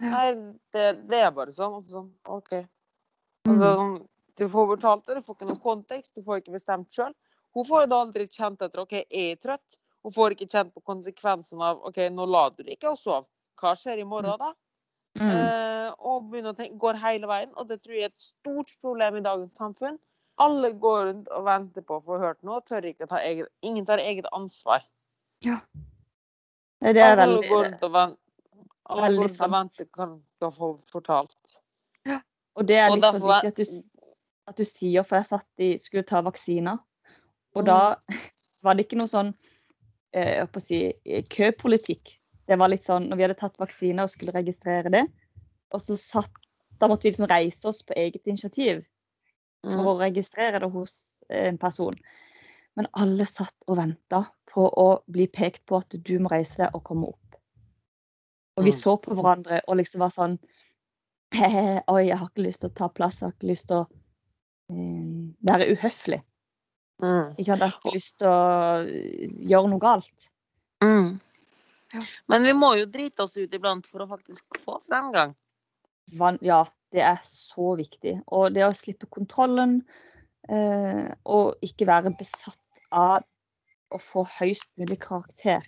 Nei, 0.00 0.34
det, 0.72 1.08
det 1.08 1.20
er 1.22 1.30
bare 1.32 1.50
sånn. 1.52 1.74
Og 1.74 1.84
sånn, 1.86 2.12
OK. 2.26 2.52
Altså, 3.48 3.72
Mm. 3.74 3.76
sånn, 3.76 4.08
du 4.36 4.44
får 4.48 4.76
betalt 4.76 5.06
det, 5.06 5.14
du 5.16 5.20
får 5.22 5.34
ikke 5.36 5.48
noen 5.48 5.60
kontekst, 5.62 6.14
du 6.14 6.22
får 6.22 6.40
ikke 6.42 6.52
bestemt 6.54 6.88
sjøl. 6.88 7.12
Hun 7.54 7.64
får 7.64 7.80
jo 7.82 7.86
da 7.86 8.00
aldri 8.04 8.28
kjent 8.28 8.62
etter 8.62 8.80
OK, 8.80 8.92
jeg 9.10 9.32
er 9.32 9.36
trøtt? 9.36 9.76
Hun 10.08 10.14
får 10.14 10.32
ikke 10.32 10.46
kjent 10.48 10.70
på 10.72 10.80
konsekvensen 10.88 11.60
av 11.60 11.82
OK, 11.84 11.98
nå 12.08 12.24
la 12.32 12.46
du 12.48 12.62
deg 12.62 12.78
ikke 12.78 12.94
og 12.94 12.96
sov. 12.96 13.26
Hva 13.60 13.74
skjer 13.76 14.00
i 14.00 14.06
morgen, 14.08 14.40
da? 14.40 14.54
Mm. 15.18 15.32
Uh, 15.34 15.88
og 16.08 16.30
begynner 16.30 16.54
å 16.54 16.56
tenke, 16.56 16.78
går 16.80 16.96
hele 17.02 17.28
veien. 17.28 17.50
Og 17.60 17.66
det 17.68 17.76
tror 17.82 17.92
jeg 17.92 18.06
er 18.06 18.12
et 18.14 18.20
stort 18.22 18.72
problem 18.80 19.18
i 19.18 19.24
dagens 19.26 19.58
samfunn. 19.60 19.98
Alle 20.40 20.70
går 20.80 21.02
rundt 21.10 21.28
og 21.36 21.44
venter 21.44 21.84
på 21.84 21.98
å 21.98 22.04
få 22.06 22.16
hørt 22.22 22.40
noe, 22.46 22.62
tør 22.64 22.86
ikke 22.88 23.08
ta 23.10 23.20
eget, 23.20 23.50
ingen 23.60 23.84
tar 23.84 24.00
eget 24.00 24.30
ansvar. 24.32 24.86
Det 25.44 26.94
er 26.94 27.02
Alle 27.02 27.20
veldig 27.20 27.50
går 27.50 27.62
rundt 27.66 27.84
og 27.84 27.94
venter, 27.98 28.18
alle 28.88 29.12
går 29.12 29.26
rundt 29.26 29.44
og 29.44 29.54
venter 29.58 29.90
kan 29.98 30.16
få 30.56 30.70
fortalt. 30.88 31.60
Og 32.56 32.64
det 32.66 32.80
er 32.80 32.88
litt 32.94 33.02
liksom 33.02 33.20
derfor 33.20 33.44
viktig 33.44 33.52
at 33.52 33.60
du, 33.60 34.08
at 34.48 34.64
du 34.64 34.64
sier, 34.72 35.04
for 35.04 35.20
jeg 35.20 35.30
satt 35.34 35.66
i, 35.68 35.70
skulle 35.84 36.08
ta 36.08 36.24
vaksiner, 36.24 36.80
og 37.52 37.62
Mm. 37.62 37.68
da 37.68 37.78
var 38.64 38.74
det 38.74 38.86
ikke 38.88 39.02
noe 39.02 39.10
sånn 39.10 39.34
eh, 40.14 40.46
si, 40.58 40.92
eh, 41.04 41.24
køpolitikk. 41.24 42.18
Det 42.48 42.58
var 42.58 42.68
litt 42.72 42.86
sånn 42.86 43.08
når 43.08 43.16
vi 43.16 43.22
hadde 43.26 43.38
tatt 43.40 43.58
vaksiner 43.60 44.06
og 44.06 44.12
skulle 44.12 44.32
registrere 44.32 44.90
det, 44.92 45.06
og 45.72 45.80
så 45.80 45.96
satt 45.96 46.44
Da 46.78 46.86
måtte 46.86 47.08
vi 47.08 47.10
liksom 47.10 47.26
reise 47.26 47.66
oss 47.66 47.80
på 47.82 47.92
eget 47.98 48.28
initiativ 48.30 48.84
for 49.64 49.82
Mm. 49.82 49.86
å 49.90 49.98
registrere 49.98 50.60
det 50.60 50.68
hos 50.70 51.24
eh, 51.28 51.48
en 51.48 51.58
person. 51.58 51.96
Men 52.76 52.86
alle 52.92 53.26
satt 53.26 53.56
og 53.66 53.76
venta 53.76 54.20
på 54.46 54.68
å 54.70 55.02
bli 55.10 55.26
pekt 55.26 55.66
på 55.66 55.80
at 55.82 55.90
du 55.90 56.18
må 56.20 56.30
reise 56.30 56.56
deg 56.62 56.70
og 56.74 56.84
komme 56.84 57.08
opp. 57.08 57.34
Og 58.56 58.64
vi 58.64 58.70
Mm. 58.70 58.78
så 58.78 58.96
på 59.02 59.14
hverandre 59.14 59.60
og 59.66 59.76
liksom 59.76 59.98
var 59.98 60.10
sånn 60.14 60.38
Oi, 61.90 62.06
jeg 62.06 62.16
har 62.16 62.28
ikke 62.28 62.46
lyst 62.46 62.60
til 62.60 62.70
å 62.70 62.74
ta 62.74 62.88
plass, 62.88 63.20
jeg 63.20 63.26
har 63.26 63.34
ikke 63.34 63.50
lyst 63.50 63.68
til 63.68 63.82
å 63.82 63.86
um, 64.70 65.34
være 65.42 65.72
uhøflig. 65.74 66.22
Mm. 67.02 67.34
Jeg 67.38 67.54
har 67.54 67.70
ikke 67.70 67.94
lyst 67.94 68.18
til 68.18 68.30
å 68.30 68.38
eh, 68.82 69.28
gjøre 69.50 69.70
noe 69.70 69.82
galt. 69.82 70.28
Mm. 70.82 71.18
Ja. 71.94 72.02
Men 72.30 72.44
vi 72.44 72.54
må 72.58 72.72
jo 72.78 72.88
drite 72.90 73.24
oss 73.24 73.36
ut 73.38 73.54
iblant 73.54 73.86
for 73.88 74.04
å 74.04 74.10
faktisk 74.10 74.58
få 74.64 74.78
fremgang. 74.84 75.34
Ja, 76.44 76.62
det 76.92 77.04
er 77.04 77.20
så 77.28 77.74
viktig. 77.78 78.18
Og 78.26 78.52
det 78.56 78.66
å 78.66 78.74
slippe 78.76 79.08
kontrollen 79.12 79.80
eh, 80.48 81.08
og 81.24 81.64
ikke 81.64 81.88
være 81.88 82.14
besatt 82.18 82.84
av 82.90 83.24
å 83.94 84.00
få 84.02 84.24
høyst 84.38 84.70
mulig 84.80 84.98
karakter. 85.04 85.64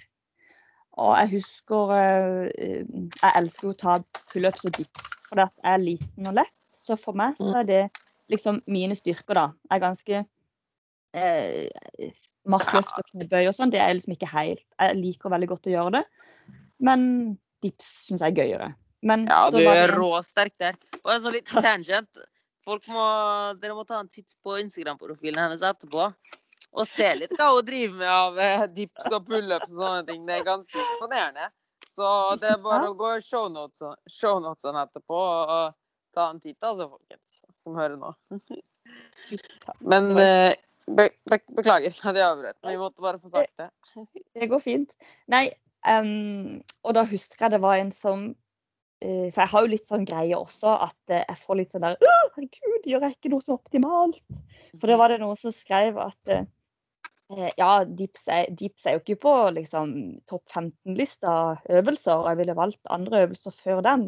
Og 1.00 1.14
jeg 1.16 1.30
husker 1.36 1.92
eh, 1.96 2.82
Jeg 2.84 3.32
elsker 3.38 3.70
å 3.70 3.78
ta 3.78 3.98
pullups 4.32 4.66
og 4.68 4.76
dips, 4.76 5.06
for 5.28 5.44
jeg 5.44 5.52
er 5.64 5.82
liten 5.84 6.28
og 6.28 6.40
lett. 6.40 6.56
Så 6.76 6.96
for 6.96 7.16
meg 7.16 7.36
så 7.38 7.60
er 7.60 7.66
det 7.68 7.82
liksom 8.32 8.62
mine 8.70 8.96
styrker, 8.96 9.36
da. 9.36 9.46
Jeg 9.68 9.76
er 9.76 9.82
ganske 9.84 10.22
eh, 11.14 11.68
Markløft 12.50 12.96
og 12.98 13.06
knebøy 13.12 13.48
og 13.50 13.54
sånn, 13.56 13.70
det 13.72 13.80
er 13.82 13.92
liksom 13.94 14.14
ikke 14.14 14.30
helt 14.32 14.62
Jeg 14.78 14.96
liker 14.96 15.32
veldig 15.32 15.48
godt 15.50 15.68
å 15.68 15.74
gjøre 15.74 15.92
det, 15.98 16.04
men 16.80 17.02
dips 17.62 17.88
syns 18.06 18.22
jeg 18.24 18.32
er 18.32 18.38
gøyere. 18.40 18.68
Men 19.02 19.26
Ja, 19.28 19.50
du 19.50 19.56
var 19.60 19.74
det 19.74 19.82
er 19.84 19.94
en- 19.94 20.54
der. 20.58 20.76
Og 21.04 21.12
en 21.12 21.20
sånn 21.22 21.32
litt 21.32 21.46
tangent. 21.46 22.22
Folk 22.64 22.86
må, 22.88 23.04
dere 23.60 23.74
må 23.74 23.86
ta 23.86 24.00
en 24.00 24.08
titt 24.08 24.34
på 24.44 24.56
Instagram-profilen 24.60 25.38
hennes 25.40 25.62
etterpå. 25.64 26.12
Og 26.72 26.86
se 26.86 27.08
litt 27.16 27.32
hva 27.36 27.50
hun 27.54 27.64
driver 27.64 27.96
med 27.98 28.08
av 28.08 28.38
eh, 28.38 28.66
dips 28.66 29.10
og 29.10 29.26
pullups 29.26 29.72
og 29.72 29.78
sånne 29.80 30.06
ting. 30.06 30.24
Det 30.26 30.38
er 30.38 30.44
ganske 30.44 30.78
imponerende. 30.84 31.48
Så 31.90 32.10
det 32.40 32.50
er 32.52 32.60
bare 32.62 32.88
å 32.92 32.96
gå 32.96 33.16
i 33.16 33.20
shownotesene 33.24 33.96
shownotesene 34.08 34.84
etterpå 34.86 35.20
og 35.20 35.74
ta 36.14 36.28
en 36.30 36.40
titt, 36.40 36.58
altså, 36.62 36.86
folkens, 36.88 37.40
som 37.60 37.74
hører 37.74 37.96
nå. 38.00 38.12
Men 39.80 40.10
eh, 40.18 40.54
be, 40.96 41.08
be, 41.30 41.38
beklager 41.56 41.94
at 41.94 42.18
jeg 42.18 42.26
avbrøt, 42.26 42.58
vi 42.66 42.76
måtte 42.80 43.04
bare 43.04 43.20
få 43.20 43.32
sagt 43.32 43.52
det. 43.60 43.70
Det 44.36 44.48
går 44.50 44.62
fint. 44.62 44.92
Nei, 45.32 45.48
um, 45.86 46.60
og 46.84 46.94
da 46.96 47.04
husker 47.08 47.46
jeg 47.46 47.56
det 47.56 47.62
var 47.64 47.80
en 47.80 47.92
som 47.96 48.30
uh, 48.30 49.26
For 49.32 49.42
jeg 49.42 49.52
har 49.52 49.66
jo 49.66 49.72
litt 49.72 49.90
sånn 49.90 50.06
greie 50.08 50.36
også 50.36 50.76
at 50.88 51.12
eh, 51.14 51.24
jeg 51.24 51.42
får 51.42 51.60
litt 51.60 51.74
sånn 51.74 51.86
der 51.86 51.98
«Åh, 51.98 52.24
Herregud, 52.36 52.86
gjør 52.86 53.06
jeg 53.06 53.16
ikke 53.16 53.32
noe 53.32 53.44
som 53.44 53.54
er 53.54 53.60
optimalt? 53.60 54.24
For 54.76 54.90
da 54.90 54.98
var 55.00 55.12
det 55.12 55.20
noen 55.22 55.38
som 55.40 55.54
skrev 55.54 55.98
at 56.02 56.34
eh, 56.34 56.48
ja, 57.30 57.70
er, 57.80 57.86
dips 57.86 58.26
er 58.86 58.96
jo 58.96 59.02
ikke 59.02 59.20
på 59.22 59.34
liksom, 59.54 59.94
topp 60.30 60.44
15-lista 60.50 61.34
øvelser, 61.70 62.24
og 62.24 62.30
jeg 62.32 62.40
ville 62.42 62.56
valgt 62.58 62.90
andre 62.90 63.24
øvelser 63.26 63.54
før 63.54 63.82
den. 63.86 64.06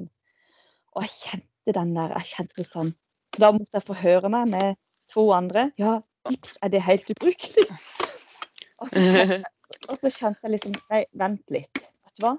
Og 0.96 1.06
jeg 1.06 1.14
kjente 1.20 1.76
den 1.78 1.94
der. 1.96 2.16
jeg 2.18 2.30
kjente 2.34 2.58
liksom, 2.58 2.94
Så 3.32 3.44
da 3.44 3.52
måtte 3.54 3.78
jeg 3.78 3.86
få 3.86 3.96
høre 3.96 4.28
meg 4.32 4.50
med 4.50 4.80
to 5.12 5.28
andre. 5.32 5.70
Ja, 5.80 6.00
dips, 6.28 6.58
er 6.62 6.68
det 6.72 6.82
helt 6.82 7.10
ubrukelig? 7.10 7.66
Og 8.82 8.90
så 8.90 9.02
kjente 9.02 9.44
og 9.88 9.96
så 9.96 10.10
kjente 10.12 10.44
jeg 10.44 10.52
liksom 10.52 10.74
Nei, 10.92 11.04
vent 11.18 11.52
litt. 11.54 11.78
Vet 11.80 12.18
du 12.18 12.24
hva? 12.26 12.34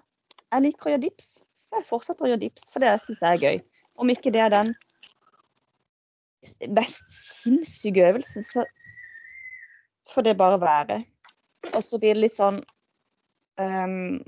Jeg 0.54 0.64
liker 0.68 0.86
å 0.86 0.92
gjøre 0.94 1.04
dips. 1.08 1.30
Så 1.66 1.80
jeg 1.80 1.88
fortsetter 1.88 2.26
å 2.28 2.30
gjøre 2.30 2.44
dips, 2.44 2.68
for 2.72 2.84
det 2.84 2.92
syns 3.02 3.24
jeg 3.26 3.38
er 3.40 3.42
gøy. 3.42 3.58
Om 4.04 4.12
ikke 4.14 4.32
det 4.36 4.44
er 4.44 4.52
den 4.54 4.70
mest 6.76 7.04
sinnssyke 7.42 8.04
øvelsen, 8.12 8.46
så 8.46 8.66
får 10.12 10.28
det 10.28 10.36
bare 10.38 10.60
være. 10.62 11.00
Og 11.74 11.82
så 11.84 11.98
blir 11.98 12.14
det 12.14 12.26
litt 12.26 12.38
sånn 12.38 12.60
um, 13.58 14.20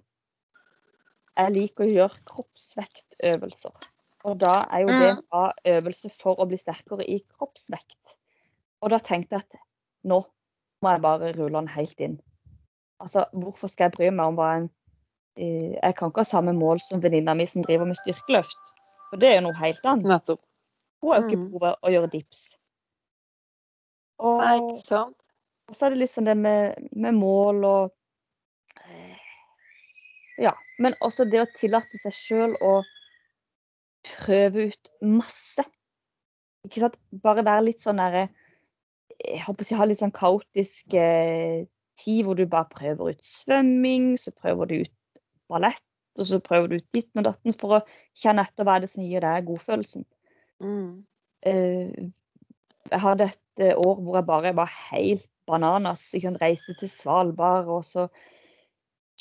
Jeg 1.36 1.52
liker 1.52 1.86
å 1.86 1.91
gjøre 1.91 2.26
kroppsvektøvelser. 2.32 3.76
Og 4.26 4.39
da 4.41 4.56
er 4.74 4.86
jo 4.86 4.94
det 4.96 5.12
Mm. 5.13 5.22
bra 5.30 5.46
øvelse 5.76 6.10
for 6.10 6.39
å 6.41 6.48
bli 6.50 6.58
sterkere 6.58 7.06
i 7.06 7.20
kroppsvekt. 7.38 8.00
Og 8.86 8.91
da 8.93 9.00
tenkte 9.02 9.36
jeg 9.39 9.45
at 9.48 9.60
nå 10.06 10.21
må 10.84 10.91
jeg 10.93 11.02
bare 11.02 11.32
rulle 11.34 11.58
den 11.58 11.69
helt 11.74 12.02
inn. 12.06 12.17
Altså, 13.02 13.26
hvorfor 13.34 13.67
skal 13.71 13.89
jeg 13.89 13.95
bry 13.98 14.10
meg 14.13 14.32
om 14.32 14.38
hva 14.38 14.50
en 14.60 14.67
eh, 15.36 15.74
Jeg 15.82 15.95
kan 15.98 16.12
ikke 16.12 16.21
ha 16.24 16.30
samme 16.30 16.54
mål 16.56 16.80
som 16.86 17.02
venninna 17.04 17.34
mi 17.36 17.48
som 17.50 17.65
driver 17.65 17.89
med 17.89 17.98
styrkeløft. 18.00 18.69
For 19.10 19.19
det 19.21 19.32
er 19.32 19.39
jo 19.39 19.48
noe 19.48 19.58
helt 19.60 19.89
annet. 19.89 20.08
Nettopp. 20.12 20.43
Hun 21.02 21.12
har 21.12 21.21
jo 21.21 21.28
ikke 21.28 21.41
Mm. 21.41 21.50
prøvd 21.52 21.82
å 21.82 21.91
gjøre 21.95 22.12
dips. 22.13 22.43
Og, 24.19 24.39
Nei, 24.39 24.56
ikke 24.62 24.86
sant? 24.86 25.17
og 25.67 25.76
så 25.76 25.86
er 25.89 25.95
det 25.98 26.08
sånn 26.10 26.30
det 26.30 26.38
med, 26.38 26.88
med 26.95 27.17
mål 27.17 27.65
og 27.65 27.91
eh, 28.86 29.17
Ja. 30.39 30.54
Men 30.80 30.95
også 31.02 31.26
det 31.30 31.41
å 31.41 31.52
tillate 31.56 32.00
seg 32.04 32.13
sjøl 32.15 32.56
å 32.62 32.84
prøve 34.06 34.69
ut 34.69 34.89
masse. 35.02 35.63
Ikke 36.67 36.82
sant? 36.84 36.98
Bare 37.24 37.43
være 37.45 37.65
litt 37.69 37.82
sånn 37.86 37.98
derre 38.02 38.28
Jeg 39.26 39.42
håper 39.46 39.66
å 39.66 39.68
si 39.68 39.78
ha 39.78 39.88
litt 39.88 40.02
sånn 40.02 40.14
kaotisk 40.16 40.96
eh, 41.00 41.66
tid 42.00 42.26
hvor 42.26 42.38
du 42.38 42.46
bare 42.50 42.70
prøver 42.72 43.16
ut 43.16 43.26
svømming, 43.26 44.14
så 44.22 44.34
prøver 44.36 44.70
du 44.70 44.76
ut 44.84 45.24
ballett, 45.52 45.84
og 46.20 46.28
så 46.30 46.40
prøver 46.44 46.72
du 46.72 46.78
ut 46.80 46.88
ditten 46.96 47.22
og 47.22 47.30
datten 47.30 47.56
for 47.58 47.80
å 47.80 47.84
kjenne 48.18 48.46
etter 48.46 48.68
hva 48.68 48.78
er 48.78 48.86
det 48.86 48.92
som 48.92 49.06
gir 49.06 49.26
deg 49.26 49.48
godfølelsen. 49.48 50.06
Mm. 50.64 51.06
Eh, 51.46 51.98
jeg 52.92 53.02
hadde 53.02 53.30
et 53.32 53.66
eh, 53.66 53.74
år 53.74 54.00
hvor 54.02 54.20
jeg 54.20 54.30
bare 54.30 54.54
var 54.58 54.72
helt 54.92 55.28
bananas. 55.50 56.06
Jeg 56.14 56.26
kunne 56.26 56.42
reise 56.42 56.76
til 56.80 56.90
Svalbard, 56.92 57.70
og 57.72 57.86
så 57.86 58.08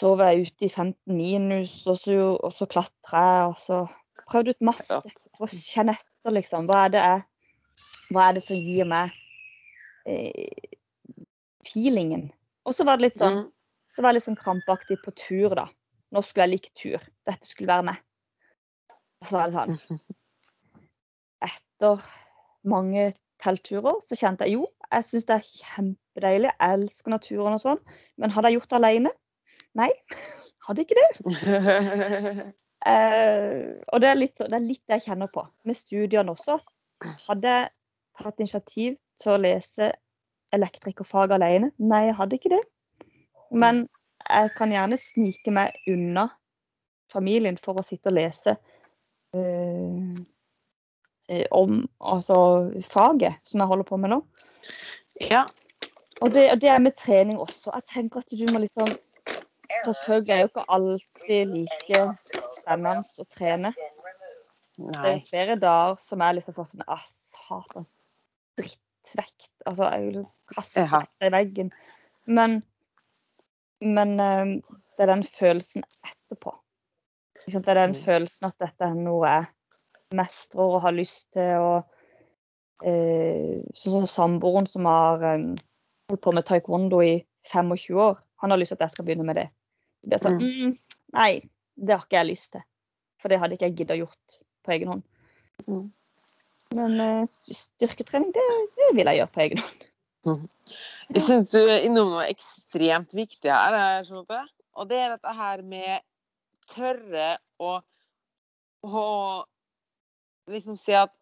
sov 0.01 0.23
jeg 0.25 0.49
ute 0.49 0.67
i 0.67 0.73
15 0.73 1.17
minus, 1.17 1.77
og 1.87 1.99
så, 2.01 2.17
og 2.35 2.53
så 2.53 2.69
klatra 2.71 3.25
jeg, 3.25 3.51
og 3.53 3.59
så 3.61 3.85
prøvde 4.25 4.55
ut 4.55 4.67
masse 4.71 5.01
for 5.37 5.47
å 5.47 5.53
kjenne 5.53 5.97
etter, 5.97 6.35
liksom. 6.35 6.69
Hva 6.69 6.87
er 6.87 6.95
det, 6.95 7.05
jeg, 7.05 8.09
hva 8.15 8.29
er 8.29 8.39
det 8.39 8.45
som 8.45 8.59
gir 8.59 8.89
meg 8.89 9.15
eh, 10.07 10.79
feelingen? 11.65 12.29
Og 12.65 12.75
så 12.77 12.87
var 12.87 12.99
det 12.99 13.09
litt 13.11 13.21
sånn, 13.21 13.45
Mm. 13.45 13.51
så 13.89 14.03
var 14.03 14.13
jeg 14.13 14.21
litt 14.21 14.29
sånn 14.29 14.41
krampaktig 14.41 14.99
på 15.05 15.15
tur, 15.17 15.55
da. 15.55 15.67
Nå 16.15 16.23
skulle 16.23 16.47
jeg 16.47 16.53
like 16.55 16.71
tur. 16.79 17.01
Dette 17.27 17.47
skulle 17.47 17.73
være 17.73 17.89
meg. 17.91 17.97
Og 19.21 19.29
så 19.29 19.39
var 19.39 19.51
det 19.51 19.79
sånn 19.79 20.01
etter 21.45 22.05
mange 22.65 23.13
teltturer 23.43 24.01
så 24.05 24.17
kjente 24.17 24.47
jeg 24.47 24.57
jo, 24.57 24.67
jeg 24.89 25.05
syns 25.05 25.27
det 25.29 25.37
er 25.37 25.49
kjempedeilig. 25.49 26.53
Jeg 26.55 26.79
elsker 26.79 27.13
naturen 27.13 27.57
og 27.57 27.61
sånn. 27.61 27.81
Men 28.17 28.33
hadde 28.33 28.53
jeg 28.53 28.61
gjort 28.61 28.71
det 28.71 28.79
alene? 28.81 29.13
Nei, 29.75 29.91
hadde 30.69 30.85
ikke 30.85 31.01
det. 31.01 31.09
Uh, 32.85 33.75
og 33.93 34.01
det 34.01 34.09
er, 34.11 34.19
litt, 34.21 34.39
det 34.39 34.55
er 34.55 34.65
litt 34.65 34.85
det 34.87 35.01
jeg 35.01 35.09
kjenner 35.11 35.33
på 35.33 35.45
med 35.67 35.77
studiene 35.79 36.33
også. 36.33 36.61
Hadde 37.27 37.57
jeg 37.59 37.73
tatt 38.21 38.41
initiativ 38.41 38.95
til 39.21 39.35
å 39.35 39.41
lese 39.41 39.91
elektrikerfag 40.55 41.35
alene? 41.35 41.73
Nei, 41.83 42.07
jeg 42.09 42.19
hadde 42.19 42.39
ikke 42.39 42.55
det. 42.55 42.63
Men 43.55 43.85
jeg 44.25 44.53
kan 44.59 44.73
gjerne 44.73 44.99
snike 45.01 45.53
meg 45.55 45.75
unna 45.91 46.29
familien 47.13 47.59
for 47.61 47.79
å 47.79 47.87
sitte 47.87 48.11
og 48.11 48.17
lese 48.17 48.57
eh, 49.37 51.43
om 51.55 51.83
altså, 52.01 52.39
faget 52.89 53.41
som 53.49 53.63
jeg 53.63 53.71
holder 53.71 53.89
på 53.89 53.99
med 54.01 54.15
nå. 54.15 54.21
Ja. 55.21 55.45
Og 56.23 56.31
det, 56.33 56.47
og 56.53 56.61
det 56.63 56.71
er 56.71 56.83
med 56.83 56.97
trening 56.97 57.41
også. 57.43 57.73
Jeg 57.75 57.91
tenker 57.91 58.23
at 58.23 58.39
du 58.39 58.47
må 58.53 58.63
liksom 58.65 58.95
Selvfølgelig 59.85 60.33
er 60.33 60.39
jo 60.39 60.49
ikke 60.49 60.63
alltid 60.73 61.51
like 61.51 61.99
spennende 62.57 63.03
å 63.21 63.25
trene. 63.29 63.73
Det 64.79 65.11
er 65.11 65.27
flere 65.27 65.57
dager 65.61 65.99
som 66.01 66.23
er 66.25 66.39
liksom 66.39 66.57
for 66.57 66.69
sånn 66.69 66.87
ah, 66.89 67.03
satans 67.05 67.93
drittvekt. 69.05 69.51
Altså, 69.67 69.89
jeg 69.93 70.07
vil 70.07 70.27
kaste 70.55 70.85
etter 70.85 71.29
i 71.29 71.33
veggen. 71.33 71.73
Men, 72.27 72.63
men 73.81 74.21
eh, 74.21 74.45
det 74.97 75.05
er 75.07 75.13
den 75.13 75.25
følelsen 75.25 75.85
etterpå. 76.05 76.55
Det 77.47 77.69
er 77.69 77.75
den 77.75 77.91
Mm. 77.93 78.01
følelsen 78.05 78.47
at 78.47 78.59
dette 78.59 78.85
er 78.85 78.95
noe 78.95 79.29
jeg 79.29 79.47
mestrer 80.17 80.63
og 80.63 80.83
har 80.83 80.93
lyst 80.93 81.33
til. 81.33 81.59
og 81.61 81.85
eh, 82.85 83.61
Sånn 83.75 84.07
som 84.07 84.07
samboeren 84.07 84.67
som 84.67 84.87
har 84.89 85.23
eh, 85.23 85.55
holdt 86.09 86.23
på 86.23 86.33
med 86.33 86.45
taekwondo 86.45 87.03
i 87.03 87.25
25 87.51 87.99
år, 88.01 88.19
han 88.41 88.51
har 88.51 88.59
lyst 88.59 88.73
til 88.73 88.77
at 88.77 88.87
jeg 88.89 88.91
skal 88.97 89.05
begynne 89.05 89.25
med 89.25 89.37
det. 89.37 89.49
Jeg 90.09 90.21
sånn, 90.21 90.41
mm, 90.41 90.77
nei, 91.17 91.41
det 91.77 91.95
har 91.95 92.05
ikke 92.05 92.17
jeg 92.17 92.31
lyst 92.31 92.53
til. 92.53 92.65
For 93.21 93.29
det 93.29 93.39
hadde 93.41 93.57
ikke 93.57 93.69
jeg 93.69 93.77
giddet 93.77 93.99
gjort 93.99 94.41
på 94.65 94.73
egen 94.73 94.89
hånd. 94.89 95.03
Mm. 95.67 95.93
Men 96.75 97.01
eh, 97.01 97.25
styrketrening, 97.29 98.33
det, 98.35 98.45
det 98.79 98.91
vil 98.97 99.11
jeg 99.11 99.21
gjøre 99.21 99.33
på 99.35 99.45
egen 99.47 99.63
hånd. 99.65 99.89
Jeg 101.13 101.23
syns 101.23 101.53
du 101.53 101.61
er 101.61 101.85
innom 101.85 102.15
noe 102.15 102.27
ekstremt 102.31 103.13
viktig 103.15 103.51
her. 103.53 103.75
Og 104.75 104.89
det 104.91 105.01
er 105.01 105.13
dette 105.15 105.35
her 105.37 105.63
med 105.67 106.01
tørre 106.73 107.35
å, 107.61 107.75
å 108.89 109.05
liksom 110.51 110.79
si 110.81 110.97
at 110.97 111.13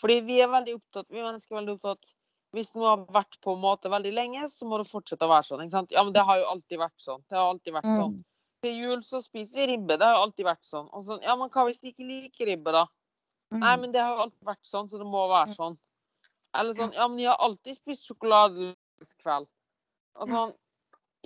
Fordi 0.00 0.22
vi 0.24 0.38
er 0.40 0.48
veldig 0.48 0.78
opptatt, 0.78 1.06
vi 1.12 1.20
mennesker 1.20 1.52
er 1.52 1.58
veldig 1.60 1.74
opptatt 1.76 2.14
Hvis 2.56 2.72
noe 2.72 2.88
har 2.88 3.02
vært 3.12 3.36
på 3.44 3.52
en 3.52 3.60
måte 3.60 3.92
veldig 3.92 4.12
lenge, 4.16 4.48
så 4.48 4.66
må 4.66 4.80
det 4.80 4.88
fortsette 4.88 5.26
å 5.26 5.30
være 5.30 5.46
sånn. 5.46 5.66
ikke 5.66 5.76
sant? 5.76 5.92
Ja, 5.94 6.02
men 6.02 6.16
det 6.16 6.24
har 6.26 6.40
jo 6.40 6.48
alltid 6.54 6.80
vært 6.80 7.04
sånn. 7.04 7.20
Det 7.28 7.36
har 7.38 7.46
alltid 7.46 7.76
vært 7.76 7.92
sånn. 7.92 8.16
Til 8.64 8.80
jul 8.80 9.04
så 9.06 9.20
spiser 9.22 9.62
vi 9.62 9.66
ribbe. 9.74 9.94
Det 10.00 10.08
har 10.08 10.16
jo 10.16 10.24
alltid 10.24 10.48
vært 10.48 10.66
sånn. 10.66 10.88
Og 10.96 11.04
sånn, 11.06 11.20
ja, 11.22 11.36
men 11.38 11.52
hva 11.52 11.66
hvis 11.68 11.78
de 11.84 11.92
ikke 11.92 12.08
liker 12.08 12.50
ribbe, 12.50 12.74
da? 12.74 12.82
Nei, 13.50 13.76
men 13.76 13.92
det 13.92 14.00
har 14.02 14.14
jo 14.16 14.22
alltid 14.26 14.46
vært 14.46 14.66
sånn, 14.66 14.88
så 14.90 14.98
det 14.98 15.06
må 15.06 15.28
være 15.28 15.54
sånn. 15.56 15.76
Eller 16.56 16.74
sånn, 16.74 16.92
ja, 16.94 17.06
men 17.08 17.16
de 17.18 17.24
har 17.26 17.36
alltid 17.42 17.76
spist 17.76 18.06
sjokolade 18.06 18.74
kveld. 19.22 19.46
Og 20.20 20.28
sånn, 20.28 20.52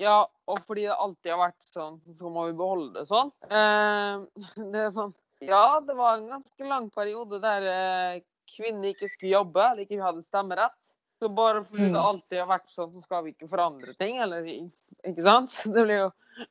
ja, 0.00 0.26
og 0.48 0.58
fordi 0.64 0.86
det 0.88 0.96
alltid 0.96 1.30
har 1.32 1.38
vært 1.50 1.64
sånn, 1.72 2.00
så 2.18 2.30
må 2.32 2.46
vi 2.48 2.56
beholde 2.58 2.92
det 2.98 3.06
sånn. 3.08 3.30
Eh, 3.48 4.24
det 4.72 4.80
er 4.86 4.90
sånn, 4.94 5.14
ja, 5.44 5.80
det 5.84 5.94
var 5.96 6.16
en 6.18 6.28
ganske 6.28 6.64
lang 6.68 6.90
periode 6.90 7.40
der 7.42 7.68
eh, 7.70 8.22
kvinner 8.56 8.90
ikke 8.92 9.08
skulle 9.08 9.32
jobbe, 9.36 9.60
eller 9.70 9.84
ikke 9.84 10.02
hadde 10.02 10.22
stemmerett. 10.24 10.76
Så 11.20 11.28
bare 11.32 11.62
fordi 11.64 11.86
det 11.88 11.94
Mm. 12.00 12.06
alltid 12.08 12.38
har 12.40 12.48
vært 12.58 12.68
sånn, 12.72 12.90
så 12.92 13.00
skal 13.02 13.24
vi 13.24 13.32
ikke 13.32 13.48
forandre 13.48 13.94
ting, 13.96 14.18
eller 14.18 14.42
ikke 14.44 15.22
sant? 15.22 15.50
Det 15.74 15.84
blir 15.86 16.00
jo 16.06 16.10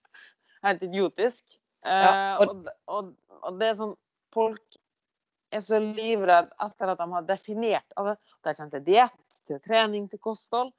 helt 0.64 0.82
idiotisk. 0.84 1.44
Eh, 1.86 2.04
Ja, 2.06 2.38
og, 2.40 2.68
og, 2.88 3.14
og 3.44 3.60
det 3.60 3.68
er 3.70 3.76
sånn, 3.76 3.96
folk 4.34 4.62
er 5.56 5.62
så 5.66 5.80
livredd 5.82 6.50
etter 6.66 6.92
at 6.94 7.02
de 7.02 7.08
har 7.14 7.26
definert 7.28 7.96
altså, 8.00 8.16
De 8.44 8.54
kjenner 8.58 8.72
til 8.78 8.86
diett, 8.88 9.20
til 9.48 9.60
trening, 9.66 10.08
til 10.12 10.20
kosthold. 10.24 10.72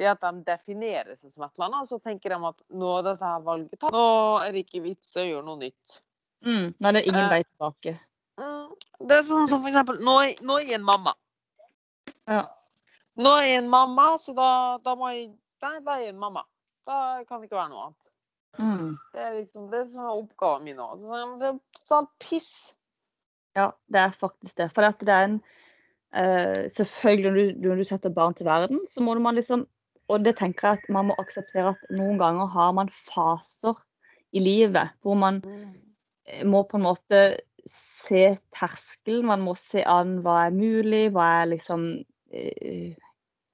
Det 0.00 0.06
at 0.08 0.20
de 0.22 0.44
definerer 0.46 1.16
seg 1.18 1.28
som 1.32 1.44
et 1.44 1.50
eller 1.58 1.66
annet, 1.66 1.80
og 1.84 1.88
så 1.90 1.98
tenker 2.00 2.32
de 2.32 2.38
at 2.48 2.62
nå 2.72 2.92
er 2.98 3.02
dette 3.10 3.26
her 3.26 3.42
valget 3.44 3.74
tatt. 3.82 3.92
Nå 3.92 4.04
er 4.46 4.54
det 4.56 4.62
ikke 4.64 4.80
vits 4.86 5.12
å 5.20 5.24
gjøre 5.26 5.44
noe 5.44 5.60
nytt. 5.60 5.98
Mm, 6.46 6.70
det 6.78 6.88
er 6.94 7.00
ingen 7.02 7.24
Eh. 7.26 7.30
vei 7.34 7.42
tilbake. 7.44 7.92
Mm, 8.40 8.70
Det 9.08 9.18
er 9.18 9.22
sånn 9.26 9.48
som 9.48 9.60
for 9.60 9.68
eksempel 9.68 9.98
Nå, 10.00 10.14
nå 10.40 10.56
er 10.56 10.64
jeg 10.64 10.78
en 10.78 10.86
mamma. 10.88 11.12
Ja. 12.28 12.46
Nå 13.20 13.34
er 13.36 13.44
jeg 13.50 13.58
en 13.64 13.68
mamma, 13.68 14.14
så 14.22 14.32
da, 14.36 14.78
da 14.84 14.94
må 14.96 15.10
jeg 15.12 15.34
Nei, 15.60 15.74
da 15.84 15.98
er 15.98 16.06
jeg 16.06 16.14
en 16.14 16.20
mamma. 16.22 16.46
Da 16.88 17.22
kan 17.28 17.42
det 17.42 17.50
ikke 17.50 17.58
være 17.58 17.68
noe 17.68 17.82
annet. 17.90 18.06
Mm. 18.58 18.94
Det 19.12 19.20
er 19.20 19.34
liksom 19.36 19.66
det 19.70 19.82
som 19.90 20.06
er 20.06 20.14
oppgaven 20.22 20.64
min 20.64 20.76
nå. 20.80 20.86
Det 21.38 21.50
er 21.50 21.58
totalt 21.76 22.08
piss. 22.18 22.72
Ja, 23.56 23.70
det 23.90 24.00
er 24.00 24.14
faktisk 24.14 24.58
det. 24.60 24.70
For 24.74 24.86
at 24.86 25.02
det 25.02 25.14
er 25.14 25.28
en 25.28 25.36
uh, 26.14 26.70
Selvfølgelig, 26.70 27.26
når 27.26 27.36
du, 27.36 27.68
når 27.68 27.82
du 27.82 27.84
setter 27.84 28.14
barn 28.14 28.34
til 28.34 28.46
verden, 28.46 28.80
så 28.88 29.02
må 29.02 29.14
man 29.18 29.34
liksom 29.38 29.66
Og 30.08 30.24
det 30.24 30.36
tenker 30.38 30.68
jeg 30.68 30.78
at 30.78 30.90
man 30.90 31.10
må 31.10 31.18
akseptere 31.22 31.74
at 31.74 31.90
noen 31.94 32.18
ganger 32.18 32.50
har 32.50 32.72
man 32.74 32.88
faser 32.90 33.78
i 34.34 34.40
livet 34.42 34.90
hvor 35.02 35.14
man 35.18 35.38
eh, 36.26 36.42
må 36.46 36.62
på 36.66 36.78
en 36.78 36.86
måte 36.86 37.20
se 37.66 38.36
terskelen. 38.54 39.26
Man 39.26 39.42
må 39.44 39.54
se 39.58 39.84
an 39.86 40.18
hva 40.24 40.46
er 40.46 40.54
mulig, 40.54 41.10
hva 41.14 41.26
er 41.40 41.50
liksom 41.52 41.86
uh, 42.00 42.90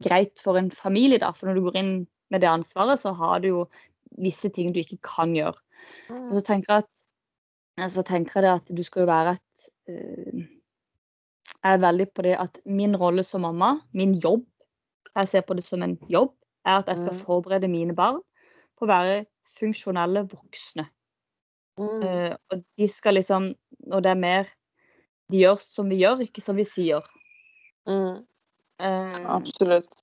greit 0.04 0.40
for 0.40 0.60
en 0.60 0.70
familie, 0.72 1.20
da. 1.20 1.32
For 1.36 1.48
når 1.48 1.58
du 1.58 1.64
går 1.66 1.80
inn 1.80 1.92
med 2.32 2.44
det 2.44 2.50
ansvaret, 2.50 3.00
så 3.00 3.12
har 3.16 3.40
du 3.42 3.48
jo 3.48 3.64
visse 4.22 4.50
ting 4.52 4.72
du 4.72 4.80
ikke 4.80 5.00
kan 5.04 5.34
gjøre. 5.36 5.58
Og 6.10 6.32
så 6.38 6.44
tenker 6.46 6.72
jeg 6.72 6.86
at, 6.86 7.04
så 7.92 8.04
tenker 8.06 8.38
jeg 8.38 8.46
det 8.46 8.54
at 8.54 8.76
du 8.78 8.82
skal 8.86 9.04
jo 9.04 9.10
være 9.10 9.36
et 9.36 9.45
Jeg 9.86 11.74
er 11.74 11.82
veldig 11.82 12.06
på 12.14 12.22
det 12.26 12.36
at 12.38 12.58
min 12.66 12.96
rolle 12.96 13.22
som 13.26 13.40
mamma, 13.46 13.76
min 13.94 14.14
jobb, 14.14 14.44
jeg 15.16 15.28
ser 15.28 15.46
på 15.46 15.54
det 15.56 15.64
som 15.64 15.82
en 15.82 15.96
jobb, 16.10 16.34
er 16.66 16.78
at 16.78 16.88
jeg 16.90 16.98
skal 16.98 17.12
Mm. 17.12 17.22
forberede 17.26 17.68
mine 17.68 17.94
barn 17.94 18.20
på 18.76 18.84
å 18.84 18.90
være 18.90 19.26
funksjonelle 19.58 20.26
voksne. 20.28 20.88
Mm. 21.78 22.02
Eh, 22.02 22.36
og 22.50 22.64
de 22.78 22.88
skal 22.88 23.14
liksom 23.14 23.54
Og 23.92 24.02
det 24.02 24.10
er 24.10 24.14
mer 24.14 24.46
De 25.30 25.42
gjør 25.42 25.58
som 25.60 25.88
vi 25.88 25.98
gjør, 26.00 26.22
ikke 26.24 26.40
som 26.40 26.56
vi 26.56 26.64
sier. 26.64 27.04
Mm. 27.86 28.24
Uh, 28.80 29.36
Absolutt. 29.36 30.00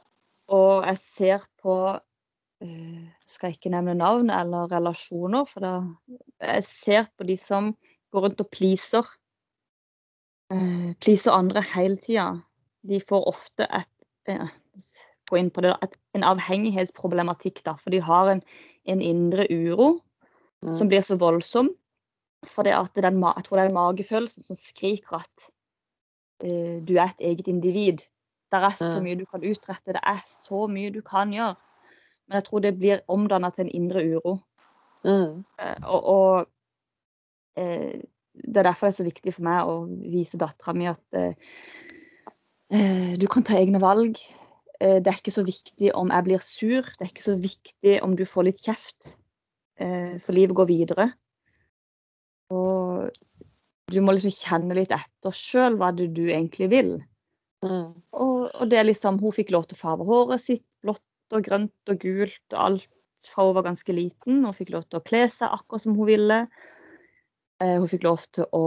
Og 0.48 0.86
jeg 0.86 0.98
ser 0.98 1.46
på 1.62 1.98
uh, 1.98 3.08
Skal 3.26 3.48
jeg 3.48 3.58
ikke 3.58 3.72
nevne 3.74 3.96
navn 3.96 4.30
eller 4.30 4.70
relasjoner, 4.72 5.46
for 5.46 5.60
da 5.60 5.74
Jeg 6.42 6.64
ser 6.64 7.08
på 7.18 7.24
de 7.24 7.38
som 7.38 7.76
går 8.12 8.22
rundt 8.28 8.42
og 8.42 8.50
pleaser. 8.52 9.08
Uh, 10.54 10.94
pleaser 11.02 11.34
andre 11.34 11.64
hele 11.74 11.98
tida. 11.98 12.28
De 12.88 13.00
får 13.02 13.28
ofte 13.32 13.68
et 13.68 13.90
uh, 14.30 14.52
på 15.30 15.62
det, 15.66 15.72
et, 15.82 15.96
en 16.14 16.26
avhengighetsproblematikk, 16.30 17.64
da. 17.66 17.74
For 17.80 17.94
de 17.94 18.04
har 18.04 18.30
en, 18.36 18.44
en 18.86 19.02
indre 19.02 19.48
uro 19.50 19.96
mm. 20.62 20.74
som 20.78 20.92
blir 20.92 21.02
så 21.02 21.18
voldsom. 21.18 21.72
For 22.46 22.68
det 22.68 22.76
at 22.76 22.94
den, 23.00 23.22
jeg 23.24 23.48
tror 23.48 23.60
det 23.60 23.66
er 23.66 23.76
magefølelsen 23.76 24.46
som 24.46 24.60
skriker 24.60 25.22
at 25.24 25.50
du 26.44 26.98
er 26.98 27.06
et 27.06 27.22
eget 27.24 27.48
individ. 27.48 28.02
Det 28.52 28.60
er 28.60 28.76
så 28.78 29.00
mye 29.02 29.16
du 29.16 29.24
kan 29.26 29.46
utrette, 29.48 29.94
det 29.96 30.02
er 30.04 30.20
så 30.28 30.66
mye 30.68 30.92
du 30.92 31.00
kan 31.02 31.32
gjøre. 31.34 31.56
Men 32.28 32.36
jeg 32.38 32.46
tror 32.48 32.60
det 32.60 32.74
blir 32.78 33.02
omdanna 33.08 33.50
til 33.50 33.66
en 33.66 33.76
indre 33.80 34.04
uro. 34.14 34.34
Mm. 35.04 35.44
Eh, 35.60 35.80
og, 35.84 36.04
og 36.04 36.46
eh, 37.60 38.02
det 38.34 38.62
er 38.62 38.70
derfor 38.70 38.88
det 38.88 38.94
er 38.94 39.00
så 39.00 39.08
viktig 39.08 39.34
for 39.36 39.46
meg 39.46 39.70
å 39.70 39.76
vise 39.88 40.40
dattera 40.42 40.74
mi 40.78 40.88
at 40.90 41.18
eh, 41.18 41.36
eh, 42.74 43.12
du 43.20 43.28
kan 43.32 43.46
ta 43.46 43.58
egne 43.60 43.82
valg. 43.84 44.18
Eh, 44.80 45.00
det 45.04 45.12
er 45.12 45.20
ikke 45.20 45.36
så 45.36 45.46
viktig 45.46 45.92
om 45.98 46.14
jeg 46.14 46.28
blir 46.28 46.46
sur, 46.46 46.88
det 46.98 47.06
er 47.06 47.12
ikke 47.12 47.28
så 47.28 47.38
viktig 47.40 48.00
om 48.06 48.18
du 48.18 48.26
får 48.30 48.50
litt 48.50 48.64
kjeft. 48.64 49.14
Eh, 49.82 50.18
for 50.22 50.38
livet 50.38 50.58
går 50.58 50.70
videre. 50.70 51.08
Og 52.54 53.10
du 53.94 54.02
må 54.02 54.16
liksom 54.16 54.34
kjenne 54.34 54.78
litt 54.78 54.94
etter 54.94 55.36
sjøl 55.36 55.78
hva 55.80 55.92
det 55.96 56.12
du 56.18 56.26
egentlig 56.28 56.70
vil. 56.74 56.94
Mm. 57.64 57.94
Og, 58.12 58.50
og, 58.50 58.66
det 58.70 58.80
er 58.80 58.90
liksom, 58.90 59.22
Hun 59.24 59.36
fikk 59.36 59.54
lov 59.56 59.70
til 59.70 59.78
å 59.78 59.84
farge 59.86 60.08
håret 60.10 60.42
sitt 60.44 60.66
blått 60.84 61.04
og 61.34 61.46
grønt 61.46 61.90
og 61.92 62.02
gult 62.02 62.56
og 62.56 62.60
alt 62.60 62.90
fra 63.24 63.46
hun 63.48 63.56
var 63.56 63.68
ganske 63.70 63.96
liten. 63.96 64.44
Hun 64.44 64.56
fikk 64.56 64.74
lov 64.74 64.88
til 64.90 65.00
å 65.00 65.06
kle 65.06 65.26
seg 65.32 65.54
akkurat 65.54 65.86
som 65.86 65.96
hun 65.98 66.10
ville. 66.10 66.40
Eh, 67.62 67.78
hun 67.80 67.90
fikk 67.92 68.06
lov 68.08 68.24
til 68.34 68.48
å 68.56 68.66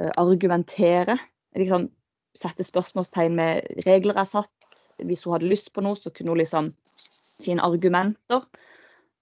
eh, 0.00 0.12
argumentere. 0.20 1.16
Liksom 1.58 1.88
sette 2.38 2.64
spørsmålstegn 2.66 3.36
med 3.36 3.82
regler 3.86 4.20
jeg 4.20 4.32
satt. 4.32 4.84
Hvis 5.02 5.24
hun 5.26 5.36
hadde 5.36 5.50
lyst 5.50 5.72
på 5.74 5.84
noe, 5.84 5.98
så 5.98 6.12
kunne 6.14 6.34
hun 6.34 6.42
liksom 6.42 6.72
finne 7.42 7.64
argumenter. 7.64 8.44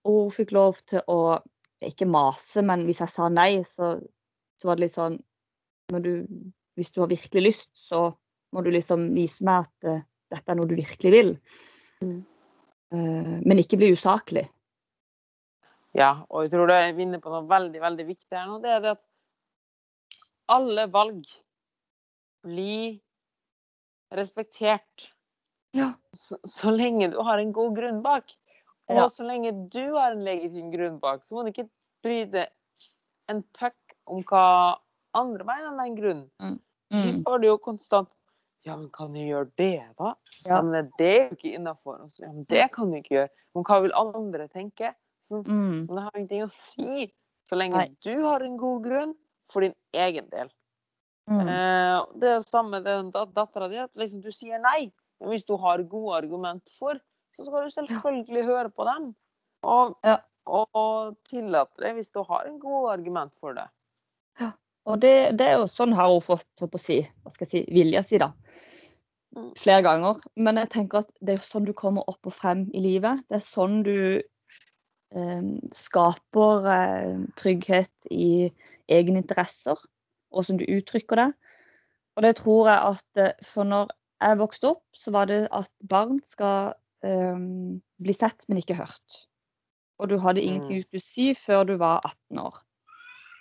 Og 0.08 0.20
hun 0.28 0.34
fikk 0.34 0.54
lov 0.56 0.80
til 0.90 1.04
å 1.10 1.40
ikke 1.84 2.08
mase, 2.08 2.62
men 2.66 2.84
hvis 2.84 3.00
jeg 3.00 3.12
sa 3.12 3.28
nei, 3.32 3.62
så, 3.64 3.94
så 4.60 4.68
var 4.68 4.76
det 4.76 4.86
litt 4.86 4.96
sånn 4.96 5.16
du, 6.04 6.26
Hvis 6.76 6.92
du 6.94 7.00
har 7.00 7.10
virkelig 7.10 7.42
lyst, 7.42 7.70
så 7.74 8.10
må 8.52 8.62
du 8.62 8.70
liksom 8.74 9.08
vise 9.16 9.46
meg 9.46 9.64
at 9.64 9.88
uh, 9.88 10.02
dette 10.30 10.52
er 10.52 10.58
noe 10.58 10.68
du 10.68 10.76
virkelig 10.78 11.10
vil. 11.14 11.32
Mm. 12.04 12.20
Uh, 12.94 13.36
men 13.46 13.62
ikke 13.62 13.78
bli 13.80 13.90
usaklig. 13.96 14.44
Ja, 15.96 16.10
og 16.30 16.44
jeg 16.44 16.52
tror 16.52 16.70
du 16.70 16.74
er 16.74 16.98
inne 17.02 17.18
på 17.22 17.32
noe 17.32 17.46
veldig, 17.50 17.80
veldig 17.82 18.06
viktig 18.06 18.36
her 18.36 18.46
nå. 18.46 18.58
Det 18.62 18.74
er 18.76 18.82
det 18.84 18.92
at 18.94 19.06
alle 20.50 20.86
valg 20.90 21.24
blir 22.46 23.00
respektert. 24.14 25.10
Ja. 25.76 25.92
Så, 26.16 26.38
så, 26.46 26.70
lenge 26.74 27.10
du 27.12 27.18
har 27.26 27.38
en 27.38 27.52
god 27.54 27.76
grunn 27.78 28.00
bak. 28.06 28.30
Og 28.90 29.02
ja. 29.02 29.08
så 29.12 29.26
lenge 29.26 29.52
du 29.70 29.82
har 29.94 30.14
en 30.14 30.24
legitim 30.26 30.70
grunn 30.72 30.98
bak, 31.02 31.22
så 31.26 31.36
må 31.36 31.44
du 31.46 31.52
ikke 31.52 31.68
bry 32.02 32.24
deg 32.30 32.50
en 33.30 33.44
puck 33.54 33.94
om 34.10 34.24
hva 34.26 34.78
andre 35.14 35.46
mener 35.46 35.70
om 35.70 35.78
den 35.78 35.98
grunnen. 35.98 36.26
Mm. 36.42 36.56
Mm. 36.90 37.04
De 37.04 37.12
får 37.26 37.42
det 37.42 37.50
jo 37.52 37.60
konstant 37.62 38.10
ja, 38.62 38.76
men 38.76 38.90
kan 38.92 39.14
du 39.14 39.20
gjøre 39.22 39.48
det, 39.56 39.78
da? 39.96 40.14
Ja. 40.44 40.50
ja 40.50 40.62
men 40.62 40.90
det 40.98 41.10
er 41.10 41.22
jo 41.30 41.36
ikke 41.38 41.52
innafor. 41.56 42.02
Ja, 42.20 42.28
men 42.32 42.44
det 42.50 42.66
kan 42.74 42.90
du 42.90 42.98
ikke 42.98 43.14
gjøre. 43.14 43.30
Men 43.56 43.66
hva 43.68 43.78
vil 43.84 43.94
andre 43.96 44.48
tenke? 44.52 44.90
Sånn, 45.26 45.44
mm. 45.46 45.76
Men 45.86 45.96
det 45.96 46.04
har 46.06 46.18
ingenting 46.18 46.46
å 46.46 46.54
si. 46.54 47.10
Så 47.48 47.58
lenge 47.58 47.80
Nei. 47.80 47.90
du 48.06 48.14
har 48.22 48.44
en 48.46 48.56
god 48.60 48.84
grunn 48.86 49.14
for 49.50 49.66
din 49.66 49.74
egen 49.96 50.28
del. 50.30 50.50
Mm. 51.30 51.46
Eh, 51.46 51.98
det 52.20 52.28
er 52.28 52.38
jo 52.38 52.46
samme 52.46 52.80
med 52.80 53.14
dattera 53.34 53.68
di, 53.70 53.78
at 53.82 53.90
liksom, 53.98 54.22
du 54.22 54.30
sier 54.34 54.62
nei. 54.62 54.90
Men 55.20 55.34
hvis 55.34 55.46
du 55.46 55.56
har 55.60 55.82
gode 55.90 56.16
argument 56.16 56.72
for, 56.78 56.98
så 57.36 57.46
skal 57.46 57.66
du 57.66 57.74
selvfølgelig 57.74 58.46
høre 58.48 58.72
på 58.72 58.86
dem. 58.88 59.10
Og, 59.68 59.92
ja. 60.06 60.16
og, 60.48 60.68
og 60.78 61.18
tillate 61.28 61.82
det 61.82 61.92
hvis 61.98 62.10
du 62.14 62.22
har 62.24 62.48
en 62.48 62.58
god 62.62 62.92
argument 62.94 63.34
for 63.40 63.58
det. 63.58 63.66
Ja. 64.40 64.52
Og 64.88 65.02
det, 65.02 65.14
det, 65.38 65.46
er 65.46 65.60
jo 65.60 65.68
sånn 65.68 65.92
har 65.96 66.08
hun 66.08 66.22
fått 66.24 66.64
å 66.64 66.80
si, 66.80 67.02
hva 67.22 67.32
skal 67.34 67.46
jeg 67.46 67.52
si, 67.52 67.74
vilja 67.76 68.02
si, 68.06 68.20
da. 68.22 68.30
Mm. 69.36 69.50
Flere 69.60 69.84
ganger. 69.86 70.22
Men 70.40 70.58
jeg 70.62 70.72
tenker 70.72 71.04
at 71.04 71.12
det 71.20 71.34
er 71.34 71.42
jo 71.42 71.48
sånn 71.50 71.68
du 71.68 71.74
kommer 71.76 72.08
opp 72.10 72.26
og 72.26 72.34
frem 72.34 72.64
i 72.74 72.82
livet. 72.82 73.22
Det 73.28 73.38
er 73.38 73.46
sånn 73.46 73.82
du 73.86 73.96
skaper 75.74 76.66
eh, 76.70 77.14
trygghet 77.38 78.10
i 78.10 78.50
egne 78.90 79.22
interesser, 79.24 79.78
og 80.30 80.46
som 80.46 80.58
du 80.58 80.66
uttrykker 80.68 81.18
det. 81.18 81.30
Og 82.16 82.22
det 82.26 82.36
tror 82.38 82.68
jeg 82.68 82.92
at 82.94 83.22
eh, 83.24 83.46
For 83.46 83.66
når 83.66 83.90
jeg 84.20 84.38
vokste 84.38 84.70
opp, 84.74 84.84
så 84.94 85.10
var 85.10 85.30
det 85.30 85.48
at 85.56 85.70
barn 85.88 86.20
skal 86.28 86.74
um, 87.02 87.80
bli 88.04 88.12
sett, 88.12 88.44
men 88.48 88.58
ikke 88.60 88.76
hørt. 88.76 89.22
Og 89.98 90.10
du 90.10 90.18
hadde 90.20 90.42
ingenting 90.42 90.76
mm. 90.76 90.82
du 90.82 90.86
skulle 90.88 91.04
si 91.04 91.30
før 91.34 91.64
du 91.64 91.78
var 91.80 92.04
18 92.04 92.42
år. 92.42 92.58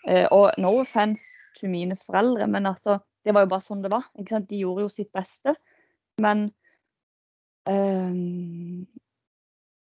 Uh, 0.07 0.27
og 0.31 0.45
no 0.57 0.71
offense 0.79 1.51
to 1.59 1.67
mine 1.67 1.97
foreldre, 1.99 2.47
men 2.47 2.65
altså, 2.65 2.97
det 3.27 3.35
var 3.35 3.43
jo 3.43 3.51
bare 3.51 3.65
sånn 3.65 3.83
det 3.83 3.91
var. 3.91 4.07
De 4.15 4.61
gjorde 4.61 4.87
jo 4.87 4.93
sitt 4.93 5.11
beste. 5.11 5.57
Men 6.23 6.47
um, 7.67 8.87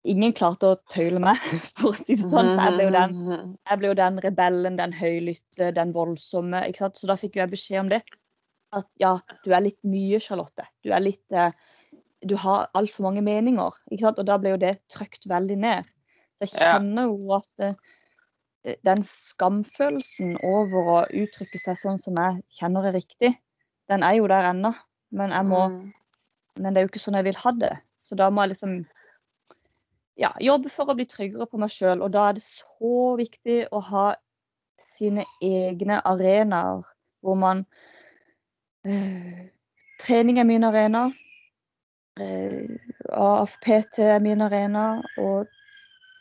ingen 0.03 0.33
klarte 0.35 0.71
å 0.71 0.79
tøyle 0.91 1.21
meg, 1.23 1.39
for 1.77 1.91
å 1.93 1.97
si 1.97 2.15
det 2.15 2.27
sånn. 2.27 2.51
Så 2.53 2.67
jeg 2.67 2.75
ble 2.75 2.87
jo 2.87 2.93
den, 2.95 3.15
ble 3.79 3.91
jo 3.91 3.99
den 3.99 4.19
rebellen, 4.25 4.79
den 4.79 4.95
høylytte, 4.97 5.71
den 5.77 5.95
voldsomme. 5.95 6.65
Så 6.77 7.09
da 7.09 7.17
fikk 7.19 7.37
jo 7.37 7.45
jeg 7.45 7.53
beskjed 7.55 7.85
om 7.85 7.93
det. 7.93 8.03
At 8.73 8.89
ja, 9.01 9.17
du 9.45 9.53
er 9.53 9.67
litt 9.67 9.79
mye, 9.85 10.19
Charlotte. 10.23 10.65
Du 10.85 10.93
er 10.95 11.03
litt 11.03 11.35
uh, 11.37 11.51
Du 12.25 12.33
har 12.39 12.71
altfor 12.73 13.05
mange 13.05 13.21
meninger. 13.25 13.75
Og 13.93 14.23
da 14.25 14.39
ble 14.41 14.55
jo 14.55 14.61
det 14.61 14.77
trykt 14.91 15.27
veldig 15.29 15.59
ned. 15.61 15.91
Så 16.41 16.47
jeg 16.47 16.55
kjenner 16.57 17.11
jo 17.11 17.35
at 17.37 17.67
uh, 17.67 17.99
den 18.87 19.03
skamfølelsen 19.05 20.37
over 20.47 20.89
å 20.95 20.99
uttrykke 21.11 21.59
seg 21.59 21.77
sånn 21.79 21.99
som 22.01 22.17
jeg 22.17 22.41
kjenner 22.57 22.87
er 22.89 22.95
riktig, 22.95 23.33
den 23.91 24.05
er 24.07 24.15
jo 24.17 24.29
der 24.31 24.49
ennå. 24.53 24.71
Men, 25.13 25.35
må, 25.45 25.67
mm. 25.69 26.61
men 26.63 26.73
det 26.73 26.79
er 26.79 26.87
jo 26.87 26.89
ikke 26.93 27.03
sånn 27.03 27.19
jeg 27.19 27.27
vil 27.27 27.41
ha 27.43 27.51
det. 27.59 27.73
Så 28.01 28.17
da 28.17 28.31
må 28.33 28.43
jeg 28.43 28.55
liksom 28.55 28.79
ja, 30.19 30.33
jobbe 30.41 30.69
for 30.69 30.91
å 30.91 30.95
bli 30.97 31.05
tryggere 31.09 31.47
på 31.49 31.59
meg 31.61 31.73
sjøl. 31.73 32.03
Og 32.05 32.13
da 32.13 32.29
er 32.29 32.37
det 32.37 32.45
så 32.45 33.15
viktig 33.19 33.63
å 33.73 33.81
ha 33.89 34.05
sine 34.81 35.25
egne 35.41 35.99
arenaer 36.05 36.83
hvor 37.23 37.37
man 37.39 37.65
øh, 38.85 39.43
Trening 40.03 40.39
er 40.41 40.43
min 40.43 40.65
arena. 40.67 41.05
Øh, 42.19 42.73
AFPT 43.09 43.99
er 44.03 44.19
min 44.19 44.41
arena. 44.41 45.01
Og 45.17 45.47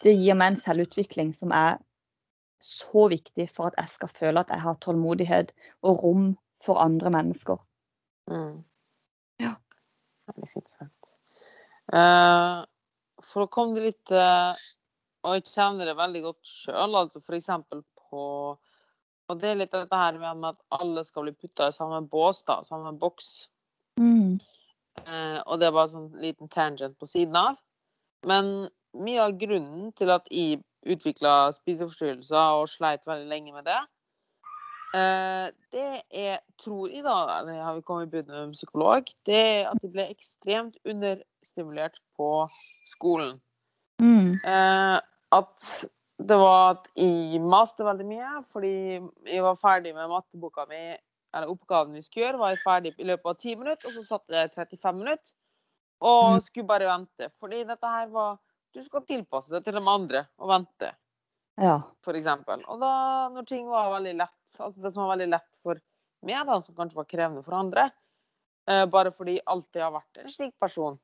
det 0.05 0.15
gir 0.15 0.37
meg 0.39 0.53
en 0.53 0.61
selvutvikling 0.61 1.33
som 1.35 1.51
er 1.57 1.81
så 2.63 3.09
viktig 3.11 3.49
for 3.51 3.73
at 3.73 3.79
jeg 3.81 3.91
skal 3.97 4.13
føle 4.13 4.45
at 4.45 4.53
jeg 4.55 4.63
har 4.63 4.79
tålmodighet 4.79 5.51
og 5.83 6.05
rom 6.05 6.29
for 6.63 6.79
andre 6.79 7.11
mennesker. 7.11 7.59
Mm. 8.31 8.63
Ja. 9.43 9.57
Veldig 10.31 10.51
fint 10.53 10.71
sagt. 10.71 11.11
Uh, 11.93 12.63
for 13.27 13.47
å 13.47 13.51
komme 13.53 13.79
det 13.79 13.85
litt 13.91 14.13
uh, 14.15 14.53
Og 15.27 15.39
jeg 15.39 15.49
kjenner 15.53 15.89
det 15.89 15.97
veldig 15.99 16.23
godt 16.25 16.49
sjøl, 16.49 16.97
altså 16.99 17.23
f.eks. 17.23 17.51
på 18.11 18.25
Og 19.31 19.41
det 19.41 19.51
er 19.51 19.61
litt 19.61 19.75
dette 19.75 19.99
her 19.99 20.19
med 20.21 20.49
at 20.51 20.61
alle 20.81 21.05
skal 21.07 21.29
bli 21.29 21.37
putta 21.37 21.71
i 21.71 21.77
samme 21.77 22.03
bås, 22.11 22.43
da, 22.49 22.61
samme 22.67 22.93
boks. 23.01 23.31
Mm. 24.01 24.41
Eh, 25.07 25.39
og 25.47 25.61
det 25.61 25.69
er 25.69 25.75
bare 25.75 25.93
sånn 25.93 26.11
liten 26.21 26.51
tangent 26.53 26.99
på 27.01 27.09
siden 27.09 27.39
av. 27.39 27.57
Men 28.29 28.69
mye 28.93 29.25
av 29.25 29.39
grunnen 29.41 29.93
til 29.97 30.13
at 30.13 30.29
jeg 30.31 30.61
utvikla 30.83 31.53
spiseforstyrrelser 31.57 32.59
og 32.59 32.69
sleit 32.71 33.07
veldig 33.09 33.31
lenge 33.31 33.55
med 33.55 33.67
det. 33.71 33.81
Eh, 34.93 35.47
det 35.73 36.03
er, 36.11 36.43
tror 36.61 36.91
jeg, 36.91 37.05
da, 37.07 37.17
eller 37.39 37.63
har 37.65 37.79
vi 37.79 37.85
kommet 37.87 38.11
i 38.11 38.13
bud 38.13 38.29
med 38.29 38.41
en 38.43 38.57
psykolog, 38.57 39.09
det 39.27 39.39
er 39.41 39.71
at 39.71 39.81
de 39.81 39.89
ble 39.93 40.05
ekstremt 40.13 40.77
understimulert 40.85 41.97
på 42.19 42.29
skolen. 42.89 43.37
Mm. 44.03 44.39
Eh, 44.45 44.99
at 45.33 45.67
det 46.23 46.39
var 46.39 46.77
at 46.77 46.89
jeg 46.99 47.41
maste 47.43 47.87
veldig 47.87 48.07
mye, 48.07 48.33
fordi 48.51 48.75
jeg 49.27 49.45
var 49.45 49.59
ferdig 49.59 49.95
med 49.97 50.11
matteboka 50.11 50.67
mi, 50.71 50.83
eller 51.33 51.51
oppgaven 51.51 51.97
vi 51.97 52.03
skulle 52.05 52.27
gjøre, 52.27 52.41
var 52.43 52.53
jeg 52.53 52.63
ferdig 52.63 52.93
i 52.99 53.09
løpet 53.09 53.31
av 53.31 53.39
ti 53.41 53.55
minutter, 53.57 53.89
og 53.89 53.97
så 53.97 54.05
satt 54.07 54.35
det 54.35 54.51
35 54.55 54.99
minutter 55.01 55.33
og 56.03 56.33
mm. 56.35 56.41
skulle 56.43 56.67
bare 56.67 56.91
vente. 56.91 57.31
Fordi 57.41 57.63
dette 57.69 57.93
her 57.95 58.11
var 58.13 58.39
du 58.73 58.83
skal 58.83 59.05
tilpasse 59.07 59.53
det 59.53 59.63
til 59.67 59.77
de 59.77 59.83
andre 59.85 60.25
og 60.41 60.49
vente, 60.49 60.89
ja. 61.61 61.77
for 62.05 62.17
eksempel. 62.17 62.63
Og 62.73 62.81
da, 62.81 62.93
når 63.35 63.49
ting 63.49 63.67
var 63.69 63.91
veldig 63.99 64.15
lett, 64.23 64.39
altså 64.57 64.81
det 64.81 64.93
som 64.95 65.05
var 65.05 65.13
veldig 65.15 65.33
lett 65.35 65.59
for 65.61 65.81
meg, 66.25 66.47
da, 66.49 66.57
som 66.65 66.77
kanskje 66.79 67.01
var 67.03 67.09
krevende 67.11 67.43
for 67.45 67.59
andre, 67.59 67.91
eh, 68.71 68.87
bare 68.89 69.13
fordi 69.13 69.37
jeg 69.37 69.47
alltid 69.55 69.85
har 69.85 69.93
vært 69.99 70.23
en 70.23 70.33
slik 70.33 70.55
person, 70.63 70.97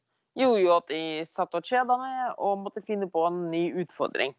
gjorde 0.45 0.63
jo 0.63 0.75
at 0.77 0.93
jeg 0.95 1.29
satt 1.31 1.57
og 1.59 1.67
kjeda 1.67 1.97
meg 2.01 2.19
og 2.37 2.61
måtte 2.65 2.85
finne 2.85 3.09
på 3.11 3.25
en 3.29 3.47
ny 3.53 3.65
utfordring. 3.83 4.35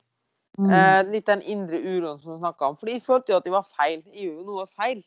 Mm. 0.59 0.71
Eh, 0.73 0.99
litt 1.13 1.27
den 1.29 1.43
indre 1.47 1.79
uroen 1.79 2.19
som 2.19 2.33
du 2.33 2.39
snakka 2.41 2.71
om. 2.71 2.77
Fordi 2.79 2.97
jeg 2.97 3.05
følte 3.05 3.33
jo 3.33 3.39
at 3.39 3.47
jeg 3.47 3.55
var 3.55 3.67
feil. 3.67 4.01
Jeg 4.09 4.25
gjorde 4.25 4.41
jo 4.41 4.47
noe 4.47 4.67
feil. 4.71 5.03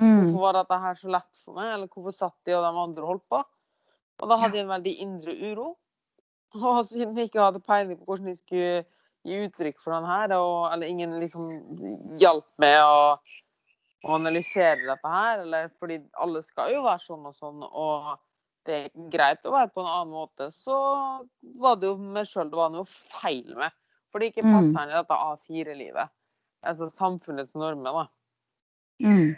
Mm. 0.00 0.16
Hvorfor 0.18 0.40
var 0.42 0.58
dette 0.58 0.80
her 0.82 0.98
så 0.98 1.12
lett 1.14 1.40
for 1.44 1.58
meg, 1.60 1.70
eller 1.76 1.90
hvorfor 1.92 2.16
satt 2.16 2.36
de 2.48 2.56
og 2.56 2.64
de 2.64 2.82
andre 2.82 3.06
holdt 3.06 3.24
på? 3.30 3.40
Og 4.22 4.30
da 4.30 4.38
hadde 4.40 4.58
jeg 4.58 4.66
en 4.66 4.74
veldig 4.74 4.94
indre 5.04 5.36
uro. 5.50 5.70
Og 6.60 6.84
siden 6.86 7.16
jeg 7.18 7.30
ikke 7.30 7.42
hadde 7.42 7.62
peiling 7.66 7.98
på 7.98 8.06
hvordan 8.06 8.30
jeg 8.30 8.38
skulle 8.38 8.84
gi 9.24 9.40
uttrykk 9.46 9.80
for 9.80 9.94
den 9.96 10.04
her, 10.06 10.34
og, 10.36 10.68
eller 10.68 10.86
ingen 10.86 11.14
liksom 11.16 12.18
hjalp 12.20 12.46
meg 12.60 12.76
å, 12.84 13.14
å 14.04 14.18
analysere 14.18 14.84
dette 14.84 15.12
her, 15.14 15.40
eller 15.46 15.70
fordi 15.80 15.96
alle 16.20 16.42
skal 16.44 16.74
jo 16.74 16.82
være 16.84 17.00
sånn 17.00 17.24
og 17.30 17.34
sånn, 17.34 17.64
og 17.64 18.10
det 18.64 18.74
er 18.86 19.08
greit 19.12 19.44
å 19.46 19.52
være 19.52 19.70
på 19.74 19.82
en 19.82 19.90
annen 19.90 20.12
måte, 20.14 20.48
så 20.54 20.74
var 21.60 21.76
det 21.76 21.88
jo 21.90 21.96
meg 21.98 22.26
sjøl 22.30 22.50
det 22.50 22.56
var 22.58 22.70
noe 22.72 22.84
feil 22.88 23.54
med. 23.58 23.72
For 24.10 24.20
det 24.22 24.32
ikke 24.32 24.44
Mm. 24.46 24.52
passer 24.54 24.82
inn 24.84 24.92
i 24.94 24.98
dette 25.00 25.18
A4-livet. 25.18 26.08
Altså 26.64 26.88
samfunnets 26.90 27.54
normer, 27.54 27.92
da. 27.92 28.06
Mm. 29.04 29.34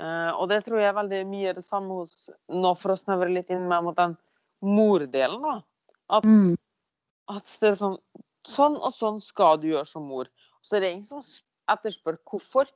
Uh, 0.00 0.32
og 0.40 0.48
det 0.48 0.62
tror 0.64 0.80
jeg 0.80 0.88
er 0.88 0.96
veldig 0.96 1.20
mye 1.28 1.52
det 1.58 1.64
samme 1.66 1.98
hos 1.98 2.30
Nå 2.48 2.70
for 2.78 2.94
å 2.94 2.96
snevre 2.96 3.28
litt 3.34 3.50
inn 3.52 3.66
mer 3.68 3.82
mot 3.84 3.96
den 3.98 4.14
mordelen, 4.64 5.42
da. 5.44 5.58
At, 6.08 6.24
Mm. 6.24 6.56
at 7.28 7.44
det 7.60 7.72
er 7.72 7.76
sånn 7.76 7.98
Sånn 8.48 8.78
og 8.80 8.90
sånn 8.96 9.18
skal 9.20 9.58
du 9.60 9.66
gjøre 9.68 9.86
som 9.86 10.06
mor. 10.08 10.24
Så 10.64 10.76
er 10.76 10.80
det 10.80 10.92
ingen 10.94 11.04
som 11.04 11.22
etterspør 11.68 12.16
hvorfor, 12.24 12.66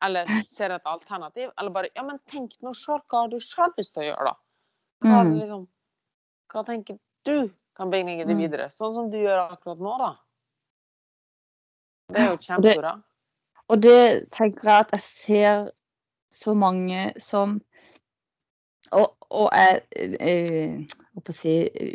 eller 0.00 0.24
ser 0.48 0.70
et 0.72 0.86
alternativ. 0.88 1.50
Eller 1.58 1.70
bare 1.70 1.90
Ja, 1.94 2.02
men 2.02 2.18
tenk 2.26 2.52
nå 2.62 2.72
sjøl. 2.72 3.02
Hva 3.10 3.20
har 3.26 3.28
du 3.28 3.36
sjøl 3.36 3.68
lyst 3.76 3.92
til 3.92 4.02
å 4.04 4.16
gjøre, 4.16 4.24
da? 4.30 4.34
Hva, 5.00 5.22
Mm. 5.24 5.34
liksom, 5.38 5.68
hva 6.52 6.64
tenker 6.66 6.98
du 7.24 7.50
kan 7.76 7.90
bringe 7.90 8.18
det 8.26 8.34
Mm. 8.34 8.38
videre? 8.38 8.70
Sånn 8.70 8.94
som 8.94 9.10
du 9.10 9.16
gjør 9.18 9.50
akkurat 9.50 9.78
nå, 9.78 9.98
da. 9.98 10.16
Det 12.08 12.18
er 12.18 12.30
jo 12.30 12.36
kjempebra. 12.36 13.02
Og 13.68 13.80
det 13.80 14.30
tenker 14.30 14.64
jeg 14.64 14.80
at 14.80 14.90
jeg 14.92 15.02
ser 15.02 15.70
så 16.30 16.54
mange 16.54 17.12
som 17.20 17.60
Og, 18.92 19.06
og 19.30 19.50
jeg, 19.54 19.82
eh, 20.18 20.72
holdt 21.14 21.24
på 21.24 21.30
å 21.30 21.36
si, 21.36 21.52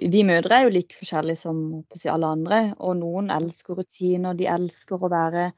Vi 0.09 0.23
mødre 0.23 0.55
er 0.55 0.63
jo 0.63 0.69
like 0.69 0.95
forskjellige 0.95 1.37
som 1.37 1.83
si, 1.93 2.07
alle 2.07 2.25
andre. 2.25 2.73
Og 2.79 2.95
noen 2.95 3.29
elsker 3.29 3.75
rutiner. 3.75 4.33
De 4.37 4.45
elsker 4.47 4.95
å 4.95 5.09
være 5.11 5.51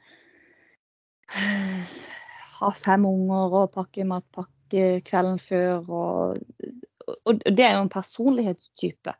Ha 2.60 2.72
fem 2.72 3.06
unger 3.06 3.54
og 3.54 3.72
pakke 3.76 4.04
matpakke 4.04 5.04
kvelden 5.06 5.38
før. 5.38 5.86
Og, 5.90 6.40
og 7.08 7.42
det 7.46 7.64
er 7.66 7.78
jo 7.78 7.86
en 7.86 7.94
personlighetstype. 7.94 9.14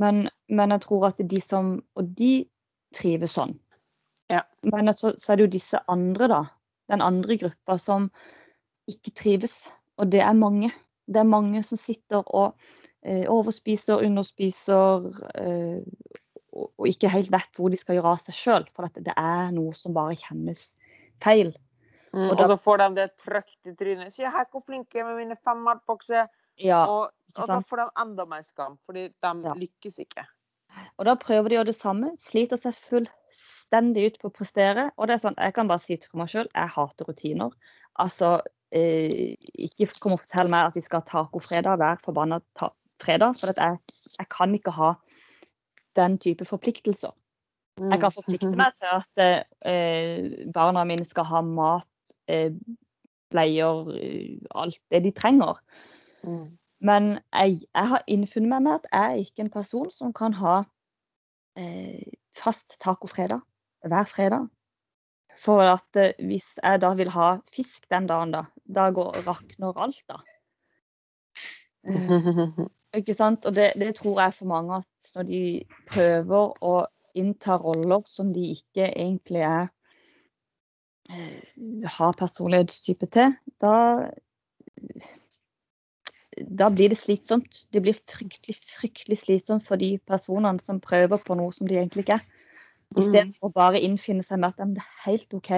Men, 0.00 0.28
men 0.48 0.72
jeg 0.72 0.80
tror 0.86 1.10
at 1.10 1.18
de 1.30 1.40
som 1.44 1.74
Og 1.94 2.12
de 2.16 2.48
trives 2.96 3.34
sånn. 3.36 3.52
Ja. 4.32 4.42
Men 4.64 4.88
så, 4.96 5.12
så 5.20 5.32
er 5.32 5.36
det 5.36 5.44
jo 5.44 5.56
disse 5.58 5.80
andre, 5.92 6.28
da. 6.28 6.42
Den 6.88 7.04
andre 7.04 7.36
gruppa 7.40 7.76
som 7.80 8.08
ikke 8.88 9.12
trives. 9.12 9.68
Og 10.00 10.08
det 10.12 10.22
er 10.24 10.36
mange. 10.36 10.70
Det 11.08 11.20
er 11.20 11.28
mange 11.28 11.62
som 11.64 11.80
sitter 11.80 12.24
og 12.24 12.56
eh, 13.02 13.26
overspiser, 13.28 14.04
underspiser 14.04 15.08
eh, 15.36 15.84
og, 16.52 16.70
og 16.70 16.88
ikke 16.88 17.12
helt 17.12 17.32
vet 17.32 17.60
hvor 17.60 17.72
de 17.72 17.80
skal 17.80 17.98
gjøre 17.98 18.16
av 18.16 18.24
seg 18.24 18.36
sjøl. 18.36 18.68
For 18.76 18.88
det 18.96 19.14
er 19.14 19.52
noe 19.56 19.76
som 19.76 19.96
bare 19.96 20.16
kjennes 20.16 20.64
feil. 21.24 21.52
Mm, 22.14 22.30
Og 22.30 22.38
og 22.38 22.44
så 22.48 22.56
får 22.56 22.80
de 22.80 22.88
det 23.02 23.08
trøkt 23.20 23.68
i 23.68 23.74
trynet. 23.76 24.14
'Se 24.14 24.24
her 24.24 24.48
hvor 24.50 24.64
flink 24.64 24.94
jeg 24.94 25.04
er 25.04 25.10
med 25.10 25.20
mine 25.20 25.36
fem 25.36 25.60
matbokser.' 25.60 26.28
Ja, 26.58 26.82
og, 26.86 27.14
og 27.36 27.48
da 27.50 27.60
får 27.64 27.82
de 27.82 27.86
enda 28.02 28.26
mer 28.28 28.42
skam, 28.46 28.76
fordi 28.86 29.08
de 29.10 29.32
Ja. 29.44 29.54
lykkes 29.54 29.98
ikke. 30.04 30.26
Og 30.98 31.06
da 31.08 31.14
prøver 31.18 31.48
de 31.48 31.56
å 31.56 31.58
gjøre 31.60 31.70
det 31.70 31.78
samme. 31.78 32.12
Sliter 32.20 32.60
seg 32.60 32.76
fullstendig 32.76 34.06
ut 34.06 34.18
på 34.20 34.30
å 34.30 34.34
prestere. 34.34 34.90
Og 34.98 35.08
det 35.08 35.16
er 35.16 35.22
sånn, 35.22 35.38
jeg 35.38 35.54
kan 35.56 35.70
bare 35.70 35.82
si 35.82 35.96
til 35.96 36.18
meg 36.20 36.28
sjøl, 36.32 36.48
jeg 36.54 36.74
hater 36.74 37.08
rutiner. 37.08 37.54
Altså, 37.98 38.40
eh, 38.70 39.36
ikke 39.54 39.88
kom 40.00 40.16
og 40.16 40.22
fortell 40.24 40.50
meg 40.52 40.68
at 40.68 40.76
vi 40.76 40.84
skal 40.84 41.00
ha 41.02 41.08
tacofredag 41.12 41.78
hver 41.80 42.02
forbanna 42.04 42.40
ta 42.58 42.70
fredag. 43.02 43.38
For 43.40 43.54
jeg, 43.54 43.78
jeg 44.18 44.28
kan 44.34 44.54
ikke 44.54 44.74
ha 44.76 44.92
den 45.98 46.18
type 46.22 46.46
forpliktelser. 46.46 47.14
Jeg 47.78 48.00
kan 48.02 48.12
forplikte 48.12 48.50
meg 48.58 48.74
til 48.78 48.90
at 48.90 49.22
eh, 49.70 50.46
barna 50.54 50.82
mine 50.88 51.06
skal 51.06 51.26
ha 51.30 51.42
mat, 51.46 52.14
eh, 52.26 52.50
bleier, 53.30 53.92
eh, 53.94 54.38
alt 54.58 54.80
det 54.90 55.04
de 55.06 55.12
trenger. 55.14 55.60
Mm. 56.22 56.58
Men 56.80 57.10
jeg, 57.34 57.60
jeg 57.74 57.90
har 57.92 58.04
innfunnet 58.06 58.52
meg 58.52 58.64
med 58.66 58.78
at 58.78 58.86
jeg 58.92 59.12
er 59.12 59.24
ikke 59.24 59.44
en 59.46 59.54
person 59.54 59.90
som 59.90 60.14
kan 60.14 60.36
ha 60.38 60.60
eh, 61.58 62.06
fast 62.38 62.78
tacofredag 62.82 63.42
hver 63.88 64.08
fredag. 64.10 64.46
For 65.38 65.62
at 65.62 65.98
eh, 65.98 66.14
hvis 66.26 66.46
jeg 66.62 66.82
da 66.82 66.92
vil 66.98 67.10
ha 67.14 67.30
fisk 67.54 67.86
den 67.90 68.06
dagen, 68.10 68.34
da, 68.34 68.44
da 68.66 68.88
går, 68.94 69.20
rakner 69.26 69.78
alt, 69.78 70.02
da. 70.10 70.20
Eh, 71.86 72.62
ikke 73.00 73.14
sant? 73.14 73.46
Og 73.46 73.54
det, 73.54 73.72
det 73.78 73.94
tror 73.98 74.22
jeg 74.22 74.38
for 74.38 74.50
mange 74.50 74.80
at 74.82 75.10
når 75.14 75.28
de 75.30 75.42
prøver 75.90 76.54
å 76.62 76.76
innta 77.18 77.58
roller 77.58 78.06
som 78.06 78.30
de 78.34 78.52
ikke 78.54 78.86
egentlig 78.92 79.42
er 79.46 79.68
eh, 81.10 81.42
har 81.98 82.18
personlighetstype 82.18 83.10
til, 83.14 83.34
da 83.62 83.74
da 86.46 86.68
blir 86.70 86.92
det 86.92 86.98
slitsomt. 87.00 87.64
Det 87.72 87.82
blir 87.82 87.96
fryktelig, 87.96 88.56
fryktelig 88.78 89.18
slitsomt 89.22 89.64
for 89.66 89.80
de 89.80 89.96
personene 90.08 90.60
som 90.62 90.80
prøver 90.80 91.20
på 91.24 91.36
noe 91.38 91.54
som 91.56 91.68
de 91.68 91.78
egentlig 91.78 92.06
ikke 92.06 92.18
er. 92.18 92.26
Istedenfor 92.96 93.50
å 93.50 93.54
bare 93.54 93.80
innfinne 93.84 94.24
seg 94.24 94.40
med 94.40 94.54
at 94.54 94.74
det 94.74 94.82
er 94.82 94.92
helt 95.04 95.34
OK 95.36 95.50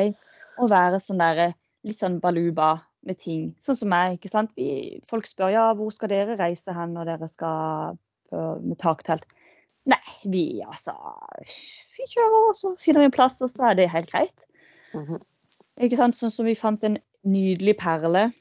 å 0.60 0.68
være 0.70 0.98
sånn 1.02 1.20
der, 1.22 1.52
litt 1.86 2.00
sånn 2.02 2.18
baluba 2.22 2.80
med 3.06 3.20
ting. 3.22 3.50
Sånn 3.64 3.78
som 3.78 3.92
meg. 3.92 4.18
ikke 4.18 4.32
sant? 4.32 4.50
Vi, 4.58 5.00
folk 5.10 5.28
spør 5.28 5.52
ja, 5.54 5.66
hvor 5.78 5.92
skal 5.94 6.10
dere 6.12 6.38
reise 6.40 6.74
hen 6.76 6.96
når 6.96 7.14
dere 7.14 7.30
skal 7.30 7.98
med 8.30 8.78
taktelt. 8.78 9.26
Nei, 9.88 10.02
vi 10.28 10.60
altså 10.62 10.92
Vi 11.96 12.06
kjører, 12.10 12.50
og 12.50 12.56
så 12.58 12.74
finner 12.78 13.02
vi 13.02 13.08
en 13.08 13.14
plass, 13.14 13.40
og 13.40 13.50
så 13.50 13.70
er 13.70 13.78
det 13.78 13.90
helt 13.90 14.10
greit. 14.12 14.46
Mhm. 14.94 15.22
Ikke 15.80 15.96
sant? 15.96 16.18
Sånn 16.18 16.32
som 16.32 16.44
vi 16.44 16.58
fant 16.58 16.82
en 16.84 16.98
nydelig 17.24 17.76
perle 17.80 18.26
eh, 18.28 18.34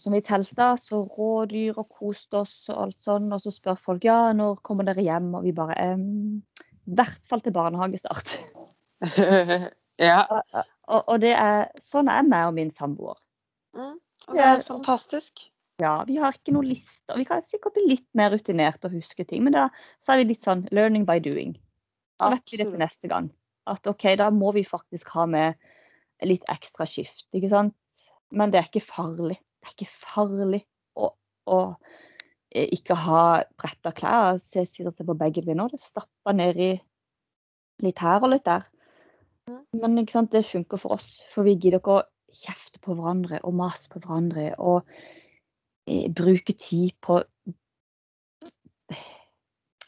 som 0.00 0.14
vi 0.14 0.20
telta, 0.24 0.74
så 0.80 1.02
rådyr 1.16 1.78
og 1.80 1.88
koste 1.92 2.42
oss 2.42 2.56
og 2.72 2.82
alt 2.86 3.00
sånn. 3.02 3.30
Og 3.34 3.42
så 3.44 3.52
spør 3.54 3.80
folk 3.80 4.06
ja, 4.06 4.32
når 4.36 4.60
kommer 4.66 4.86
dere 4.88 5.04
hjem, 5.04 5.32
og 5.38 5.46
vi 5.46 5.54
bare 5.56 5.76
ehm, 5.82 6.42
i 6.84 6.96
hvert 6.98 7.28
fall 7.28 7.42
til 7.44 7.54
barnehagestart. 7.56 8.36
ja. 10.08 10.20
Og, 10.88 11.00
og 11.00 11.16
det 11.24 11.32
er 11.38 11.68
sånn 11.82 12.10
er 12.12 12.26
meg 12.28 12.50
og 12.50 12.56
min 12.58 12.72
samboer. 12.74 13.18
Mm. 13.76 13.96
Og 14.28 14.38
det 14.38 14.46
er 14.46 14.64
fantastisk. 14.64 15.46
Ja, 15.82 15.96
vi 16.06 16.20
har 16.22 16.36
ikke 16.36 16.54
noen 16.54 16.68
lister. 16.70 17.16
Vi 17.18 17.26
kan 17.26 17.42
sikkert 17.42 17.74
bli 17.74 17.88
litt 17.96 18.06
mer 18.14 18.30
rutinert 18.34 18.84
og 18.86 18.94
huske 18.94 19.26
ting, 19.26 19.42
men 19.46 19.56
da 19.56 19.68
så 20.04 20.14
er 20.14 20.22
vi 20.22 20.28
litt 20.30 20.46
sånn 20.46 20.68
learning 20.74 21.06
by 21.08 21.18
doing. 21.22 21.56
Så 22.22 22.30
vet 22.30 22.52
vi 22.52 22.60
det 22.60 22.68
til 22.70 22.82
neste 22.82 23.10
gang. 23.10 23.32
At 23.70 23.88
OK, 23.90 24.06
da 24.20 24.28
må 24.30 24.52
vi 24.54 24.62
faktisk 24.66 25.10
ha 25.16 25.24
med 25.26 25.58
litt 26.24 26.44
ekstra 26.52 26.86
skift, 26.86 27.26
ikke 27.34 27.50
sant. 27.50 27.96
Men 28.34 28.52
det 28.52 28.60
er 28.60 28.68
ikke 28.68 28.84
farlig. 28.84 29.40
Det 29.64 29.70
er 29.70 29.76
ikke 29.78 29.88
farlig 29.88 30.60
å, 31.00 31.08
å 31.48 31.58
eh, 32.52 32.68
ikke 32.76 32.96
ha 33.00 33.22
bretta 33.56 33.94
klær. 33.96 34.36
Se, 34.42 34.66
sitter 34.68 34.90
og 34.90 34.96
ser 34.96 35.08
på 35.08 35.16
begge 35.16 35.44
vi 35.46 35.56
nå. 35.56 35.70
Det 35.72 35.80
stapper 35.80 36.36
nedi 36.36 36.74
litt 37.84 38.02
her 38.04 38.20
og 38.20 38.34
litt 38.34 38.44
der. 38.44 38.66
Men 39.76 40.04
sant, 40.08 40.32
det 40.32 40.44
funker 40.44 40.80
for 40.80 40.98
oss. 40.98 41.22
For 41.32 41.48
vi 41.48 41.56
gidder 41.56 41.80
ikke 41.80 41.96
å 41.96 42.04
kjefte 42.34 42.80
på 42.84 42.96
hverandre 42.98 43.40
og 43.44 43.56
mase 43.56 43.88
på 43.92 44.02
hverandre. 44.04 44.50
Og 44.60 44.84
eh, 45.88 46.12
bruke 46.12 46.52
tid 46.52 46.92
på 47.04 47.22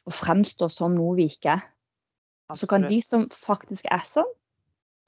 å 0.06 0.14
fremstå 0.14 0.70
som 0.72 0.96
noe 0.96 1.16
vi 1.20 1.28
ikke 1.28 1.58
er. 1.58 1.64
Så 2.54 2.68
kan 2.70 2.86
de 2.86 3.00
som 3.02 3.26
faktisk 3.34 3.88
er 3.90 4.04
sånn, 4.06 4.28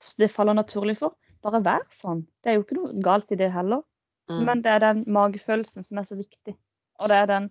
så 0.02 0.22
det 0.24 0.32
faller 0.32 0.56
naturlig 0.58 0.96
for, 0.98 1.14
bare 1.44 1.60
være 1.62 1.86
sånn. 1.94 2.24
Det 2.42 2.50
er 2.50 2.58
jo 2.58 2.64
ikke 2.64 2.78
noe 2.80 3.02
galt 3.04 3.30
i 3.34 3.38
det 3.38 3.52
heller. 3.54 3.84
Mm. 4.28 4.44
Men 4.44 4.64
det 4.64 4.72
er 4.72 4.78
den 4.78 5.04
magefølelsen 5.06 5.84
som 5.84 5.98
er 5.98 6.08
så 6.08 6.16
viktig. 6.16 6.56
Og 6.98 7.08
det 7.08 7.16
er 7.16 7.26
den 7.26 7.50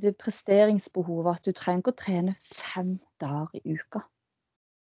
det 0.00 0.16
presteringsbehovet 0.16 1.36
at 1.36 1.44
du 1.44 1.52
trenger 1.52 1.82
ikke 1.82 1.92
å 1.92 2.00
trene 2.00 2.34
fem 2.40 2.94
dager 3.20 3.60
i 3.60 3.76
uka. 3.76 4.00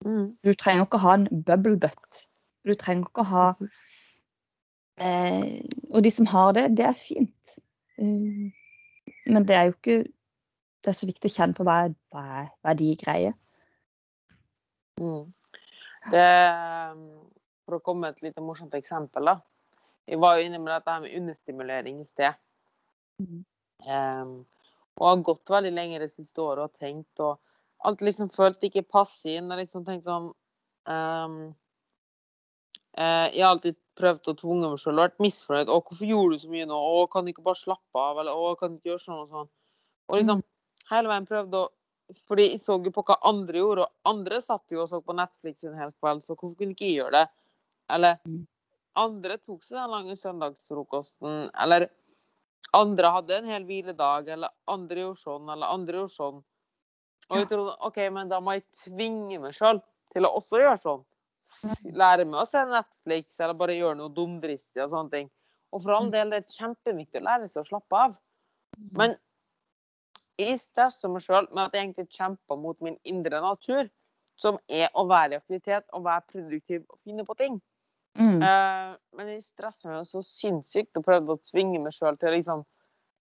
Mm. 0.05 0.35
Du 0.45 0.53
trenger 0.59 0.87
ikke 0.87 0.99
å 0.99 1.05
ha 1.05 1.15
en 1.19 1.29
bubble 1.47 1.79
butt. 1.81 2.25
Du 2.67 2.75
trenger 2.75 3.07
ikke 3.07 3.23
å 3.23 3.31
ha 3.31 3.45
eh, 4.99 5.63
Og 5.93 6.03
de 6.05 6.11
som 6.11 6.27
har 6.27 6.53
det, 6.57 6.67
det 6.79 6.89
er 6.89 6.99
fint. 6.99 7.59
Mm. 7.95 8.51
men 9.27 9.45
det 9.47 9.55
er 9.55 9.69
jo 9.69 9.75
ikke 9.77 9.99
Det 10.83 10.91
er 10.91 10.97
så 10.99 11.07
viktig 11.07 11.31
å 11.31 11.35
kjenne 11.35 11.55
på 11.55 11.63
hva 11.63 11.77
hva 12.11 12.25
hva 12.51 12.73
de 12.75 12.89
greier. 13.01 13.37
Mm. 15.01 15.31
Det, 16.11 16.25
for 17.65 17.79
å 17.79 17.81
komme 17.81 18.05
med 18.05 18.17
et 18.17 18.27
lite 18.27 18.43
morsomt 18.45 18.75
eksempel, 18.77 19.31
da. 19.31 19.39
Vi 20.07 20.17
var 20.21 20.37
jo 20.37 20.47
inne 20.47 20.59
med 20.61 20.73
dette 20.75 21.01
med 21.01 21.17
understimulering 21.17 22.01
i 22.01 22.07
sted. 22.09 22.35
Mm. 23.23 23.45
Um, 23.89 24.47
Og 24.97 25.09
har 25.09 25.23
gått 25.27 25.51
veldig 25.51 25.73
lenge 25.75 25.99
det 26.03 26.11
siste 26.13 26.41
året 26.43 26.71
og 26.71 26.79
tenkt 26.81 27.21
og 27.21 27.41
Alt 27.85 28.01
liksom 28.01 28.31
følt 28.33 28.63
ikke 28.65 28.81
passe 28.89 29.29
inn. 29.29 29.51
Og 29.53 29.59
liksom 29.61 29.85
tenkt 29.85 30.07
sånn 30.09 30.31
um, 30.89 31.35
uh, 32.97 33.27
Jeg 33.29 33.43
har 33.43 33.51
alltid 33.51 33.77
prøvd 33.99 34.31
å 34.33 34.37
tvunge 34.41 34.71
meg 34.73 34.81
selv 34.81 34.99
og 34.99 35.05
vært 35.05 35.21
misfornøyd. 35.23 35.69
'Å, 35.69 35.83
hvorfor 35.85 36.09
gjorde 36.09 36.35
du 36.35 36.43
så 36.43 36.49
mye 36.51 36.67
nå?' 36.67 36.79
'Å, 36.81 37.05
kan 37.13 37.25
du 37.27 37.31
ikke 37.31 37.45
bare 37.47 37.61
slappe 37.61 38.01
av?' 38.01 38.19
Eller 38.23 38.33
'Å, 38.35 38.55
kan 38.59 38.73
du 38.73 38.79
ikke 38.81 38.91
gjøre 38.95 39.05
sånn 39.05 39.21
og 39.21 39.29
sånn?' 39.35 39.51
Og 40.09 40.17
liksom 40.19 40.43
hele 40.91 41.09
veien 41.13 41.29
prøvde 41.29 41.65
å 41.65 41.71
Fordi 42.29 42.51
jeg 42.51 42.61
så 42.61 42.75
jo 42.85 42.91
på 42.93 43.03
hva 43.09 43.15
andre 43.25 43.59
gjorde, 43.59 43.85
og 43.87 44.11
andre 44.11 44.41
satt 44.45 44.65
jo 44.71 44.83
og 44.83 44.91
så 44.91 44.99
på 45.01 45.15
Netflix 45.17 45.65
en 45.65 45.79
hel 45.79 45.93
kveld, 45.97 46.21
så 46.21 46.35
hvorfor 46.37 46.59
kunne 46.59 46.75
ikke 46.77 46.85
jeg 46.85 46.99
gjøre 46.99 47.13
det? 47.17 47.29
Eller 47.89 48.19
Mm. 48.29 48.47
Andre 48.97 49.39
tok 49.43 49.63
seg 49.65 49.79
den 49.79 49.91
lange 49.91 50.17
søndagsfrokosten, 50.17 51.51
eller 51.61 51.89
andre 52.75 53.11
hadde 53.17 53.39
en 53.39 53.49
hel 53.51 53.65
hviledag, 53.69 54.29
eller 54.35 54.51
andre 54.71 55.05
gjorde 55.05 55.21
sånn, 55.23 55.49
eller 55.51 55.73
andre 55.75 55.99
gjorde 56.03 56.15
sånn. 56.15 56.45
Og 57.31 57.39
jeg 57.39 57.49
trodde 57.49 57.77
OK, 57.89 57.99
men 58.13 58.29
da 58.29 58.41
må 58.41 58.55
jeg 58.59 58.65
tvinge 58.85 59.41
meg 59.41 59.55
sjøl 59.57 59.81
til 60.13 60.27
å 60.29 60.35
også 60.39 60.61
gjøre 60.61 60.81
sånn. 60.81 61.05
Lære 61.93 62.25
meg 62.25 62.41
å 62.41 62.47
se 62.49 62.63
Netflix, 62.69 63.39
eller 63.41 63.55
bare 63.59 63.77
gjøre 63.77 63.99
noe 63.99 64.13
dumdristig 64.15 64.83
og 64.85 64.91
sånne 64.95 65.11
ting. 65.11 65.31
Og 65.73 65.83
for 65.83 65.93
all 65.97 66.07
Mm. 66.07 66.13
del, 66.13 66.31
det 66.31 66.39
er 66.45 66.57
kjempeviktig 66.59 67.21
å 67.21 67.25
lære 67.25 67.49
seg 67.51 67.63
å 67.63 67.69
slappe 67.69 67.97
av. 67.97 68.17
Men 68.93 69.17
jeg 70.39 70.59
stresser 70.61 71.09
meg 71.09 71.23
sjøl 71.23 71.49
med 71.53 71.67
at 71.67 71.73
jeg 71.73 71.85
egentlig 71.89 72.09
kjemper 72.11 72.59
mot 72.59 72.81
min 72.81 72.97
indre 73.05 73.41
natur, 73.41 73.91
som 74.37 74.59
er 74.69 74.89
å 74.95 75.07
være 75.07 75.33
i 75.33 75.37
aktivitet 75.37 75.85
og 75.93 76.05
være 76.05 76.25
produktiv 76.33 76.85
og 76.91 76.99
finne 77.05 77.25
på 77.25 77.37
ting. 77.39 77.61
Mm. 78.15 78.39
Eh, 78.47 78.95
men 79.19 79.33
jeg 79.33 79.43
stresser 79.43 79.91
meg 79.91 80.03
jo 80.03 80.07
så 80.07 80.23
sinnssykt 80.27 81.01
og 81.01 81.07
prøvde 81.07 81.35
å 81.35 81.43
tvinge 81.51 81.81
meg 81.83 81.97
sjøl 81.97 82.19
til 82.19 82.31
å 82.31 82.35
liksom 82.37 82.63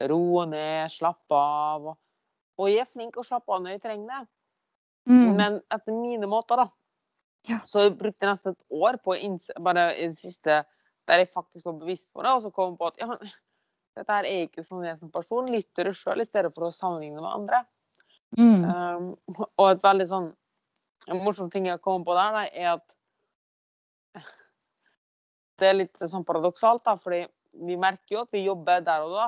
roe 0.09 0.45
ned, 0.49 0.91
slappe 0.93 1.39
av. 1.39 1.87
Og, 1.93 1.97
og 2.59 2.69
jeg 2.69 2.83
er 2.83 2.89
flink 2.91 3.17
å 3.17 3.25
slappe 3.25 3.53
av 3.53 3.63
når 3.63 3.77
jeg 3.77 3.85
trenger 3.87 4.13
det, 4.13 4.23
Mm. 5.03 5.35
men 5.35 5.55
etter 5.67 5.91
mine 5.91 6.27
måter, 6.31 6.61
da. 6.61 6.69
Ja. 7.49 7.57
Så 7.67 7.81
jeg 7.83 7.97
brukte 7.99 8.27
nesten 8.29 8.53
et 8.53 8.61
år 8.71 8.95
på 9.03 9.17
bare 9.59 9.89
i 9.97 10.07
det 10.07 10.15
siste 10.15 10.61
der 11.07 11.19
jeg 11.19 11.27
faktisk 11.33 11.65
var 11.65 11.73
bevisst 11.81 12.07
på 12.13 12.23
det, 12.23 12.31
og 12.31 12.45
så 12.45 12.51
kom 12.55 12.71
jeg 12.71 12.79
på 12.79 12.87
at 12.87 13.01
ja, 13.01 13.07
men 13.09 13.33
dette 13.97 14.15
her 14.15 14.23
er 14.29 14.45
ikke 14.45 14.63
sånn 14.63 14.85
jeg 14.87 14.99
som 15.01 15.11
person. 15.11 15.49
Litt 15.51 15.67
til 15.75 15.89
deg 15.89 15.97
sjøl 15.99 16.23
i 16.23 16.27
stedet 16.29 16.53
for 16.55 16.69
å 16.69 16.71
sammenligne 16.71 17.19
med 17.19 17.33
andre. 17.33 17.59
Mm. 18.37 18.63
Um, 18.63 19.09
og 19.59 19.65
et 19.67 19.83
veldig 19.83 20.07
sånn 20.09 20.31
en 21.11 21.19
morsom 21.19 21.51
ting 21.51 21.67
jeg 21.67 21.81
kom 21.83 22.05
på 22.07 22.15
der, 22.15 22.31
da, 22.31 22.45
er 22.47 22.69
at 22.77 22.92
det 25.63 25.69
er 25.69 25.79
litt 25.79 26.03
sånn 26.11 26.25
paradoksalt, 26.27 26.83
da, 26.85 26.97
fordi 26.99 27.23
vi 27.67 27.77
merker 27.79 28.17
jo 28.17 28.23
at 28.25 28.35
vi 28.35 28.43
jobber 28.45 28.83
der 28.85 29.05
og 29.05 29.15
da. 29.15 29.27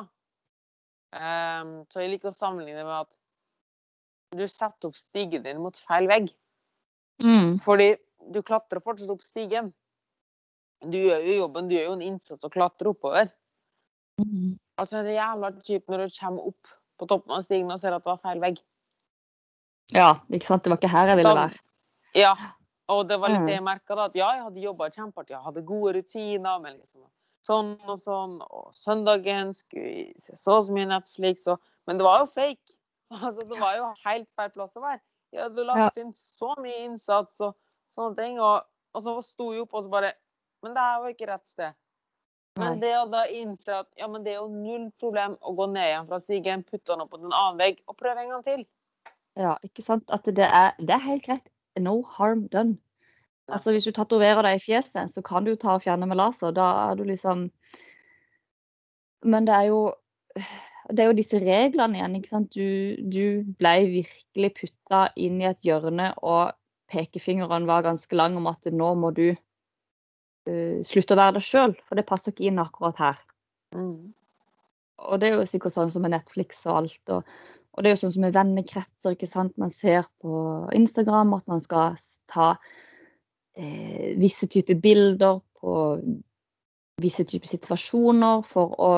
Um, 1.16 1.76
så 1.92 2.04
jeg 2.04 2.16
liker 2.16 2.34
å 2.34 2.38
sammenligne 2.38 2.84
med 2.84 3.06
at 3.06 3.12
du 4.36 4.44
setter 4.52 4.90
opp 4.90 4.98
stigen 5.00 5.46
din 5.46 5.62
mot 5.64 5.78
feil 5.80 6.10
vegg. 6.12 6.28
Mm. 7.24 7.56
Fordi 7.64 7.94
du 8.34 8.42
klatrer 8.44 8.84
fortsatt 8.84 9.14
opp 9.14 9.24
stigen. 9.24 9.72
Du 10.84 10.98
gjør 11.00 11.24
jo 11.24 11.38
jobben, 11.40 11.70
du 11.70 11.78
gjør 11.78 11.88
jo 11.88 11.98
en 11.98 12.08
innsats 12.10 12.44
og 12.44 12.54
klatrer 12.54 12.92
oppover. 12.92 13.30
Mm. 14.20 14.58
Altså, 14.82 15.04
det 15.06 15.14
er 15.14 15.22
jævla 15.22 15.52
kjipt 15.62 15.92
når 15.92 16.04
du 16.04 16.18
kommer 16.18 16.50
opp 16.52 16.74
på 17.00 17.08
toppen 17.12 17.36
av 17.36 17.46
stigen 17.46 17.72
og 17.72 17.80
ser 17.80 17.96
at 17.96 18.04
det 18.04 18.12
var 18.12 18.24
feil 18.24 18.44
vegg. 18.44 18.60
Ja, 19.96 20.10
ikke 20.34 20.50
sant. 20.50 20.66
Det 20.66 20.74
var 20.74 20.82
ikke 20.82 20.92
her 20.92 21.14
jeg 21.14 21.22
ville 21.22 21.36
være. 21.38 21.64
Ja, 22.16 22.34
og 22.90 23.08
det 23.10 23.18
var 23.20 23.30
litt 23.30 23.42
Mm. 23.42 23.48
det 23.48 23.54
jeg 23.56 23.64
merka, 23.64 23.98
at 24.06 24.16
ja, 24.16 24.32
jeg 24.36 24.44
hadde 24.44 24.62
jobba 24.62 24.90
kjempehardt, 24.90 25.30
jeg 25.30 25.42
hadde 25.42 25.66
gode 25.66 25.94
rutiner, 25.98 26.62
men 26.62 26.78
liksom 26.78 27.06
sånn 27.46 27.78
og 27.88 28.00
sånn, 28.00 28.42
og 28.42 28.74
søndagen 28.74 29.54
skulle 29.54 30.14
se 30.20 30.36
så 30.36 30.58
og 30.58 30.64
så 30.66 30.74
mye 30.74 30.90
Netflix, 30.90 31.48
og 31.48 31.60
Men 31.88 32.00
det 32.00 32.04
var 32.04 32.20
jo 32.20 32.26
fake. 32.26 32.74
Altså, 33.22 33.42
det 33.46 33.60
var 33.60 33.76
jo 33.78 33.94
helt 34.04 34.28
feil 34.36 34.50
plass 34.50 34.76
å 34.76 34.82
være. 34.82 35.00
Jeg 35.32 35.44
hadde 35.44 35.66
lagt 35.68 35.98
inn 36.02 36.14
så 36.14 36.56
mye 36.58 36.80
innsats 36.88 37.40
og 37.42 37.54
sånne 37.94 38.18
ting, 38.18 38.40
og, 38.40 38.66
og 38.96 39.04
så 39.04 39.22
sto 39.22 39.52
jeg 39.54 39.62
opp 39.62 39.76
og 39.76 39.84
så 39.84 39.90
bare 39.90 40.14
Men 40.64 40.74
det 40.74 40.82
her 40.82 41.02
var 41.04 41.14
ikke 41.14 41.28
rett 41.30 41.46
sted. 41.46 41.76
Men 42.58 42.80
det 42.80 42.94
å 42.98 43.06
da 43.12 43.26
innse 43.28 43.82
at 43.84 43.88
ja, 44.00 44.08
men 44.08 44.24
det 44.24 44.32
er 44.34 44.40
jo 44.40 44.48
null 44.48 44.88
problem 44.98 45.36
å 45.42 45.54
gå 45.54 45.68
ned 45.68 45.90
igjen 45.90 46.08
fra 46.08 46.20
stigen, 46.24 46.64
putte 46.64 46.88
den 46.94 47.04
opp 47.04 47.12
på 47.12 47.20
en 47.20 47.30
annen 47.30 47.60
vegg 47.60 47.82
og 47.86 47.98
prøve 48.00 48.24
en 48.24 48.32
gang 48.32 48.46
til. 48.48 48.64
Ja, 49.36 49.58
ikke 49.62 49.84
sant. 49.84 50.08
At 50.10 50.26
det 50.26 50.48
er, 50.48 50.72
det 50.80 50.96
er 50.96 51.04
helt 51.04 51.26
greit. 51.28 51.52
No 51.80 52.02
harm 52.18 52.48
done. 52.52 52.78
Altså, 53.52 53.72
hvis 53.76 53.86
du 53.86 53.94
tatoverer 53.94 54.42
deg 54.46 54.58
i 54.58 54.64
fjeset, 54.64 55.12
så 55.14 55.22
kan 55.26 55.46
du 55.46 55.54
ta 55.60 55.76
og 55.76 55.84
fjerne 55.84 56.08
med 56.10 56.18
laser. 56.18 56.54
Da 56.56 56.70
er 56.90 56.98
du 56.98 57.04
liksom 57.06 57.50
Men 59.26 59.46
det 59.48 59.54
er 59.54 59.70
jo 59.70 59.82
det 60.90 61.02
er 61.02 61.10
jo 61.10 61.18
disse 61.18 61.40
reglene 61.42 61.98
igjen. 61.98 62.16
ikke 62.20 62.30
sant? 62.30 62.54
Du, 62.54 62.98
du 63.02 63.56
ble 63.60 63.74
virkelig 63.90 64.52
putta 64.60 65.08
inn 65.18 65.40
i 65.42 65.48
et 65.50 65.66
hjørne, 65.66 66.12
og 66.22 66.54
pekefingeren 66.92 67.66
var 67.66 67.86
ganske 67.86 68.18
lang 68.18 68.38
om 68.38 68.46
at 68.52 68.70
nå 68.70 68.92
må 69.00 69.10
du 69.16 69.32
uh, 69.34 70.78
slutte 70.86 71.16
å 71.16 71.22
være 71.22 71.40
deg 71.40 71.48
sjøl, 71.48 71.74
for 71.88 71.98
det 71.98 72.06
passer 72.10 72.34
ikke 72.34 72.46
inn 72.52 72.62
akkurat 72.62 73.02
her. 73.02 73.24
Mm. 73.74 74.14
Og 75.10 75.20
det 75.20 75.30
er 75.30 75.40
jo 75.40 75.50
sikkert 75.50 75.76
sånn 75.76 75.92
som 75.92 76.06
med 76.06 76.14
Netflix 76.14 76.62
og 76.70 76.84
alt. 76.84 77.16
Og, 77.18 77.34
og 77.76 77.84
det 77.84 77.90
er 77.90 77.96
jo 77.96 78.02
sånn 78.06 78.14
som 78.16 78.22
med 78.24 78.34
vennekretser. 78.36 79.12
ikke 79.16 79.28
sant? 79.28 79.58
Man 79.60 79.72
ser 79.76 80.06
på 80.24 80.70
Instagram 80.74 81.34
at 81.36 81.48
man 81.52 81.60
skal 81.60 81.98
ta 82.32 82.54
eh, 83.58 84.16
visse 84.20 84.48
typer 84.52 84.80
bilder 84.80 85.42
på 85.60 85.76
visse 87.04 87.26
typer 87.28 87.52
situasjoner 87.52 88.44
for 88.48 88.76
å 88.80 88.92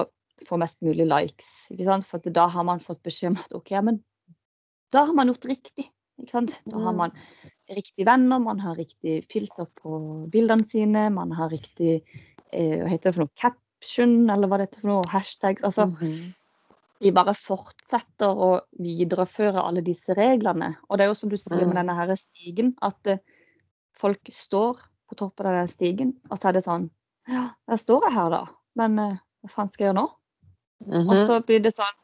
få 0.45 0.59
mest 0.61 0.77
mulig 0.85 1.07
likes. 1.09 1.71
ikke 1.73 1.87
sant? 1.87 2.05
For 2.05 2.21
da 2.21 2.47
har 2.53 2.63
man 2.67 2.79
fått 2.83 3.01
beskjed 3.05 3.33
om 3.33 3.39
at 3.41 3.55
OK, 3.57 3.71
men 3.81 4.03
da 4.93 5.05
har 5.07 5.13
man 5.17 5.31
gjort 5.33 5.49
riktig. 5.49 5.87
ikke 6.21 6.31
sant? 6.31 6.59
Da 6.65 6.77
har 6.77 6.93
Mm. 6.93 6.97
man 6.97 7.11
riktige 7.69 8.05
venner, 8.05 8.39
man 8.39 8.59
har 8.59 8.75
riktig 8.75 9.25
filter 9.29 9.65
på 9.81 10.29
bildene 10.29 10.67
sine, 10.69 11.09
man 11.13 11.31
har 11.31 11.49
riktig 11.49 12.03
eh, 12.53 12.77
hva 12.79 12.87
heter 12.89 13.11
det 13.11 13.15
for 13.15 13.25
noe, 13.25 13.35
caption, 13.35 14.29
eller 14.29 14.47
hva 14.47 14.57
det 14.57 14.69
heter 14.69 14.81
for 14.81 14.87
noe, 14.87 15.03
hashtags. 15.11 15.63
altså 15.63 15.87
Mhm. 15.91 16.33
De 17.01 17.11
bare 17.13 17.33
fortsetter 17.37 18.27
å 18.41 18.61
videreføre 18.81 19.61
alle 19.61 19.83
disse 19.85 20.15
reglene. 20.17 20.75
Og 20.89 20.97
det 20.97 21.05
er 21.05 21.11
jo 21.11 21.17
som 21.19 21.29
du 21.29 21.37
sier 21.37 21.65
med 21.65 21.75
Mm. 21.75 21.79
denne 21.81 21.95
her 21.95 22.15
stigen, 22.15 22.75
at 22.81 23.07
eh, 23.07 23.19
folk 23.93 24.29
står 24.31 24.81
på 25.09 25.15
toppen 25.15 25.45
av 25.45 25.53
den 25.53 25.67
stigen, 25.67 26.13
og 26.31 26.37
så 26.37 26.49
er 26.49 26.53
det 26.53 26.63
sånn 26.65 26.89
Ja, 27.27 27.49
der 27.67 27.75
står 27.75 28.05
jeg 28.07 28.13
her, 28.13 28.29
da. 28.29 28.45
Men 28.75 28.99
eh, 28.99 29.17
hva 29.43 29.49
faen 29.49 29.67
skal 29.69 29.85
jeg 29.85 29.93
gjøre 29.93 30.01
nå? 30.01 30.09
Mhm. 30.87 31.09
Og 31.09 31.15
så 31.27 31.39
blir 31.45 31.59
det 31.61 31.73
sånn 31.75 31.95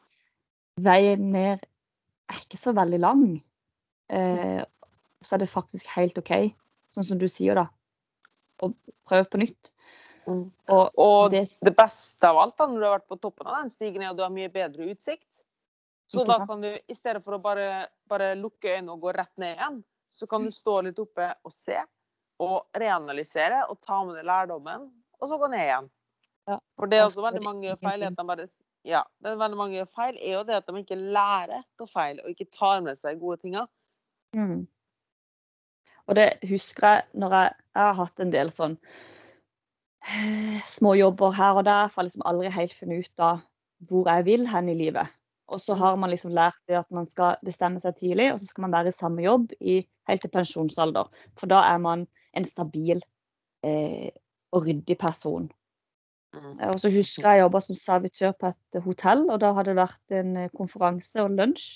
Veien 0.80 1.30
ned 1.32 1.60
er 2.28 2.34
ikke 2.40 2.58
så 2.58 2.74
veldig 2.74 2.98
lang. 3.00 3.42
Eh, 4.10 4.64
så 5.22 5.34
er 5.34 5.38
det 5.38 5.48
faktisk 5.48 5.86
helt 5.94 6.18
OK, 6.18 6.54
sånn 6.90 7.04
som 7.04 7.18
du 7.18 7.28
sier, 7.28 7.54
da. 7.54 7.68
Og 8.60 8.74
prøv 9.06 9.28
på 9.30 9.38
nytt. 9.38 9.70
Mm. 10.26 10.44
Og, 10.72 10.98
Og 10.98 11.30
det 11.32 11.46
det 11.64 11.74
beste 11.76 12.28
av 12.28 12.38
alt 12.40 12.56
da, 12.58 12.66
når 12.68 12.78
du 12.78 12.86
har 12.86 12.94
vært 12.98 13.10
på 13.12 13.18
toppen 13.20 13.48
av 13.50 13.62
den 13.62 13.72
stigen, 13.72 14.02
er 14.02 14.12
at 14.12 14.18
du 14.18 14.22
har 14.24 14.32
mye 14.32 14.52
bedre 14.52 14.88
utsikt. 14.92 15.42
Så 16.06 16.20
Ikke 16.20 16.30
da 16.30 16.38
sant? 16.38 16.50
kan 16.50 16.64
du, 16.64 16.70
i 16.74 16.96
stedet 16.96 17.24
for 17.24 17.36
å 17.36 17.42
bare, 17.42 17.86
bare 18.10 18.34
lukke 18.36 18.76
øynene 18.76 18.92
og 18.94 19.04
gå 19.04 19.14
rett 19.16 19.32
ned 19.40 19.56
igjen, 19.56 19.78
så 20.14 20.28
kan 20.30 20.44
du 20.44 20.52
stå 20.54 20.80
litt 20.86 21.00
oppe 21.02 21.30
og 21.42 21.52
se, 21.52 21.78
og 22.44 22.76
reanalysere 22.76 23.64
og 23.70 23.80
ta 23.82 24.02
med 24.04 24.18
deg 24.18 24.28
lærdommen, 24.28 24.88
og 25.20 25.30
så 25.30 25.38
gå 25.40 25.48
ned 25.50 25.64
igjen. 25.64 25.88
Ja. 26.50 26.58
For 26.76 26.90
det 26.90 26.98
er 26.98 27.06
også 27.08 27.24
veldig 27.24 27.42
mange 27.44 27.72
feil. 27.80 28.04
At 28.04 28.18
de 28.18 28.26
bare, 28.28 28.46
ja, 28.84 29.00
det 29.24 29.32
er 29.32 29.40
veldig 29.40 29.58
mange 29.58 29.86
feil 29.88 30.18
er 30.18 30.36
jo 30.36 30.44
det 30.44 30.58
at 30.60 30.68
de 30.68 30.82
ikke 30.82 31.00
lærer 31.00 31.64
hva 31.80 31.88
feil, 31.88 32.20
og 32.20 32.34
ikke 32.34 32.50
tar 32.52 32.84
med 32.84 33.00
seg 33.00 33.20
gode 33.22 33.40
tinga. 33.40 33.64
Mm. 34.36 34.66
Og 36.04 36.18
det 36.18 36.28
husker 36.50 36.86
jeg 36.90 37.04
når 37.16 37.36
jeg, 37.38 37.52
jeg 37.72 37.86
har 37.88 38.00
hatt 38.02 38.20
en 38.20 38.32
del 38.34 38.52
sånn 38.52 38.74
småjobber 40.74 41.34
her 41.36 41.60
og 41.60 41.64
der, 41.64 41.88
for 41.88 42.00
jeg 42.00 42.02
har 42.02 42.08
liksom 42.10 42.26
aldri 42.28 42.50
helt 42.52 42.74
funnet 42.76 43.04
ut 43.06 43.24
av 43.24 43.44
hvor 43.88 44.08
jeg 44.08 44.24
vil 44.26 44.46
hen 44.48 44.68
i 44.68 44.76
livet. 44.78 45.12
Og 45.52 45.60
så 45.60 45.76
har 45.76 45.96
man 46.00 46.10
liksom 46.10 46.32
lært 46.32 46.60
det 46.68 46.78
at 46.78 46.90
man 46.94 47.06
skal 47.06 47.36
bestemme 47.44 47.80
seg 47.80 47.96
tidlig, 47.98 48.30
og 48.32 48.40
så 48.40 48.48
skal 48.48 48.66
man 48.66 48.76
være 48.76 48.92
i 48.92 48.96
samme 48.96 49.24
jobb 49.24 49.52
i, 49.60 49.82
helt 50.08 50.24
til 50.24 50.32
pensjonsalder. 50.32 51.10
For 51.38 51.50
da 51.50 51.60
er 51.68 51.80
man 51.84 52.06
en 52.36 52.48
stabil 52.48 53.02
eh, 53.64 54.08
og 54.52 54.66
ryddig 54.66 54.96
person. 55.00 55.50
Mm. 56.34 56.58
Og 56.70 56.80
så 56.80 56.90
husker 56.90 57.28
jeg 57.28 57.38
jeg 57.38 57.44
jobba 57.44 57.60
som 57.62 57.78
servitør 57.78 58.36
på 58.40 58.52
et 58.52 58.80
hotell, 58.84 59.26
og 59.30 59.40
da 59.40 59.52
hadde 59.56 59.72
det 59.72 59.80
vært 59.82 60.16
en 60.20 60.36
eh, 60.44 60.52
konferanse 60.56 61.22
og 61.22 61.36
lunsj. 61.36 61.68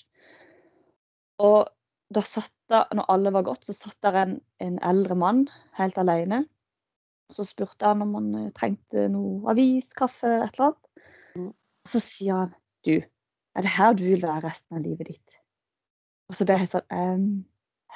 Og 1.44 1.68
da 2.14 2.24
satt 2.24 2.54
der, 2.72 2.88
når 2.96 3.10
alle 3.12 3.32
var 3.36 3.44
gått, 3.46 3.68
så 3.68 3.76
satt 3.76 3.98
der 4.02 4.16
en, 4.22 4.38
en 4.64 4.78
eldre 4.84 5.14
mann 5.18 5.44
helt 5.78 5.98
alene. 6.00 6.46
Så 7.32 7.44
spurte 7.44 7.90
han 7.90 8.02
om 8.04 8.14
han 8.16 8.30
trengte 8.56 9.08
noe 9.12 9.50
avis, 9.52 9.90
kaffe, 9.96 10.30
et 10.46 10.56
eller 10.56 10.70
annet. 10.70 11.08
Mm. 11.36 11.50
Og 11.52 11.92
så 11.92 12.00
sier 12.04 12.42
han 12.44 12.54
du, 12.86 12.96
er 12.98 13.66
det 13.66 13.74
her 13.74 13.96
du 13.98 14.04
vil 14.06 14.24
være 14.24 14.46
resten 14.46 14.78
av 14.78 14.84
livet 14.86 15.12
ditt? 15.12 15.38
Og 16.28 16.36
så 16.36 16.44
ble 16.44 16.56
jeg 16.56 16.66
helt 16.66 16.76
sånn 16.76 16.92
«Ehm, 16.94 17.30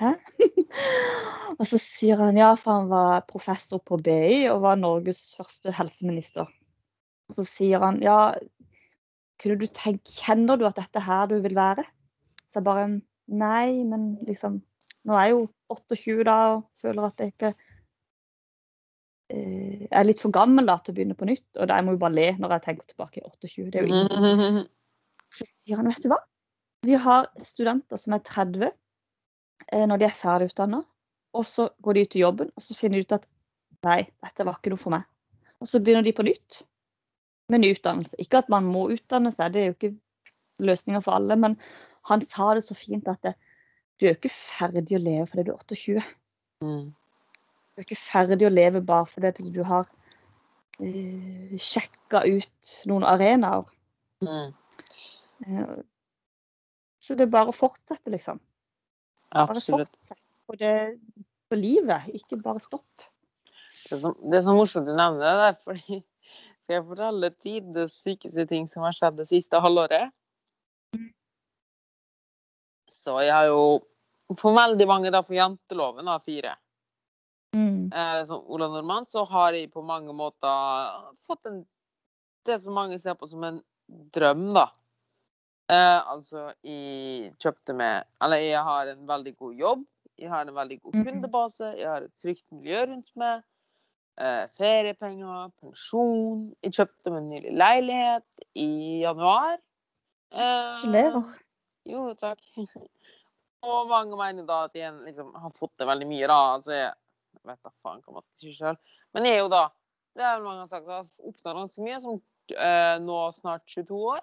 Hæ? 0.00 0.14
og 1.58 1.66
så 1.68 1.78
sier 1.80 2.20
han 2.20 2.38
ja, 2.38 2.54
for 2.56 2.78
han 2.78 2.88
var 2.88 3.26
professor 3.28 3.80
på 3.84 3.98
BI 4.00 4.48
og 4.48 4.62
var 4.64 4.78
Norges 4.80 5.20
første 5.36 5.74
helseminister. 5.76 6.48
Og 7.28 7.36
så 7.36 7.44
sier 7.44 7.84
han 7.84 8.00
ja, 8.04 8.32
kunne 9.42 9.58
du 9.60 9.66
tenke, 9.68 10.12
Kjenner 10.12 10.58
du 10.58 10.64
at 10.68 10.78
dette 10.80 11.00
er 11.00 11.06
her 11.06 11.28
du 11.30 11.38
vil 11.44 11.56
være? 11.58 11.84
Så 12.50 12.60
jeg 12.60 12.68
bare 12.68 12.86
Nei, 13.32 13.84
men 13.86 14.16
liksom 14.26 14.60
Nå 15.08 15.14
er 15.16 15.28
jeg 15.28 15.36
jo 15.36 15.44
28 15.72 16.24
da 16.26 16.38
og 16.56 16.64
føler 16.78 17.06
at 17.08 17.20
jeg 17.22 17.32
ikke 17.32 17.52
eh, 19.32 19.86
er 19.90 20.06
litt 20.06 20.22
for 20.22 20.34
gammel 20.34 20.68
da 20.68 20.76
til 20.78 20.92
å 20.92 20.98
begynne 20.98 21.16
på 21.18 21.28
nytt. 21.28 21.48
Og 21.58 21.68
da 21.70 21.80
må 21.84 21.96
jo 21.96 22.02
bare 22.02 22.16
le 22.18 22.28
når 22.38 22.56
jeg 22.56 22.66
tenker 22.68 22.92
tilbake 22.92 23.20
i 23.20 23.26
28. 23.26 23.70
Det 23.72 23.80
er 23.80 23.88
jo 23.88 24.02
ingen. 24.02 24.62
Så 25.32 25.48
sier 25.48 25.80
han, 25.80 25.88
vet 25.88 26.04
du 26.04 26.10
hva? 26.12 26.20
Vi 26.84 26.98
har 26.98 27.28
studenter 27.46 28.00
som 28.00 28.16
er 28.16 28.24
30 28.26 28.66
eh, 28.68 29.86
når 29.88 30.02
de 30.02 30.08
er 30.08 30.18
ferdig 30.18 30.50
utdanna. 30.52 30.82
Og 31.32 31.46
så 31.48 31.70
går 31.80 31.96
de 31.96 32.04
ut 32.04 32.16
i 32.18 32.24
jobben, 32.26 32.50
og 32.52 32.64
så 32.64 32.76
finner 32.76 33.00
de 33.00 33.06
ut 33.06 33.14
at 33.16 33.22
nei, 33.86 34.02
dette 34.20 34.44
var 34.44 34.58
ikke 34.58 34.74
noe 34.74 34.80
for 34.82 34.92
meg. 34.92 35.06
Og 35.62 35.70
så 35.70 35.80
begynner 35.80 36.04
de 36.04 36.12
på 36.16 36.26
nytt 36.26 36.64
med 37.52 37.62
ny 37.62 37.70
utdannelse. 37.72 38.18
Ikke 38.20 38.42
at 38.42 38.50
man 38.52 38.66
må 38.68 38.88
utdanne 38.92 39.32
seg, 39.32 39.54
det 39.54 39.62
er 39.62 39.70
jo 39.70 39.76
ikke 39.78 39.94
løsninger 40.66 41.04
for 41.04 41.16
alle. 41.16 41.38
Men 41.40 41.56
han 42.10 42.24
sa 42.26 42.52
det 42.56 42.66
så 42.66 42.76
fint 42.76 43.08
at 43.10 43.22
det, 43.24 43.36
du 43.96 44.06
er 44.06 44.12
jo 44.12 44.18
ikke 44.18 44.34
ferdig 44.34 44.98
å 44.98 45.02
leve 45.02 45.28
fordi 45.30 45.46
du 45.48 45.52
er 45.54 45.62
28. 45.62 46.04
Mm. 46.66 46.84
Er 47.82 47.86
ikke 47.88 47.98
ferdig 47.98 48.46
å 48.46 48.52
leve 48.52 48.78
bare 48.86 49.08
fordi 49.10 49.50
du 49.50 49.64
har 49.66 49.88
uh, 50.78 51.54
sjekka 51.58 52.22
ut 52.30 52.74
noen 52.86 53.06
arenaer. 53.10 53.66
Mm. 54.22 54.52
Uh, 55.48 55.80
så 57.02 57.18
det 57.18 57.26
er 57.26 57.34
bare 57.34 57.50
å 57.50 57.56
fortsette, 57.56 58.06
liksom. 58.14 58.38
Bare 59.34 59.56
Absolutt. 59.56 59.90
fortsett 59.98 60.22
på, 60.46 60.58
det, 60.60 60.74
på 61.50 61.58
livet, 61.58 62.06
ikke 62.14 62.38
bare 62.44 62.62
stopp. 62.62 63.08
Det 63.88 63.96
er 63.96 64.02
så, 64.04 64.14
det 64.22 64.38
er 64.38 64.46
så 64.46 64.54
morsomt 64.54 64.86
du 64.86 64.94
nevner 64.94 65.26
det 65.26 65.36
der, 65.42 65.60
fordi 65.64 66.02
skal 66.62 66.76
jeg 66.76 66.86
fortelle 66.86 67.30
tidenes 67.42 67.98
sykeste 67.98 68.46
ting 68.46 68.70
som 68.70 68.86
har 68.86 68.94
skjedd 68.94 69.18
det 69.18 69.26
siste 69.26 69.58
halvåret? 69.58 70.14
Så 72.86 73.18
jeg 73.26 73.34
har 73.34 73.50
jo 73.50 73.64
for 74.38 74.54
veldig 74.54 74.86
mange, 74.86 75.10
da, 75.10 75.24
for 75.26 75.34
janteloven 75.34 76.06
har 76.06 76.22
fire. 76.22 76.54
Eh, 77.92 78.24
som 78.24 78.44
Ola 78.48 78.68
Nordmann, 78.72 79.06
så 79.06 79.24
har 79.28 79.52
jeg 79.52 79.70
på 79.72 79.82
mange 79.84 80.12
måter 80.16 81.12
fått 81.26 81.46
en 81.50 81.62
det 82.46 82.56
som 82.62 82.74
mange 82.74 82.96
ser 82.98 83.14
på 83.14 83.28
som 83.30 83.44
en 83.46 83.60
drøm, 84.16 84.48
da. 84.56 84.64
Eh, 85.70 86.00
altså, 86.10 86.48
jeg 86.66 87.30
kjøpte 87.38 87.74
med 87.78 88.04
Eller 88.20 88.40
jeg 88.42 88.62
har 88.66 88.86
en 88.90 89.04
veldig 89.06 89.36
god 89.38 89.54
jobb. 89.60 89.84
Jeg 90.18 90.28
har 90.30 90.46
en 90.48 90.54
veldig 90.54 90.80
god 90.82 90.94
Mhm. 90.96 91.04
kundebase. 91.06 91.68
Jeg 91.78 91.86
har 91.88 92.02
et 92.02 92.16
trygt 92.22 92.44
miljø 92.52 92.86
rundt 92.86 93.10
meg. 93.16 93.42
Eh, 94.18 94.46
feriepenger, 94.48 95.52
pensjon. 95.62 96.54
Jeg 96.62 96.72
kjøpte 96.72 97.10
meg 97.10 97.22
en 97.22 97.28
nylig 97.30 97.52
leilighet 97.56 98.24
i 98.56 99.00
januar. 99.02 99.58
Eh, 100.32 100.38
Gratulerer. 100.82 101.38
jo, 101.86 102.14
takk. 102.14 102.40
Og 103.62 103.86
mange 103.88 104.16
mener 104.18 104.44
da 104.44 104.64
at 104.64 104.74
jeg 104.74 104.92
liksom 105.04 105.32
har 105.38 105.50
fått 105.50 105.76
det 105.78 105.86
veldig 105.86 106.06
mye, 106.08 106.26
da. 106.26 106.40
Altså, 106.58 106.72
jeg 106.72 106.92
vet 107.48 107.62
da 107.62 107.72
faen 107.82 108.02
hva 108.04 108.12
man 108.18 108.22
skal 108.26 108.40
si 108.44 108.54
sjøl. 108.56 108.76
Men 109.14 109.26
jeg 109.28 109.38
er 109.38 109.42
jo 109.44 109.48
da 109.52 109.62
Det 110.14 110.22
er 110.28 110.42
mange 110.44 110.60
har 110.60 110.68
sagt, 110.68 110.84
jeg 110.84 110.92
har 110.92 111.06
oppnådd 111.30 111.56
ganske 111.56 111.82
mye, 111.86 112.00
som 112.04 112.18
eh, 112.52 112.96
nå 113.00 113.18
snart 113.32 113.62
22 113.66 113.96
år. 114.12 114.20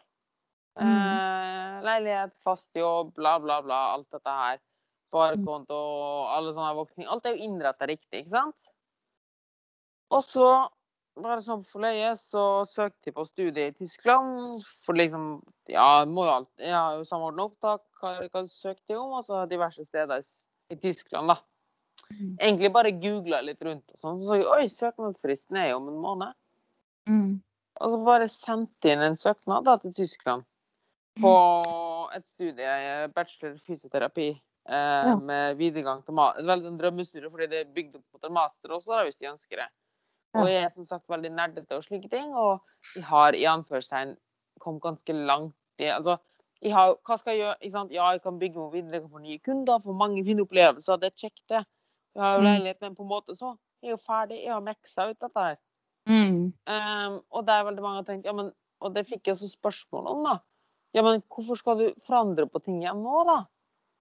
Eh, 0.80 0.86
Mm. 0.86 1.84
leilighet, 1.84 2.34
fast 2.44 2.70
jobb, 2.78 3.14
bla, 3.16 3.40
bla, 3.40 3.62
bla. 3.66 3.80
Alt 3.96 4.12
dette 4.12 4.30
her. 4.30 4.60
Sparekonto 5.10 5.74
og 5.74 6.28
alle 6.36 6.52
sånne 6.54 6.76
voksne 6.78 7.08
Alt 7.10 7.26
er 7.26 7.34
jo 7.34 7.48
innretta 7.48 7.88
riktig, 7.90 8.20
ikke 8.22 8.30
sant? 8.36 8.68
Og 10.14 10.22
så, 10.26 10.46
bare 11.20 11.42
sånn 11.42 11.64
for 11.66 11.82
løye, 11.82 12.12
så 12.18 12.44
søkte 12.70 13.10
jeg 13.10 13.16
på 13.18 13.26
studie 13.26 13.72
i 13.72 13.74
Tyskland. 13.74 14.46
For 14.86 14.94
liksom 14.94 15.42
Ja, 15.70 16.06
må 16.06 16.26
jo 16.26 16.36
alt 16.36 16.52
Jeg 16.62 16.74
har 16.74 16.96
jo 16.98 17.04
samordna 17.10 17.48
opptak, 17.50 17.82
hva, 18.02 18.16
hva 18.30 18.46
søkte 18.48 18.94
jeg 18.94 19.02
om, 19.02 19.18
og 19.18 19.26
så 19.26 19.44
diverse 19.50 19.86
steder 19.86 20.22
i, 20.22 20.30
i 20.74 20.78
Tyskland, 20.78 21.34
da. 21.34 21.40
Mm. 22.10 22.36
Egentlig 22.40 22.72
bare 22.74 22.92
googla 22.92 23.42
litt 23.46 23.62
rundt 23.66 23.92
og 23.94 24.00
sånn. 24.02 24.20
Så 24.22 24.28
så 24.30 24.38
jeg 24.40 24.48
oi, 24.50 24.66
søknadsfristen 24.74 25.58
er 25.62 25.72
jo 25.72 25.80
om 25.82 25.90
en 25.92 26.00
måned. 26.04 26.38
Mm. 27.10 27.42
Og 27.80 27.92
så 27.94 28.00
bare 28.06 28.28
sendte 28.32 28.92
inn 28.92 29.04
en 29.06 29.16
søknad 29.16 29.66
da, 29.68 29.78
til 29.80 29.94
Tyskland 29.96 30.44
på 31.20 31.32
et 32.16 32.26
studie, 32.28 33.08
bachelor 33.16 33.58
fysioterapi, 33.60 34.30
eh, 34.70 35.12
med 35.20 35.58
videregang 35.60 36.04
til 36.06 36.16
ma- 36.16 36.32
er 36.38 36.48
veldig 36.48 36.68
en 36.74 36.78
drømmestudie, 36.80 37.30
fordi 37.30 37.48
det 37.52 37.60
er 37.60 37.74
bygd 37.76 37.96
opp 38.00 38.06
mot 38.14 38.24
en 38.28 38.34
master 38.38 38.76
også, 38.78 38.94
da, 38.96 39.04
hvis 39.04 39.20
de 39.20 39.28
ønsker 39.32 39.58
det. 39.64 39.70
Og 40.38 40.48
jeg 40.48 40.64
er 40.64 40.70
som 40.70 40.86
sagt 40.86 41.08
veldig 41.10 41.32
nerdete 41.34 41.76
og 41.76 41.84
slike 41.84 42.10
ting, 42.10 42.34
og 42.38 42.62
jeg 42.96 43.04
har 43.10 43.34
i 43.34 43.48
anførselstegn 43.50 44.16
kommet 44.62 44.84
ganske 44.84 45.14
langt 45.26 45.56
i 45.80 45.88
Altså, 45.90 46.18
jeg 46.62 46.74
har, 46.76 46.96
hva 47.08 47.18
skal 47.18 47.34
jeg 47.34 47.40
gjøre? 47.42 47.58
Ikke 47.62 47.72
sant? 47.72 47.92
Ja, 47.96 48.10
jeg 48.12 48.22
kan 48.22 48.40
bygge 48.40 48.60
meg 48.60 48.72
videre, 48.74 48.94
jeg 48.94 49.02
kan 49.02 49.12
få 49.12 49.22
nye 49.24 49.40
kunder, 49.40 49.80
få 49.80 49.94
mange 49.96 50.26
fine 50.28 50.44
opplevelser, 50.44 51.00
det 51.00 51.08
er 51.14 51.16
kjekt, 51.18 51.46
det. 51.50 51.66
Jeg 52.16 52.24
har 52.24 52.36
jo 52.38 52.42
Mm. 52.42 52.46
leilighet, 52.50 52.82
men 52.82 52.96
på 52.96 53.04
en 53.04 53.10
måte 53.10 53.36
så 53.38 53.58
jeg 53.82 53.90
er 53.92 53.96
jo 53.96 53.98
ferdig, 53.98 54.44
jeg 54.44 54.52
har 54.54 54.62
miksa 54.62 55.10
ut 55.10 55.20
dette 55.20 55.40
her. 55.40 55.58
Mm. 56.08 56.54
Um, 56.68 57.22
og 57.32 57.46
det 57.46 57.54
er 57.54 57.64
veldig 57.64 57.82
mange 57.82 57.98
som 58.00 58.06
tenkt, 58.06 58.26
ja, 58.26 58.34
men, 58.34 58.52
og 58.82 58.94
det 58.94 59.06
fikk 59.08 59.24
jeg 59.28 59.36
også 59.36 59.50
spørsmål 59.58 60.08
om, 60.08 60.24
da. 60.24 60.40
Ja, 60.94 61.02
men 61.06 61.22
hvorfor 61.30 61.56
skal 61.58 61.78
du 61.78 61.94
forandre 62.02 62.48
på 62.50 62.60
ting 62.64 62.82
igjen 62.82 63.02
nå, 63.04 63.24
da? 63.28 63.46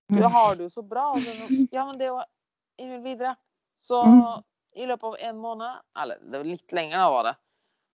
Du 0.09 0.23
Mm. 0.23 0.31
har 0.33 0.55
det 0.57 0.65
jo 0.71 0.81
så 0.81 0.89
bra. 0.89 1.13
Så, 1.21 1.69
ja, 1.73 1.85
men 1.85 1.99
det 1.99 2.07
er 2.07 2.13
jo 2.17 2.23
Jeg 2.81 2.89
vil 2.91 3.03
videre. 3.03 3.37
Så 3.77 4.05
Mm. 4.05 4.43
i 4.77 4.87
løpet 4.87 5.03
av 5.05 5.17
en 5.19 5.37
måned, 5.39 5.81
eller 5.97 6.15
det 6.19 6.31
var 6.39 6.45
litt 6.45 6.73
lenger 6.73 6.97
da, 6.97 7.11
var 7.11 7.23
det. 7.25 7.37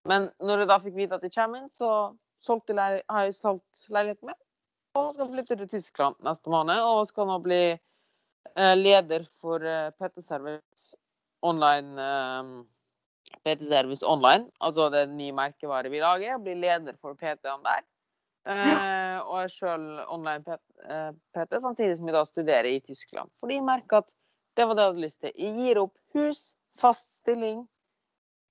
Men 0.06 0.30
når 0.40 0.58
jeg 0.58 0.68
da 0.68 0.78
fikk 0.78 0.94
vite 0.94 1.12
at 1.14 1.22
jeg 1.22 1.32
kommer 1.32 1.58
inn, 1.58 1.70
så 1.70 2.16
solgte 2.42 2.74
jeg, 2.76 3.02
har 3.08 3.22
jeg 3.24 3.32
solgt 3.34 3.88
leiligheten 3.88 4.26
min. 4.26 4.34
Og 4.96 5.14
skal 5.14 5.26
flytte 5.28 5.56
til 5.56 5.68
Tyskland 5.68 6.16
neste 6.20 6.50
måned, 6.50 6.78
og 6.78 7.06
skal 7.06 7.26
nå 7.26 7.38
bli 7.42 7.80
leder 8.76 9.26
for 9.40 9.64
eh, 9.64 9.90
PT 9.90 10.22
Service 10.22 10.94
online. 11.42 11.98
Eh, 12.00 12.64
PT 13.44 13.66
Service 13.68 14.06
online, 14.06 14.50
altså 14.60 14.88
det 14.92 15.08
nye 15.10 15.32
merkevaret 15.32 15.92
vi 15.92 16.00
lager. 16.00 16.38
Blir 16.38 16.56
leder 16.60 16.96
for 17.00 17.16
PT-ene 17.18 17.62
der. 17.64 17.82
Ja. 18.44 19.22
og 19.24 19.38
er 19.40 19.48
sjøl 19.48 19.84
online 20.12 20.42
PT, 20.44 20.58
eh, 20.84 21.60
samtidig 21.62 21.96
som 21.96 22.08
jeg 22.10 22.14
da 22.16 22.24
studerer 22.28 22.68
i 22.68 22.80
Tyskland. 22.84 23.30
Fordi 23.40 23.56
jeg 23.56 23.64
merker 23.64 24.02
at 24.02 24.12
det 24.56 24.66
var 24.68 24.76
det 24.76 24.84
jeg 24.84 24.92
hadde 24.92 25.04
lyst 25.04 25.20
til. 25.20 25.32
Jeg 25.38 25.54
gir 25.56 25.80
opp 25.80 25.94
hus, 26.14 26.42
fast 26.76 27.08
stilling. 27.22 27.62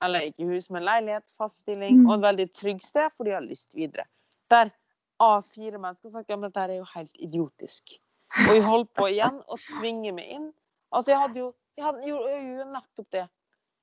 Eller 0.04 0.26
ikke 0.28 0.48
hus, 0.50 0.70
men 0.74 0.84
leilighet, 0.84 1.26
fast 1.38 1.62
stilling. 1.62 2.02
Mm. 2.02 2.08
Og 2.08 2.16
et 2.16 2.26
veldig 2.26 2.48
trygg 2.58 2.82
sted, 2.84 3.14
fordi 3.16 3.32
jeg 3.32 3.38
har 3.38 3.46
lyst 3.46 3.78
videre. 3.78 4.08
Der 4.52 4.74
A4 5.22 5.78
mennesker 5.78 6.10
snakker 6.10 6.36
om 6.36 6.48
dette 6.48 6.66
er 6.66 6.76
jo 6.80 6.90
helt 6.96 7.22
idiotisk. 7.22 7.96
Og 8.34 8.56
jeg 8.56 8.64
holdt 8.66 8.94
på 8.98 9.08
igjen 9.12 9.42
å 9.46 9.58
tvinge 9.62 10.14
meg 10.16 10.32
inn. 10.38 10.48
Altså, 10.94 11.14
jeg 11.14 11.22
hadde 11.22 11.40
jo 11.40 11.52
jeg 11.78 11.86
hadde, 11.88 12.02
jeg 12.06 12.12
gjorde 12.14 12.34
jo 12.38 12.66
nettopp 12.70 13.08
det. 13.16 13.24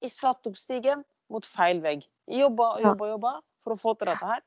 Jeg 0.01 0.13
satte 0.15 0.51
opp 0.51 0.59
stigen 0.59 1.05
mot 1.31 1.47
feil 1.47 1.81
vegg. 1.83 2.05
Jeg 2.31 2.45
jobba 2.45 2.69
og 2.77 2.85
jobba 2.85 3.07
og 3.07 3.15
jobba 3.15 3.33
for 3.65 3.75
å 3.75 3.79
få 3.81 3.95
til 3.99 4.11
dette 4.13 4.29
her. 4.31 4.43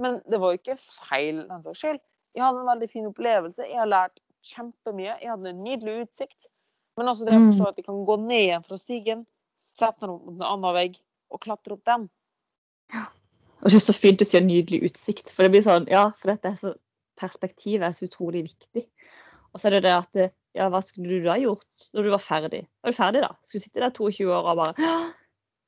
Men 0.00 0.18
det 0.28 0.40
var 0.40 0.52
jo 0.52 0.60
ikke 0.60 0.76
feil 0.80 1.42
skyld. 1.76 2.00
Jeg 2.36 2.44
hadde 2.44 2.62
en 2.62 2.70
veldig 2.70 2.88
fin 2.92 3.08
opplevelse. 3.08 3.68
Jeg 3.68 3.80
har 3.80 3.88
lært 3.88 4.20
kjempemye. 4.44 5.18
Jeg 5.20 5.32
hadde 5.32 5.52
en 5.52 5.62
nydelig 5.64 6.06
utsikt. 6.06 6.48
Men 6.96 7.12
også 7.12 7.26
det 7.28 7.34
å 7.36 7.40
Mm. 7.40 7.50
forstå 7.52 7.68
at 7.68 7.76
jeg 7.76 7.84
kan 7.84 8.04
gå 8.08 8.16
ned 8.20 8.42
igjen 8.46 8.64
fra 8.64 8.78
stigen, 8.80 9.26
sette 9.60 10.06
meg 10.06 10.20
mot 10.20 10.34
en 10.34 10.42
annen 10.42 10.74
vegg 10.74 10.98
og 11.30 11.40
klatre 11.40 11.72
opp 11.72 11.84
den. 11.84 12.08
Og 12.94 13.70
det 13.70 13.74
er 13.74 13.84
så 13.84 13.92
fint 13.96 14.20
å 14.20 14.26
si 14.26 14.38
en 14.38 14.46
nydelig 14.46 14.82
utsikt. 14.90 15.32
For 15.32 15.42
det 15.42 15.52
blir 15.52 15.62
sånn, 15.62 15.88
ja, 15.88 16.10
for 16.16 16.32
dette 16.32 16.52
er 16.52 16.56
så 16.56 16.74
Perspektivet 17.16 17.80
er 17.80 17.92
så 17.96 18.04
utrolig 18.04 18.42
viktig. 18.44 18.82
Og 19.56 19.62
så 19.62 19.70
er 19.70 19.78
det 19.78 19.86
det 19.88 19.94
at 19.96 20.26
Ja, 20.56 20.70
hva 20.72 20.80
skulle 20.84 21.18
du 21.18 21.26
da 21.26 21.34
gjort 21.36 21.88
når 21.92 22.06
du 22.06 22.10
var 22.14 22.22
ferdig? 22.24 22.62
Var 22.84 22.92
du 22.92 22.96
ferdig, 22.96 23.22
da? 23.24 23.32
Skulle 23.44 23.60
du 23.60 23.66
sitte 23.66 23.82
der 23.82 23.94
22 23.96 24.28
år 24.32 24.50
og 24.52 24.60
bare 24.60 24.90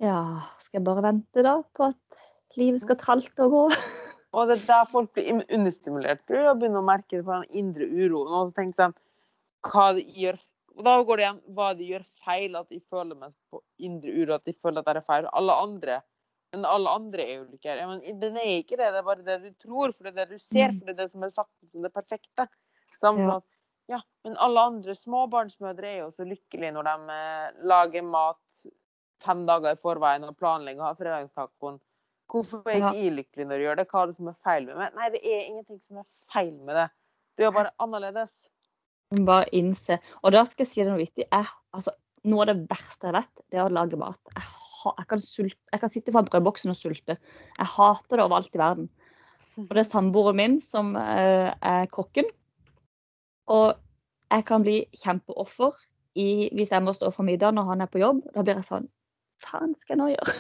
Ja, 0.00 0.20
skal 0.64 0.78
jeg 0.78 0.86
bare 0.86 1.04
vente 1.04 1.44
da 1.44 1.58
på 1.76 1.88
at 1.90 2.20
livet 2.60 2.84
skal 2.84 3.00
tralte 3.00 3.48
og 3.48 3.56
gå? 3.56 3.64
Og 4.36 4.50
det 4.50 4.58
er 4.58 4.66
der 4.68 4.88
folk 4.90 5.14
blir 5.16 5.38
understimulert. 5.56 6.20
Prøv 6.28 6.50
å 6.50 6.56
begynne 6.60 6.82
å 6.82 6.84
merke 6.84 7.16
det 7.16 7.24
på 7.24 7.32
den 7.32 7.46
indre 7.56 7.86
uroen. 7.88 8.28
Og 8.28 8.50
så 8.50 8.58
tenker 8.58 8.76
sånn 8.76 8.96
hva 9.64 9.86
de 9.96 10.04
gjør 10.04 10.36
og 10.78 10.84
Da 10.84 10.92
går 11.02 11.18
det 11.18 11.24
igjen 11.24 11.38
hva 11.56 11.68
de 11.74 11.86
gjør 11.88 12.04
feil, 12.22 12.52
at 12.54 12.68
de 12.70 12.76
føler 12.92 13.16
meg 13.18 13.32
på 13.50 13.58
indre 13.82 14.12
uro, 14.14 14.36
at 14.36 14.44
de 14.46 14.52
føler 14.54 14.78
at 14.78 14.86
det 14.86 15.00
er 15.00 15.06
feil. 15.08 15.26
Alle 15.34 15.56
andre 15.58 15.96
men 16.54 16.64
alle 16.64 16.92
andre 16.96 17.24
er 17.24 17.34
jo 17.34 17.58
ikke 17.58 17.68
her. 17.72 17.82
Men 17.90 18.20
den 18.22 18.38
er 18.40 18.54
ikke 18.62 18.78
det, 18.78 18.88
det 18.94 19.00
er 19.02 19.06
bare 19.06 19.24
det 19.26 19.38
du 19.42 19.50
tror, 19.60 19.92
for 19.92 20.06
det 20.06 20.14
er 20.14 20.30
det 20.30 20.38
du 20.38 20.40
ser, 20.40 20.72
for 20.78 20.88
det 20.88 20.94
er 20.94 21.00
det 21.02 21.10
som 21.12 21.24
er 21.26 21.32
sagt 21.34 21.52
som 21.72 21.84
det 21.84 21.92
perfekte. 21.92 22.46
Samme 23.00 23.20
Ja. 23.20 23.26
sånn 23.26 23.42
at 23.42 23.57
ja, 23.88 24.02
men 24.24 24.36
alle 24.44 24.64
andre 24.70 24.94
småbarnsmødre 24.96 25.88
er 25.88 26.00
jo 26.02 26.10
så 26.12 26.26
lykkelige 26.28 26.74
når 26.76 26.88
de 26.90 27.14
eh, 27.14 27.60
lager 27.70 28.04
mat 28.04 28.66
fem 29.22 29.46
dager 29.48 29.74
i 29.74 29.80
forveien 29.80 30.26
og 30.28 30.36
planlegger 30.38 30.84
å 30.84 30.90
ha 30.90 30.98
fredagstacoen. 30.98 31.80
Hvorfor 32.28 32.68
er 32.68 32.76
jeg 32.76 32.90
ikke 32.92 33.16
lykkelig 33.16 33.46
når 33.48 33.56
jeg 33.56 33.64
gjør 33.64 33.80
det? 33.80 33.86
Hva 33.88 34.02
er 34.02 34.10
det 34.10 34.18
som 34.18 34.28
er 34.28 34.36
feil 34.36 34.68
med 34.68 34.76
meg? 34.76 34.96
Nei, 34.98 35.08
det 35.14 35.22
er 35.24 35.46
ingenting 35.46 35.80
som 35.80 36.02
er 36.02 36.06
feil 36.28 36.52
med 36.60 36.76
det. 36.76 36.86
Det 37.38 37.46
er 37.46 37.54
bare 37.56 37.72
annerledes. 37.80 38.36
Bare 39.24 39.48
innse. 39.56 39.96
Og 40.20 40.34
da 40.36 40.44
skal 40.44 40.66
jeg 40.66 40.72
si 40.74 40.84
noe 40.84 41.00
vittig. 41.00 41.24
Jeg, 41.24 41.48
altså, 41.72 41.94
noe 42.28 42.44
av 42.44 42.50
det 42.50 42.58
verste 42.68 43.08
jeg 43.08 43.16
vet, 43.16 43.44
det 43.48 43.60
er 43.60 43.64
å 43.64 43.72
lage 43.72 44.00
mat. 44.00 44.20
Jeg, 44.34 44.44
ha, 44.44 44.92
jeg, 44.92 45.08
kan, 45.08 45.24
sulte, 45.24 45.60
jeg 45.72 45.82
kan 45.84 45.94
sitte 45.94 46.12
foran 46.12 46.28
brødboksen 46.28 46.74
og 46.74 46.78
sulte. 46.78 47.16
Jeg 47.56 47.72
hater 47.78 48.20
det 48.20 48.26
overalt 48.26 48.52
i 48.52 48.60
verden. 48.60 48.90
Og 49.64 49.72
det 49.72 49.86
er 49.86 49.88
samboeren 49.88 50.38
min 50.38 50.60
som 50.62 50.92
eh, 51.00 51.48
er 51.56 51.88
kokken. 51.94 52.28
Og 53.48 53.78
jeg 54.28 54.44
kan 54.48 54.64
bli 54.64 54.82
kjempeoffer 55.02 55.76
i, 56.18 56.48
hvis 56.52 56.72
jeg 56.74 56.84
må 56.84 56.92
stå 56.96 57.10
for 57.14 57.26
middag 57.26 57.54
når 57.56 57.70
han 57.72 57.84
er 57.84 57.90
på 57.90 58.02
jobb. 58.02 58.22
Da 58.34 58.44
blir 58.44 58.60
jeg 58.60 58.68
sånn 58.68 58.88
Faen 59.38 59.74
skal 59.78 59.94
jeg 59.94 60.00
nå 60.00 60.08
gjøre? 60.10 60.34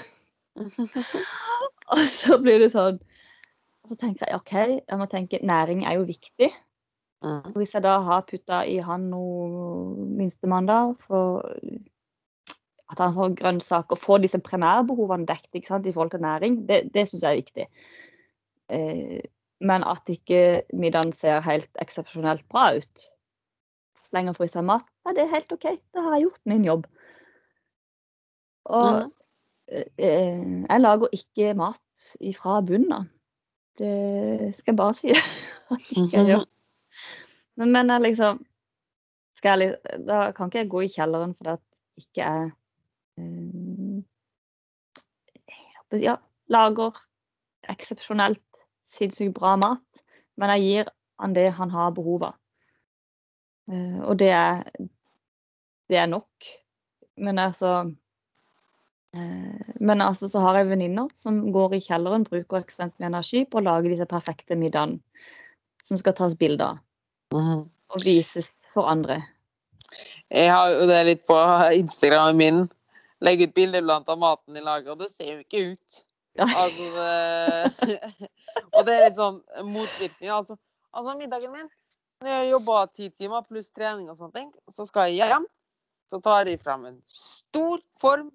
Og 1.94 2.00
så 2.10 2.38
blir 2.42 2.58
det 2.64 2.72
sånn 2.72 2.96
og 2.98 3.92
Så 3.92 3.96
tenker 4.00 4.26
jeg 4.26 4.40
OK, 4.40 4.54
jeg 4.82 4.98
må 5.00 5.06
tenke 5.08 5.38
næring 5.46 5.84
er 5.86 5.96
jo 5.96 6.08
viktig. 6.08 6.50
Mm. 7.24 7.54
Hvis 7.54 7.72
jeg 7.74 7.84
da 7.86 7.94
har 8.04 8.26
putta 8.26 8.58
i 8.68 8.76
han 8.84 9.06
noe 9.08 9.94
minstemann 10.18 10.68
da, 10.68 10.80
for 11.06 11.46
at 12.92 13.00
han 13.00 13.14
får 13.16 13.38
grønnsaker 13.38 13.96
og 13.96 14.02
får 14.02 14.20
disse 14.26 14.40
primærbehovene 14.44 15.26
dekket 15.28 15.86
i 15.86 15.94
forhold 15.94 16.12
til 16.12 16.20
næring, 16.26 16.60
det, 16.68 16.82
det 16.92 17.06
syns 17.08 17.24
jeg 17.24 17.30
er 17.30 17.40
viktig. 17.40 17.66
Eh, 18.76 19.24
men 19.60 19.84
at 19.84 20.10
ikke 20.10 20.62
middagen 20.72 21.12
ser 21.16 21.42
helt 21.46 21.70
eksepsjonelt 21.82 22.46
bra 22.52 22.70
ut, 22.78 23.08
Slenge 24.08 24.32
og 24.32 24.38
fryse 24.38 24.62
mat, 24.64 24.86
ja, 25.04 25.12
det 25.12 25.24
er 25.24 25.34
helt 25.34 25.50
OK. 25.52 25.64
Da 25.92 26.00
har 26.00 26.14
jeg 26.16 26.22
gjort 26.28 26.46
min 26.48 26.64
jobb. 26.64 26.86
Og 28.72 28.86
mm. 28.94 29.10
eh, 29.76 30.44
jeg 30.64 30.80
lager 30.80 31.12
ikke 31.12 31.54
mat 31.58 32.06
ifra 32.24 32.60
bunnen 32.64 32.94
av. 32.96 33.08
Det 33.78 34.54
skal 34.56 34.72
jeg 34.72 34.78
bare 34.80 34.96
si 34.96 35.12
at 35.74 35.90
ikke 35.92 36.16
jeg 36.16 36.30
gjør. 36.30 36.46
Men, 37.60 37.74
men 37.74 37.92
jeg 37.92 38.06
liksom 38.06 38.40
jeg, 39.44 39.74
Da 40.08 40.32
kan 40.34 40.48
ikke 40.48 40.62
jeg 40.62 40.70
gå 40.72 40.80
i 40.86 40.90
kjelleren 40.92 41.34
fordi 41.36 41.52
at 41.52 41.64
ikke 42.00 42.24
jeg 42.24 42.50
eh, 43.18 44.00
ja, 46.02 46.16
lager 46.48 46.98
eksepsjonelt 47.68 48.42
sinnssykt 48.88 49.36
bra 49.36 49.56
mat. 49.60 50.02
Men 50.38 50.54
jeg 50.54 50.64
gir 50.66 50.92
han 51.18 51.34
det 51.34 51.48
han 51.56 51.70
har 51.74 51.94
behov 51.96 52.28
av. 52.30 52.36
Eh, 53.70 53.98
og 54.04 54.18
det 54.20 54.30
er, 54.32 54.62
det 55.90 55.98
er 56.00 56.10
nok. 56.10 56.50
Men 57.18 57.40
altså 57.42 57.72
eh, 59.14 59.72
Men 59.80 60.00
altså 60.04 60.28
så 60.30 60.40
har 60.44 60.60
jeg 60.60 60.70
venninner 60.70 61.08
som 61.18 61.40
går 61.52 61.74
i 61.78 61.82
kjelleren, 61.82 62.26
bruker 62.28 62.62
ekstremt 62.62 62.94
mye 62.98 63.10
energi 63.10 63.44
på 63.44 63.58
å 63.60 63.66
lage 63.66 63.90
disse 63.90 64.06
perfekte 64.08 64.56
middagene 64.58 65.00
som 65.88 65.96
skal 65.96 66.14
tas 66.14 66.36
bilde 66.36 66.64
av 66.64 66.78
Mhm. 67.34 67.68
og 67.90 68.04
vises 68.04 68.50
for 68.72 68.88
andre. 68.88 69.22
Jeg 70.30 70.50
har 70.52 70.70
jo 70.70 70.86
det 70.88 71.06
litt 71.06 71.26
på 71.26 71.36
Instagramen 71.76 72.36
min. 72.36 72.70
Legger 73.20 73.48
ut 73.48 73.54
bilder 73.54 73.82
blant 73.82 74.08
av 74.08 74.18
maten 74.18 74.54
de 74.54 74.60
lager, 74.60 74.92
og 74.92 74.98
det 74.98 75.10
ser 75.10 75.32
jo 75.32 75.38
ikke 75.42 75.72
ut. 75.72 76.04
Altså, 76.44 77.06
det... 77.88 78.30
og 78.72 78.86
det 78.86 78.96
er 79.02 79.12
sånn 79.16 79.42
motvirkning. 79.66 80.30
Altså, 80.30 80.58
altså 80.92 81.16
middagen 81.18 81.54
min 81.54 81.68
Når 82.22 82.32
jeg 82.34 82.50
jobber 82.50 82.90
ti 82.94 83.10
timer 83.10 83.46
pluss 83.46 83.70
trening 83.70 84.08
og 84.10 84.18
sånne 84.18 84.34
ting, 84.34 84.48
så 84.70 84.86
skal 84.88 85.12
jeg 85.12 85.30
hjem. 85.30 85.46
Så 86.10 86.18
tar 86.24 86.48
jeg 86.48 86.60
frem 86.62 86.86
en 86.88 86.98
stor 87.06 87.82
form. 88.00 88.32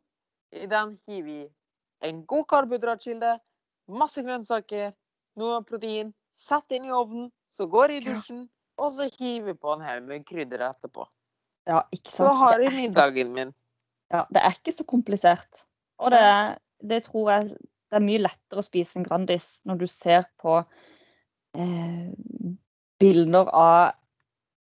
I 0.54 0.68
den 0.70 0.94
hiver 1.08 1.26
vi 1.26 1.40
en 2.04 2.22
god 2.30 2.46
karbohydratkilde, 2.52 3.38
masse 3.92 4.22
grønnsaker, 4.24 4.94
noe 5.40 5.64
protein. 5.68 6.14
Setter 6.38 6.78
inn 6.78 6.88
i 6.90 6.94
ovnen, 6.94 7.28
så 7.54 7.68
går 7.70 7.94
jeg 7.94 8.02
i 8.02 8.06
dusjen, 8.12 8.46
og 8.82 8.94
så 8.96 9.08
hiver 9.18 9.58
på 9.58 9.76
en 9.76 9.84
haug 9.86 10.08
med 10.08 10.26
krydder 10.28 10.66
etterpå. 10.70 11.06
Ja, 11.70 11.84
Så 12.06 12.28
har 12.28 12.60
jeg 12.60 12.74
middagen 12.76 13.34
min. 13.34 13.54
Ja, 14.12 14.26
det 14.30 14.42
er 14.42 14.56
ikke 14.58 14.74
så 14.76 14.84
komplisert. 14.84 15.64
Og 15.98 16.12
det, 16.12 16.24
det 16.82 17.04
tror 17.08 17.32
jeg 17.32 17.54
det 17.94 18.00
er 18.00 18.06
mye 18.08 18.24
lettere 18.24 18.62
å 18.62 18.66
spise 18.66 18.98
en 18.98 19.06
Grandis 19.06 19.60
når 19.70 19.84
du 19.84 19.86
ser 19.90 20.26
på 20.42 20.56
eh, 21.54 22.08
bilder 23.04 23.52
av 23.54 23.92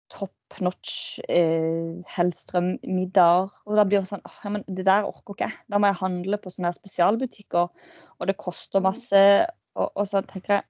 top 0.08 0.62
notch 0.64 1.18
eh, 1.28 2.00
Hellstrøm-middager. 2.16 3.52
Og 3.68 3.76
da 3.76 3.84
blir 3.84 4.00
det 4.00 4.12
sånn 4.14 4.24
«Åh, 4.24 4.38
ja, 4.46 4.52
men 4.56 4.64
Det 4.68 4.86
der 4.88 5.10
orker 5.10 5.36
ikke 5.36 5.50
jeg. 5.50 5.58
Da 5.68 5.82
må 5.82 5.92
jeg 5.92 6.00
handle 6.00 6.40
på 6.40 6.54
sånne 6.54 6.72
spesialbutikker, 6.78 7.68
og 8.16 8.32
det 8.32 8.38
koster 8.40 8.86
masse. 8.86 9.24
Og, 9.76 9.92
og 9.92 10.08
så 10.08 10.24
tenker 10.24 10.60
jeg 10.60 10.68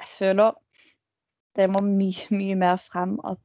Jeg 0.00 0.10
føler 0.16 0.58
det 1.58 1.66
må 1.70 1.84
mye, 1.84 2.26
mye 2.34 2.56
mer 2.58 2.82
frem 2.82 3.16
at 3.26 3.40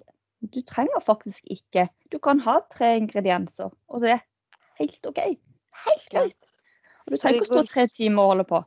du 0.53 0.59
trenger 0.61 1.01
faktisk 1.01 1.41
ikke 1.49 1.87
Du 2.13 2.19
kan 2.21 2.39
ha 2.45 2.59
tre 2.71 2.95
ingredienser, 2.99 3.71
og 3.89 4.01
det 4.01 4.15
er 4.17 4.25
helt 4.81 5.09
OK. 5.09 5.21
Helt 5.85 6.09
greit. 6.11 6.44
Og 7.05 7.13
du 7.13 7.17
trenger 7.21 7.41
ikke 7.41 7.45
å 7.45 7.59
stå 7.59 7.67
tre 7.69 7.87
timer 7.93 8.23
og 8.23 8.31
holde 8.33 8.45
på. 8.49 8.61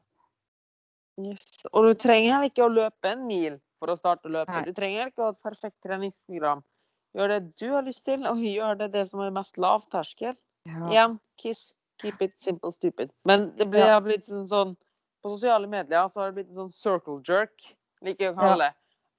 Yes. 1.18 1.46
Og 1.72 1.88
du 1.88 1.94
trenger 1.98 2.46
ikke 2.46 2.66
å 2.66 2.70
løpe 2.70 3.10
en 3.10 3.24
mil 3.26 3.56
for 3.80 3.90
å 3.90 3.96
starte 3.98 4.30
å 4.30 4.34
løpe. 4.34 4.54
Nei. 4.54 4.66
Du 4.68 4.76
trenger 4.76 5.10
ikke 5.10 5.24
å 5.24 5.30
ha 5.30 5.34
et 5.34 5.42
perfekt 5.42 5.78
treningsprogram. 5.86 6.62
Gjør 7.16 7.32
det 7.32 7.40
du 7.58 7.66
har 7.72 7.82
lyst 7.86 8.04
til, 8.06 8.22
og 8.28 8.38
gjør 8.38 8.78
det 8.78 8.92
det 8.94 9.04
som 9.10 9.22
er 9.24 9.32
mest 9.34 9.58
lavterskel. 9.58 10.36
Igjen, 10.68 11.18
kiss. 11.40 11.72
Keep 11.98 12.22
it 12.22 12.36
simple, 12.38 12.70
stupid. 12.70 13.10
Men 13.26 13.48
det 13.56 13.66
blir, 13.72 13.86
Ja. 13.86 14.00
blitt 14.00 14.24
sånn, 14.28 14.46
sånn 14.46 14.76
På 15.20 15.30
sosiale 15.32 15.66
medier 15.66 16.06
så 16.06 16.20
har 16.20 16.30
det 16.30 16.34
blitt 16.36 16.50
en 16.50 16.68
sånn 16.68 16.72
circle 16.72 17.20
jerk, 17.26 17.74
liker 18.06 18.28
jeg 18.28 18.34
å 18.36 18.38
kalle 18.38 18.68
det. 18.68 18.74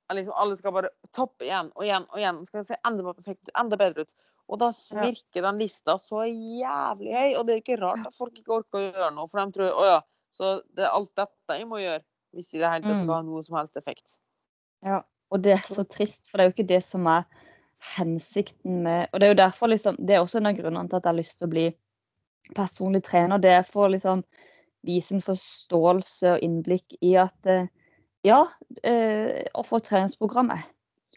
Ja. 0.10 0.16
Liksom, 0.16 0.34
alle 0.38 0.56
skal 0.56 0.72
bare 0.72 0.90
toppe 1.12 1.44
igjen 1.44 1.72
og 1.76 1.84
igjen 1.84 2.06
og 2.08 2.18
igjen. 2.18 2.46
Skal 2.46 2.64
se 2.64 2.78
enda 2.88 3.14
perfekt 3.14 3.50
enda 3.54 3.76
bedre 3.76 4.06
ut. 4.08 4.14
Og 4.50 4.58
da 4.62 4.72
virker 5.04 5.46
den 5.46 5.60
lista 5.62 5.96
så 6.02 6.24
jævlig 6.26 7.12
høy. 7.14 7.36
Og 7.38 7.44
det 7.46 7.54
er 7.54 7.62
ikke 7.62 7.80
rart 7.82 8.08
at 8.10 8.16
folk 8.16 8.40
ikke 8.40 8.56
orker 8.62 8.80
å 8.80 8.86
gjøre 8.88 9.12
noe, 9.16 9.30
for 9.30 9.42
de 9.44 9.54
tror 9.58 9.76
å 9.78 9.86
ja, 9.86 10.00
så 10.34 10.56
det 10.78 10.88
er 10.88 10.96
alt 10.96 11.14
dette 11.18 11.58
jeg 11.60 11.68
må 11.70 11.82
gjøre 11.82 12.02
hvis 12.34 12.50
de 12.52 12.58
i 12.58 12.62
det 12.62 12.70
hele 12.70 12.86
tatt 12.86 13.00
skal 13.00 13.10
Mm. 13.10 13.16
ha 13.16 13.22
noe 13.26 13.44
som 13.46 13.56
helst 13.58 13.78
effekt. 13.78 14.18
Ja, 14.86 15.00
og 15.32 15.42
det 15.46 15.54
er 15.54 15.64
så 15.66 15.84
trist, 15.86 16.30
for 16.30 16.38
det 16.38 16.44
er 16.44 16.50
jo 16.50 16.56
ikke 16.58 16.68
det 16.74 16.84
som 16.86 17.08
er 17.10 17.26
hensikten 17.96 18.84
med 18.84 19.08
Og 19.14 19.20
det 19.20 19.28
er 19.28 19.32
jo 19.32 19.40
derfor 19.40 19.68
liksom 19.72 19.96
Det 19.96 20.16
er 20.16 20.20
også 20.20 20.38
en 20.38 20.50
av 20.50 20.58
grunnene 20.58 20.90
til 20.90 20.98
at 20.98 21.04
jeg 21.06 21.10
har 21.14 21.18
lyst 21.18 21.38
til 21.40 21.48
å 21.48 21.54
bli 21.54 21.66
personlig 22.56 23.04
trener. 23.04 23.38
Det 23.40 23.50
er 23.50 23.64
for 23.64 23.88
å 23.88 23.92
liksom 23.94 24.24
vise 24.84 25.16
en 25.16 25.22
forståelse 25.22 26.34
og 26.34 26.44
innblikk 26.44 26.96
i 27.02 27.16
at 27.20 27.46
eh, 27.46 27.68
ja, 28.24 28.48
eh, 28.84 29.46
å 29.54 29.64
få 29.64 29.80
treningsprogram 29.80 30.52
er 30.52 30.66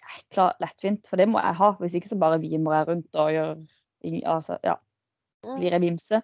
jækla 0.03 0.49
lettvint, 0.63 1.07
for 1.09 1.21
det 1.21 1.29
må 1.31 1.41
jeg 1.43 1.59
ha. 1.61 1.71
Hvis 1.81 1.97
ikke 1.99 2.13
så 2.13 2.19
bare 2.21 2.41
vimer 2.43 2.77
jeg 2.79 2.89
rundt 2.89 3.21
og 3.23 3.33
gjør 3.33 3.55
altså, 4.35 4.59
ja, 4.67 4.77
blir 5.47 5.75
jeg 5.75 5.85
vimse. 5.85 6.23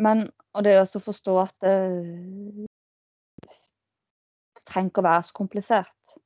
Men 0.00 0.30
og 0.52 0.64
det 0.64 0.74
er 0.74 0.82
også 0.82 1.00
å 1.00 1.06
forstå 1.06 1.36
at 1.40 1.54
det, 1.64 1.76
det 4.52 4.64
trenger 4.68 4.90
ikke 4.90 5.02
å 5.04 5.08
være 5.08 5.28
så 5.28 5.36
komplisert. 5.36 6.16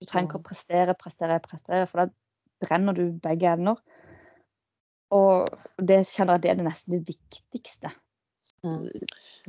Du 0.00 0.08
trenger 0.08 0.30
ikke 0.30 0.40
å 0.40 0.46
prestere, 0.46 0.94
prestere, 0.98 1.40
prestere, 1.44 1.88
for 1.90 2.04
da 2.04 2.64
brenner 2.64 2.96
du 2.96 3.04
begge 3.24 3.52
ender. 3.52 3.80
Og 5.14 5.52
det 5.78 6.00
kjenner 6.10 6.38
jeg 6.38 6.44
det 6.44 6.52
er 6.52 6.60
det 6.60 6.66
nesten 6.66 6.96
det 6.96 7.12
viktigste. 7.12 7.92
Mm. 8.64 8.88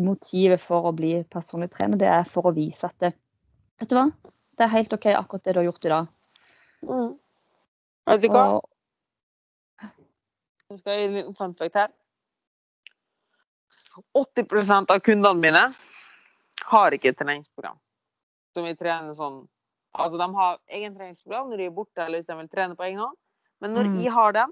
Motivet 0.03 0.61
for 0.61 0.89
å 0.89 0.95
bli 0.95 1.17
personlig 1.31 1.71
trener, 1.73 1.99
det 1.99 2.11
er 2.11 2.27
for 2.27 2.49
å 2.49 2.55
vise 2.55 2.87
at 2.87 2.97
det, 3.03 3.15
Vet 3.79 3.89
du 3.91 3.97
hva? 3.97 4.05
Det 4.55 4.63
er 4.63 4.71
helt 4.71 4.93
OK 4.95 5.09
akkurat 5.11 5.43
det 5.43 5.55
du 5.55 5.57
har 5.59 5.65
gjort 5.67 5.87
i 5.87 5.91
dag. 5.91 6.11
Mm. 6.87 7.11
Vet 8.05 8.21
du 8.21 8.27
hva? 8.29 8.61
Nå 10.69 10.77
skal 10.79 10.91
jeg 10.93 11.01
gi 11.01 11.07
en 11.09 11.15
liten 11.19 11.35
fun 11.37 11.53
fact 11.57 11.75
her. 11.75 11.91
80% 14.15 14.91
av 14.91 14.99
kundene 14.99 15.39
mine 15.41 15.63
har 16.71 16.95
ikke 16.95 17.11
et 17.11 17.17
treningsprogram. 17.19 17.77
Som 18.55 18.65
vi 18.67 18.75
trener 18.79 19.13
sånn 19.17 19.43
Altså, 19.95 20.17
de 20.19 20.25
har 20.35 20.57
egen 20.75 20.91
treningsprogram 20.97 21.47
når 21.47 21.57
de 21.61 21.65
er 21.69 21.71
borte 21.71 22.03
eller 22.03 22.19
hvis 22.19 22.25
de 22.27 22.35
vil 22.35 22.49
trene 22.51 22.75
på 22.75 22.83
egen 22.83 22.97
hånd. 22.99 23.15
Men 23.63 23.71
når 23.77 23.85
Mm. 23.87 23.93
jeg 24.03 24.11
har 24.11 24.31
dem, 24.33 24.51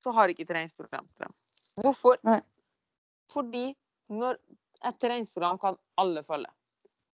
så 0.00 0.10
har 0.14 0.28
jeg 0.28 0.38
ikke 0.38 0.48
treningsprogram 0.54 1.06
til 1.06 1.26
dem. 1.26 1.34
Hvorfor? 1.76 2.16
Nei. 2.24 2.40
Fordi 3.28 3.76
når 4.08 4.38
et 4.88 4.98
treningsprogram 4.98 5.58
kan 5.60 5.76
alle 5.98 6.22
følge. 6.24 6.48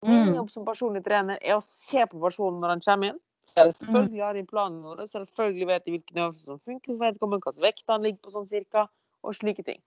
Min 0.03 0.27
Mm. 0.27 0.35
jobb 0.35 0.51
som 0.51 0.63
personlig 0.65 1.03
trener 1.03 1.39
er 1.41 1.55
å 1.57 1.63
se 1.63 2.05
på 2.05 2.21
personen 2.21 2.59
når 2.61 2.69
han 2.69 2.81
kommer 2.81 3.07
inn. 3.09 3.19
Selvfølgelig 3.47 4.23
har 4.23 4.37
de 4.37 4.45
planen 4.45 4.81
vår, 4.83 5.05
selvfølgelig 5.09 5.67
vet 5.67 5.85
de 5.85 5.93
hvilken 5.95 6.19
øvelse 6.25 6.45
som 6.45 6.59
funker 6.59 6.93
for 6.93 7.05
vedkommende, 7.05 7.41
hvilken 7.45 7.63
vekt 7.63 7.93
han 7.93 8.03
ligger 8.05 8.21
på 8.25 8.33
sånn 8.35 8.49
cirka, 8.49 8.87
og 9.23 9.35
slike 9.35 9.63
ting. 9.65 9.79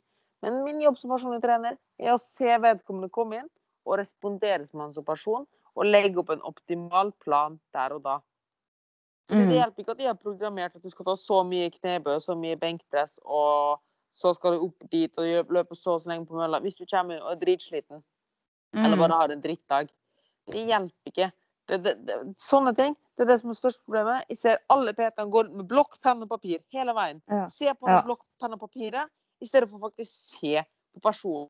Men 0.42 0.62
min 0.64 0.80
jobb 0.80 0.96
som 0.98 1.12
personlig 1.12 1.42
trener 1.44 1.76
er 2.00 2.14
å 2.14 2.20
se 2.20 2.56
vedkommende 2.64 3.12
komme 3.12 3.42
inn 3.42 3.50
og 3.84 3.98
respondere 4.00 4.66
som 4.68 4.80
han 4.84 4.94
som 4.96 5.04
person, 5.04 5.46
og 5.76 5.86
legge 5.86 6.18
opp 6.20 6.32
en 6.34 6.42
optimal 6.44 7.12
plan 7.22 7.58
der 7.76 7.94
og 7.96 8.02
da. 8.04 8.18
Mm. 9.30 9.36
Det 9.38 9.46
Mm. 9.46 9.52
hjelper 9.54 9.80
ikke 9.82 9.90
at 9.94 9.98
de 9.98 10.06
har 10.06 10.14
programmert 10.18 10.76
at 10.76 10.82
du 10.82 10.90
skal 10.90 11.04
ta 11.04 11.14
så 11.16 11.44
mye 11.46 11.70
knebøy 11.70 12.14
og 12.16 12.22
så 12.22 12.34
mye 12.34 12.56
benkpress, 12.56 13.20
og 13.22 13.80
så 14.12 14.34
skal 14.34 14.52
du 14.56 14.64
opp 14.66 14.90
dit 14.90 15.18
og 15.18 15.52
løpe 15.54 15.76
så 15.76 15.94
og 15.94 16.00
så 16.00 16.10
lenge 16.10 16.26
på 16.26 16.34
mølla. 16.34 16.60
Hvis 16.60 16.76
du 16.76 16.84
kommer 16.90 17.20
og 17.22 17.32
er 17.32 17.40
dritsliten, 17.44 18.02
eller 18.74 18.96
mm, 18.96 18.98
bare 18.98 19.20
har 19.20 19.30
en 19.30 19.42
drittdag. 19.42 19.88
Det 20.50 20.66
hjelper 20.66 21.12
ikke. 21.12 21.30
Det, 21.70 21.76
det, 21.84 21.92
det, 22.08 22.14
sånne 22.40 22.72
ting 22.74 22.96
det 23.16 23.22
er 23.22 23.28
det 23.30 23.36
som 23.42 23.50
er 23.52 23.58
største 23.58 23.84
problemet. 23.86 24.24
Jeg 24.32 24.38
ser 24.40 24.58
alle 24.74 24.92
PT-ene 24.96 25.30
går 25.30 25.50
med 25.54 25.68
blokk, 25.70 25.98
penn 26.02 26.22
og 26.24 26.30
papir 26.32 26.58
hele 26.74 26.94
veien. 26.96 27.20
Ja. 27.30 27.44
Se 27.52 27.70
på 27.78 27.86
Ja. 27.88 28.00
blokk, 28.06 28.24
penn 28.40 28.56
og 28.56 28.60
papiret 28.64 29.10
i 29.40 29.46
stedet 29.46 29.68
for 29.70 29.78
faktisk 29.78 30.10
se 30.40 30.64
på 30.94 31.00
personen. 31.04 31.48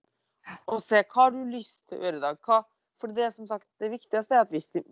Og 0.68 0.80
se 0.82 1.00
hva 1.02 1.22
har 1.24 1.30
du 1.30 1.44
lyst 1.52 1.78
til 1.88 1.98
å 1.98 2.02
gjøre 2.04 2.16
i 2.20 2.24
dag. 2.26 2.38
Hva 2.46 2.64
For 3.00 3.08
det 3.16 3.30
som 3.32 3.46
sagt, 3.48 3.64
det 3.80 3.88
viktigste 3.94 4.34
er 4.36 4.42
at 4.44 4.50
hvis, 4.52 4.68
de, 4.74 4.82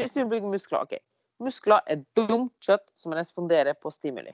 hvis 0.00 0.14
vi 0.16 0.24
bygger 0.24 0.48
muskler 0.48 0.80
OK. 0.86 0.94
Muskler 1.42 1.80
er 1.86 2.00
dumt 2.16 2.54
kjøtt 2.64 2.86
som 2.96 3.12
responderer 3.12 3.74
på 3.76 3.90
stimuli. 3.92 4.32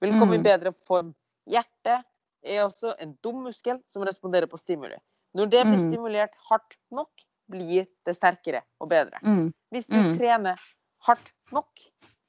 Vil 0.00 0.18
komme 0.18 0.34
i 0.36 0.38
Mm. 0.38 0.44
bedre 0.46 0.72
form. 0.72 1.14
Hjertet 1.46 2.04
er 2.42 2.62
også 2.64 2.94
en 2.98 3.12
dum 3.22 3.42
muskel 3.44 3.82
som 3.86 4.02
responderer 4.02 4.46
på 4.48 4.56
stimuli. 4.56 4.96
Når 5.34 5.50
det 5.50 5.66
blir 5.66 5.76
Mm. 5.76 5.92
stimulert 5.92 6.32
hardt 6.48 6.76
nok, 6.90 7.10
blir 7.50 7.86
det 8.06 8.14
sterkere 8.16 8.62
og 8.80 8.88
bedre. 8.88 9.18
Mm. 9.22 9.52
Hvis 9.72 9.86
du 9.88 9.96
Mm. 9.96 10.16
trener 10.16 10.60
hardt 11.06 11.32
nok, 11.52 11.68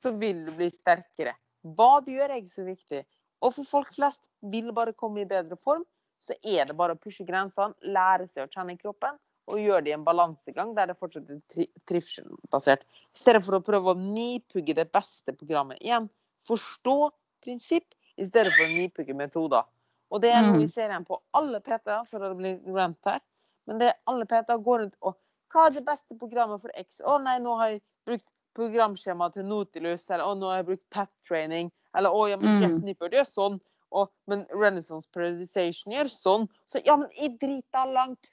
så 0.03 0.11
vil 0.19 0.45
du 0.45 0.51
bli 0.51 0.69
sterkere. 0.69 1.33
Hva 1.65 2.03
du 2.05 2.11
gjør, 2.11 2.29
er 2.29 2.41
ikke 2.41 2.55
så 2.61 2.65
viktig. 2.65 3.05
Og 3.41 3.53
for 3.53 3.63
folk 3.63 3.93
flest 3.93 4.21
vil 4.43 4.71
bare 4.71 4.93
komme 4.93 5.21
i 5.21 5.25
bedre 5.25 5.57
form, 5.57 5.83
så 6.19 6.33
er 6.43 6.65
det 6.65 6.75
bare 6.77 6.95
å 6.95 6.99
pushe 6.99 7.25
grensene, 7.25 7.73
lære 7.83 8.27
seg 8.27 8.47
å 8.47 8.51
kjenne 8.51 8.77
kroppen, 8.79 9.17
og 9.47 9.57
gjøre 9.57 9.83
det 9.83 9.91
i 9.91 9.93
en 9.93 10.03
balansegang 10.05 10.73
der 10.75 10.87
det 10.87 10.97
fortsatt 10.97 11.29
er 11.29 11.41
tri 11.47 11.67
trivselbasert. 11.85 12.81
I 13.13 13.17
stedet 13.17 13.43
for 13.45 13.59
å 13.59 13.63
prøve 13.63 13.93
å 13.93 13.97
nipugge 13.99 14.73
det 14.75 14.91
beste 14.91 15.33
programmet. 15.37 15.77
Igjen, 15.81 16.09
forstå 16.47 17.11
prinsipp 17.43 17.93
i 18.17 18.23
stedet 18.25 18.53
for 18.53 18.65
å 18.65 18.73
nipugge 18.73 19.13
metoder. 19.15 19.63
Og 20.11 20.21
det 20.21 20.31
er 20.31 20.41
noe 20.41 20.53
Mm. 20.53 20.59
vi 20.61 20.67
ser 20.67 20.89
igjen 20.89 21.05
på 21.05 21.19
alle 21.33 21.59
PT-er, 21.59 22.03
for 22.05 22.19
det 22.19 22.37
blir 22.37 22.57
glemt 22.65 23.03
her. 23.05 23.19
Men 23.67 23.81
det 23.81 23.91
er 23.91 23.99
alle 24.11 24.25
PT-er 24.29 24.63
går 24.65 24.83
rundt 24.83 24.97
og 25.01 25.17
Hva 25.53 25.67
er 25.69 25.75
det 25.77 25.85
beste 25.87 26.17
programmet 26.19 26.59
for 26.61 26.73
X? 26.75 26.97
Å 27.05 27.15
nei, 27.23 27.37
nå 27.39 27.53
har 27.55 27.69
jeg 27.71 27.81
brukt 28.05 28.25
programskjema 28.57 29.29
til 29.31 29.45
Nautilus, 29.47 30.09
eller 30.09 30.25
å, 30.27 30.33
nå 30.35 30.49
har 30.49 30.57
jeg 30.59 30.67
brukt 30.67 30.83
PAT-training, 30.91 31.69
eller 31.95 32.11
å 32.11 32.25
ja, 32.27 32.37
men 32.41 32.55
Mm. 32.55 32.61
Jeff 32.63 32.83
Nippert 32.83 33.15
gjør 33.15 33.27
sånn, 33.29 33.55
og, 33.95 34.09
men 34.27 34.43
Renaissance 34.51 35.07
Periodization 35.13 35.93
gjør 35.95 36.09
sånn. 36.11 36.47
Så 36.67 36.81
ja, 36.83 36.97
men 36.99 37.07
jeg 37.15 37.37
driter 37.39 37.93
langt 37.93 38.27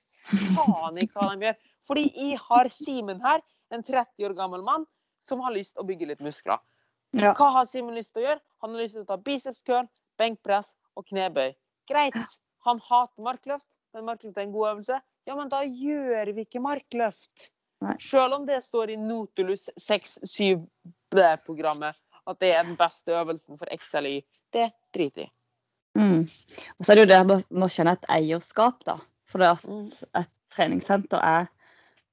faen 0.57 0.99
i 0.99 1.07
hva 1.13 1.29
de 1.31 1.47
gjør. 1.47 1.61
Fordi 1.87 2.05
jeg 2.11 2.41
har 2.49 2.71
Simen 2.75 3.23
her, 3.23 3.43
en 3.71 3.83
30 3.83 4.27
år 4.27 4.35
gammel 4.39 4.63
mann, 4.67 4.87
som 5.29 5.41
har 5.45 5.55
lyst 5.55 5.79
å 5.79 5.87
bygge 5.87 6.11
litt 6.11 6.23
muskler. 6.25 6.59
Ja. 7.15 7.35
Hva 7.39 7.53
har 7.59 7.69
Simen 7.69 7.95
lyst 7.95 8.15
til 8.15 8.25
å 8.25 8.27
gjøre? 8.31 8.43
Han 8.65 8.75
har 8.75 8.83
lyst 8.83 8.97
til 8.99 9.05
å 9.05 9.11
ta 9.11 9.19
biceps 9.21 9.63
curl, 9.69 9.87
benkpress 10.19 10.75
og 10.97 11.07
knebøy. 11.07 11.53
Greit. 11.91 12.39
Han 12.67 12.79
hater 12.83 13.23
markløft, 13.27 13.69
men 13.95 14.07
markløft 14.07 14.39
er 14.39 14.47
en 14.47 14.55
god 14.55 14.69
øvelse. 14.75 15.01
Ja, 15.27 15.35
men 15.39 15.49
da 15.49 15.61
gjør 15.63 16.35
vi 16.35 16.41
ikke 16.47 16.61
markløft. 16.63 17.49
Nei. 17.83 17.97
Selv 18.03 18.35
om 18.35 18.47
det 18.47 18.63
står 18.65 18.91
i 18.95 18.97
Notulus 18.97 19.69
6-7-programmet 19.79 21.95
at 22.31 22.39
det 22.39 22.53
er 22.55 22.63
den 22.67 22.77
beste 22.79 23.11
øvelsen 23.19 23.59
for 23.59 23.67
XLY. 23.75 24.21
Det 24.55 24.69
driter 24.95 25.23
vi 25.23 25.27
i. 25.27 25.31
Mm. 25.99 26.23
Og 26.79 26.85
så 26.87 26.93
er 26.93 26.97
det 26.97 27.05
jo 27.05 27.11
det 27.11 27.23
med 27.27 27.43
med 27.51 27.67
å 27.67 27.75
kjenne 27.75 27.93
et 27.99 28.07
eierskap, 28.15 28.77
da. 28.87 28.97
For 29.27 29.39
det 29.43 29.49
at 29.51 29.65
Mm. 29.65 29.91
et 30.21 30.31
treningssenter 30.51 31.19
er 31.23 31.47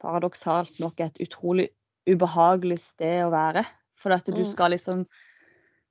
paradoksalt 0.02 0.80
nok 0.80 1.00
et 1.00 1.18
utrolig 1.22 1.70
ubehagelig 2.08 2.80
sted 2.80 3.24
å 3.26 3.30
være. 3.32 3.66
For 3.96 4.12
at 4.12 4.26
du 4.26 4.32
Mm. 4.42 4.46
skal 4.46 4.72
liksom 4.72 5.06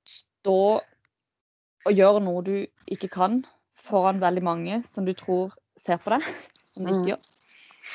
stå 0.05 0.81
og 1.85 1.93
gjøre 1.93 2.19
noe 2.23 2.41
du 2.43 2.67
ikke 2.91 3.09
kan 3.09 3.45
foran 3.75 4.19
veldig 4.19 4.43
mange 4.43 4.83
som 4.85 5.05
du 5.05 5.13
tror 5.13 5.51
ser 5.77 5.97
på 5.97 6.09
deg, 6.09 6.23
som 6.69 6.85
du 6.85 6.91
Mm. 6.93 6.99
ikke 6.99 7.15
gjør. 7.15 7.25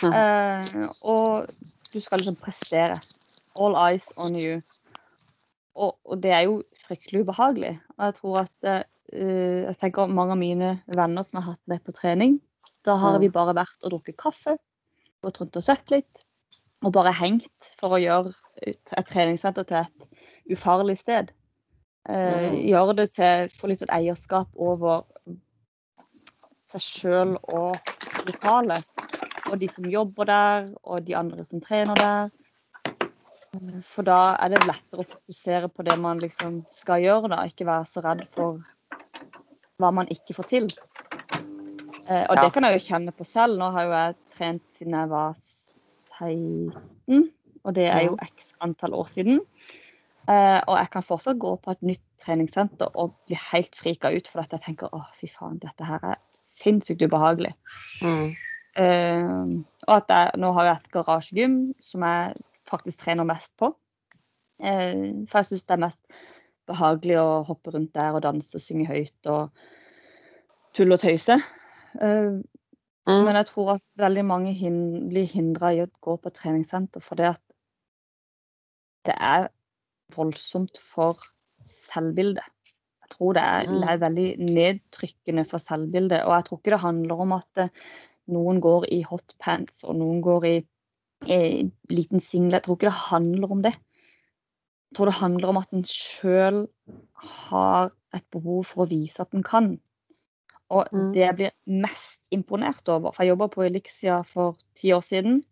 Uh, 0.04 0.88
og 1.02 1.46
du 1.92 2.00
skal 2.02 2.18
liksom 2.18 2.36
prestere. 2.40 2.96
All 3.56 3.76
eyes 3.78 4.08
on 4.18 4.34
you. 4.34 4.60
Og, 5.74 5.94
og 6.04 6.20
det 6.22 6.30
er 6.34 6.40
jo 6.48 6.62
fryktelig 6.86 7.22
ubehagelig. 7.24 7.76
Og 7.98 8.04
jeg 8.08 8.14
tror 8.18 8.38
at 8.42 8.68
uh, 8.70 9.62
jeg 9.70 9.76
tenker 9.80 10.06
mange 10.10 10.34
av 10.34 10.38
mine 10.40 10.72
venner 10.90 11.22
som 11.26 11.40
har 11.42 11.52
hatt 11.54 11.62
det 11.70 11.80
på 11.86 11.94
trening, 11.94 12.40
da 12.84 12.96
har 13.00 13.18
vi 13.22 13.30
bare 13.32 13.54
vært 13.56 13.84
og 13.86 13.94
drukket 13.94 14.16
kaffe, 14.20 14.56
gått 15.24 15.38
rundt 15.40 15.56
og 15.56 15.64
sett 15.64 15.88
litt, 15.94 16.24
og 16.84 16.92
bare 16.92 17.14
hengt 17.16 17.70
for 17.80 17.94
å 17.96 18.00
gjøre 18.02 18.34
et, 18.60 18.82
et 18.92 19.06
treningssenter 19.08 19.64
til 19.64 19.78
et 19.86 20.52
ufarlig 20.52 20.98
sted. 21.00 21.30
Eh, 22.04 22.50
Mm. 22.52 22.58
gjøre 22.68 22.96
det 22.98 23.06
til 23.16 23.48
få 23.56 23.70
litt 23.70 23.80
sånn 23.80 23.94
eierskap 23.96 24.50
over 24.60 25.06
seg 26.60 26.82
sjøl 26.84 27.32
og 27.48 27.78
lokalet. 28.28 28.84
Og 29.50 29.58
de 29.60 29.68
som 29.68 29.84
jobber 29.90 30.28
der, 30.30 30.70
og 30.84 31.04
de 31.06 31.16
andre 31.16 31.44
som 31.44 31.60
trener 31.60 31.98
der. 32.00 32.32
For 33.86 34.02
da 34.06 34.34
er 34.42 34.50
det 34.54 34.64
lettere 34.66 35.04
å 35.04 35.10
fokusere 35.12 35.68
på 35.70 35.84
det 35.86 35.94
man 36.02 36.18
liksom 36.22 36.62
skal 36.70 37.04
gjøre, 37.04 37.30
da. 37.30 37.44
Ikke 37.46 37.68
være 37.68 37.86
så 37.86 38.02
redd 38.04 38.24
for 38.34 38.58
hva 39.78 39.90
man 39.94 40.10
ikke 40.10 40.34
får 40.34 40.48
til. 40.50 40.68
Eh, 42.08 42.24
og 42.28 42.34
Ja. 42.36 42.42
det 42.42 42.52
kan 42.52 42.64
jeg 42.64 42.78
jo 42.80 42.86
kjenne 42.88 43.12
på 43.14 43.24
selv. 43.24 43.58
Nå 43.58 43.70
har 43.72 43.82
jo 43.84 43.90
jeg 43.90 44.16
trent 44.34 44.62
siden 44.76 44.92
jeg 44.98 45.08
var 45.08 45.34
16, 45.38 47.30
og 47.64 47.74
det 47.74 47.86
er 47.90 48.04
jo 48.08 48.16
x 48.20 48.54
antall 48.60 48.94
år 48.94 49.08
siden. 49.08 49.40
Eh, 50.28 50.60
og 50.66 50.78
jeg 50.78 50.90
kan 50.90 51.02
fortsatt 51.02 51.38
gå 51.38 51.56
på 51.60 51.70
et 51.70 51.82
nytt 51.82 52.02
treningssenter 52.24 52.88
og 52.96 53.12
bli 53.28 53.36
helt 53.52 53.74
frika 53.76 54.08
ut 54.14 54.28
for 54.28 54.40
at 54.40 54.52
jeg 54.52 54.60
tenker 54.60 54.88
å, 54.92 55.02
fy 55.12 55.26
faen, 55.28 55.58
dette 55.60 55.84
her 55.84 56.00
er 56.02 56.16
sinnssykt 56.55 57.05
ubehagelig. 57.05 57.52
Mm. 58.05 58.32
Uh, 58.74 59.62
og 59.86 59.96
at 60.00 60.11
jeg, 60.11 60.30
nå 60.42 60.50
har 60.57 60.68
jeg 60.68 60.80
et 60.80 60.92
garasjegym 60.96 61.59
som 61.84 62.07
jeg 62.07 62.34
faktisk 62.70 63.05
trener 63.05 63.28
mest 63.28 63.52
på. 63.61 63.70
Uh, 64.62 65.26
for 65.28 65.40
jeg 65.40 65.50
syns 65.50 65.68
det 65.68 65.76
er 65.76 65.84
mest 65.86 66.18
behagelig 66.70 67.20
å 67.20 67.44
hoppe 67.44 67.74
rundt 67.74 67.92
der 67.94 68.16
og 68.16 68.24
danse 68.24 68.57
og 68.57 68.64
synge 68.64 68.88
høyt 68.88 69.30
og 69.30 69.64
tulle 70.74 70.96
og 70.96 71.05
tøyse. 71.05 71.38
Uh, 72.00 72.40
Mm. 73.05 73.24
men 73.24 73.36
jeg 73.36 73.46
tror 73.50 73.74
at 73.74 73.82
veldig 74.00 74.24
mange 74.24 74.52
hin 74.57 75.09
blir 75.11 75.28
hindra 75.28 75.74
i 75.76 75.82
å 75.84 75.90
gå 76.00 76.16
på 76.24 76.30
treningssenter 76.32 77.05
fordi 77.05 77.26
at 77.34 77.42
det 79.05 79.16
er 79.20 79.50
voldsomt 80.16 80.80
for 80.80 81.20
selvbildet. 81.68 82.46
Jeg 83.05 83.16
tror 83.18 83.34
det 83.36 83.42
er, 83.44 83.66
Mm. 83.68 83.80
det 83.80 83.88
er 83.90 84.02
veldig 84.02 84.28
nedtrykkende 84.55 85.44
for 85.46 85.59
selvbildet. 85.59 86.24
Og 86.24 86.32
jeg 86.34 86.44
tror 86.44 86.59
ikke 86.59 86.70
det 86.74 86.80
handler 86.80 87.20
om 87.20 87.32
at 87.36 87.59
eh, 87.59 87.68
noen 88.32 88.61
går 88.64 88.86
i 88.92 89.02
hotpants 89.05 89.84
og 89.84 89.96
noen 90.00 90.22
går 90.24 90.44
i, 90.48 90.55
i 91.28 91.70
liten 91.92 92.20
singlet. 92.20 92.59
Jeg 92.59 92.62
tror 92.64 92.76
ikke 92.78 92.90
det 92.90 93.05
handler 93.11 93.52
om 93.52 93.62
det. 93.62 93.74
Jeg 93.74 94.96
tror 94.96 95.11
det 95.11 95.14
handler 95.20 95.48
om 95.48 95.57
at 95.61 95.72
en 95.72 95.84
sjøl 95.84 96.68
har 97.48 97.90
et 98.14 98.24
behov 98.32 98.64
for 98.64 98.84
å 98.84 98.88
vise 98.88 99.20
at 99.20 99.34
en 99.34 99.42
kan. 99.42 99.78
Og 100.70 100.88
Mm. 100.92 101.12
det 101.12 101.20
jeg 101.20 101.36
blir 101.36 101.50
mest 101.66 102.28
imponert 102.32 102.88
over 102.88 103.12
For 103.12 103.22
jeg 103.24 103.34
jobba 103.36 103.48
på 103.48 103.62
Elixia 103.66 104.22
for 104.24 104.57
ti 104.74 104.92
år 104.92 105.02
siden. 105.02 105.44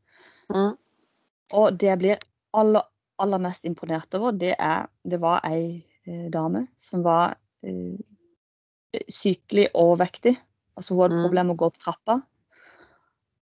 Mm. 0.48 0.76
Og 1.53 1.78
det 1.78 1.86
jeg 1.88 1.98
blir 1.98 2.18
aller, 2.55 2.82
aller 3.18 3.38
mest 3.38 3.64
imponert 3.64 4.14
over, 4.14 4.30
det, 4.32 4.55
er, 4.59 4.86
det 5.05 5.20
var 5.20 5.40
ei 5.44 5.84
eh, 6.07 6.30
dame 6.30 6.68
som 6.76 7.03
var 7.05 7.36
sykelig 9.08 9.68
overvektig. 9.74 10.36
Altså 10.76 10.94
hun 10.94 11.02
hadde 11.02 11.16
Mm. 11.16 11.24
problemer 11.24 11.48
med 11.48 11.56
å 11.56 11.60
gå 11.62 11.66
opp 11.66 11.78
trappa. 11.78 12.22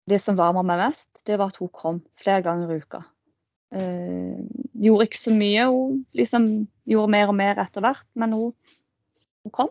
Det 0.08 0.20
som 0.20 0.36
varma 0.36 0.62
meg 0.62 0.78
mest, 0.78 1.24
det 1.24 1.38
var 1.38 1.46
at 1.46 1.56
hun 1.56 1.68
kom 1.68 2.02
flere 2.16 2.42
ganger 2.42 2.70
i 2.70 2.78
uka. 2.82 3.04
Eh, 3.72 4.36
gjorde 4.74 5.06
ikke 5.06 5.18
så 5.18 5.30
mye, 5.32 5.64
hun 5.70 6.06
liksom 6.14 6.68
gjorde 6.86 7.10
mer 7.10 7.28
og 7.28 7.34
mer 7.34 7.54
etter 7.62 7.80
hvert, 7.80 8.06
men 8.14 8.32
hun, 8.32 8.52
hun 9.44 9.50
kom. 9.50 9.70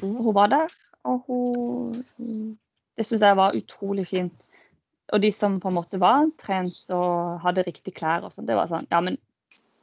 Mm. 0.00 0.22
hun 0.22 0.34
var 0.34 0.46
der, 0.48 0.68
og 1.04 1.24
hun 1.26 2.58
Det 2.96 3.06
syns 3.06 3.22
jeg 3.22 3.36
var 3.36 3.54
utrolig 3.56 4.06
fint. 4.06 4.32
Og 5.12 5.20
de 5.22 5.30
som 5.32 5.58
på 5.60 5.68
en 5.68 5.74
måte 5.74 5.98
var 5.98 6.28
trent 6.38 6.90
og 6.90 7.40
hadde 7.40 7.64
riktige 7.66 7.94
klær 7.94 8.22
og 8.22 8.32
sånn, 8.32 8.46
det 8.46 8.54
var 8.54 8.68
sånn 8.68 8.86
Ja, 8.90 9.00
men 9.00 9.16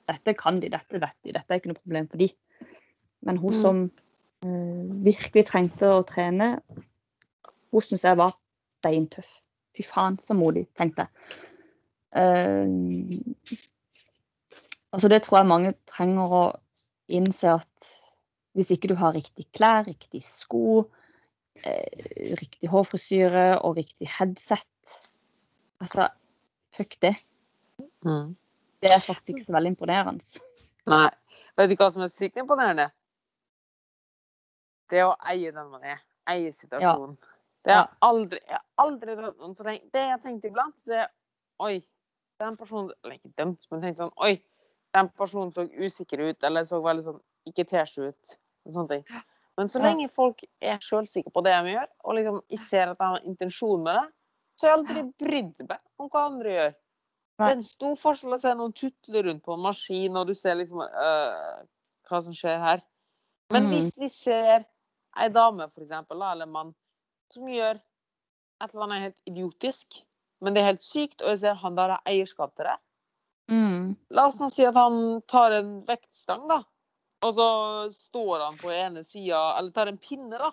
dette 0.08 0.36
kan 0.38 0.60
de, 0.60 0.70
dette 0.70 1.02
vet 1.02 1.16
de, 1.24 1.32
dette 1.34 1.52
er 1.52 1.60
ikke 1.60 1.72
noe 1.74 1.82
problem 1.82 2.08
for 2.08 2.18
de. 2.18 2.30
Men 3.26 3.38
hun 3.38 3.54
Mm. 3.54 3.62
som 3.62 3.92
uh, 4.46 5.04
virkelig 5.06 5.46
trengte 5.48 5.90
å 5.90 6.06
trene, 6.08 6.62
hun 7.72 7.82
syns 7.82 8.06
jeg 8.06 8.18
var 8.18 8.36
beintøff. 8.86 9.42
Fy 9.76 9.84
faen, 9.84 10.18
så 10.22 10.34
modig, 10.38 10.68
tenkte 10.78 11.06
jeg. 11.06 11.10
Uh, 12.18 12.68
altså 14.92 15.10
det 15.12 15.22
tror 15.24 15.42
jeg 15.42 15.52
mange 15.52 15.74
trenger 15.90 16.34
å 16.34 16.46
innse 17.08 17.58
at 17.60 17.92
hvis 18.58 18.72
ikke 18.74 18.90
du 18.90 18.96
har 18.98 19.14
riktig 19.14 19.46
klær, 19.54 19.86
riktig 19.86 20.24
sko, 20.26 20.88
eh, 21.62 22.34
riktig 22.40 22.70
hårfrisyre 22.72 23.60
og 23.62 23.78
riktig 23.78 24.10
headset 24.10 24.66
Altså, 25.78 26.08
fuck 26.74 26.96
det. 27.02 27.16
Mm. 28.02 28.36
Det 28.82 28.90
er 28.90 29.00
faktisk 29.00 29.30
ikke 29.30 29.44
så 29.44 29.54
veldig 29.54 29.76
imponerende. 29.76 30.40
Nei. 30.90 31.10
Vet 31.58 31.70
du 31.70 31.76
hva 31.78 31.90
som 31.94 32.02
er 32.06 32.10
sykt 32.10 32.40
imponerende? 32.42 32.88
Det 34.90 35.04
å 35.04 35.14
eie 35.28 35.52
den 35.52 35.70
man 35.72 35.84
er. 35.84 36.02
Eie 36.30 36.52
situasjonen. 36.56 37.18
Det 37.66 37.74
har 37.74 37.86
jeg 37.88 37.98
aldri, 38.08 38.40
jeg 38.48 38.56
har 38.56 38.86
aldri 38.86 39.16
dømt 39.16 39.40
noen 39.42 39.56
så. 39.58 39.64
Det 39.64 40.04
jeg 40.04 40.22
tenkte 40.24 40.48
iblant, 40.52 40.76
det 40.88 41.02
er 41.04 41.10
Oi, 41.60 41.80
den 42.40 42.56
personen 42.56 42.92
Eller 43.04 43.16
ikke 43.18 43.32
dømt, 43.42 43.66
men 43.72 43.82
tenkte 43.82 44.04
sånn 44.06 44.14
Oi, 44.24 44.36
den 44.94 45.10
personen 45.18 45.52
så 45.52 45.66
usikker 45.68 46.22
ut, 46.30 46.44
eller 46.48 46.64
så 46.70 46.80
veldig 46.84 47.04
sånn 47.04 47.20
ikke 47.50 47.66
tæsj 47.68 47.98
ut. 48.12 48.38
En 48.68 48.74
sånn 48.76 48.88
ting. 48.92 49.04
Men 49.58 49.68
så 49.72 49.80
lenge 49.82 50.08
folk 50.14 50.44
er 50.62 50.78
sjølsikre 50.84 51.32
på 51.34 51.42
det 51.44 51.56
de 51.66 51.72
gjør, 51.74 51.88
og 52.06 52.16
liksom 52.16 52.42
jeg 52.54 52.60
ser 52.62 52.92
at 52.92 53.00
de 53.00 53.08
har 53.10 53.24
intensjon 53.26 53.84
med 53.84 53.96
det, 53.96 54.06
Så 54.58 54.68
har 54.68 54.72
jeg 54.76 54.80
aldri 54.80 55.04
brydd 55.22 55.68
meg 55.70 55.80
om 56.00 56.10
hva 56.10 56.26
andre 56.32 56.50
gjør. 56.50 56.72
Det 57.38 57.46
er 57.46 57.52
en 57.52 57.64
stor 57.64 57.96
forskjell 57.96 58.34
å 58.34 58.40
se 58.42 58.54
noen 58.58 58.74
tutle 58.74 59.22
rundt 59.24 59.44
på 59.46 59.54
en 59.54 59.62
maskin, 59.62 60.16
og 60.18 60.28
du 60.28 60.34
ser 60.34 60.56
liksom 60.58 60.80
øh, 60.82 61.60
hva 62.10 62.22
som 62.24 62.34
skjer 62.34 62.58
her. 62.64 62.82
Men 63.54 63.64
Mm. 63.68 63.70
hvis 63.76 63.98
vi 63.98 64.08
ser 64.10 64.66
ei 65.24 65.30
dame, 65.34 65.70
for 65.74 65.86
eksempel, 65.86 66.22
eller 66.22 66.48
en 66.48 66.54
mann, 66.54 66.74
som 67.34 67.48
gjør 67.50 67.78
et 67.78 68.70
eller 68.72 68.86
annet 68.88 69.06
helt 69.08 69.32
idiotisk, 69.32 70.02
men 70.42 70.54
det 70.54 70.62
er 70.62 70.72
helt 70.72 70.86
sykt, 70.86 71.22
og 71.22 71.34
jeg 71.34 71.44
ser 71.44 71.58
han 71.62 71.78
der 71.78 71.96
har 71.96 72.10
eierskap 72.10 72.54
til 72.56 72.70
det 72.70 72.78
Mm. 73.48 73.96
La 74.12 74.28
oss 74.28 74.40
nå 74.40 74.50
si 74.52 74.66
at 74.68 74.76
han 74.76 75.22
tar 75.32 75.56
en 75.56 75.78
vektstang, 75.88 76.48
da. 76.50 76.62
Og 77.26 77.34
så 77.34 77.50
står 77.96 78.44
han 78.44 78.58
på 78.60 78.72
ene 78.76 79.04
sida, 79.08 79.40
eller 79.58 79.74
tar 79.76 79.92
en 79.92 80.00
pinne, 80.02 80.38
da. 80.38 80.52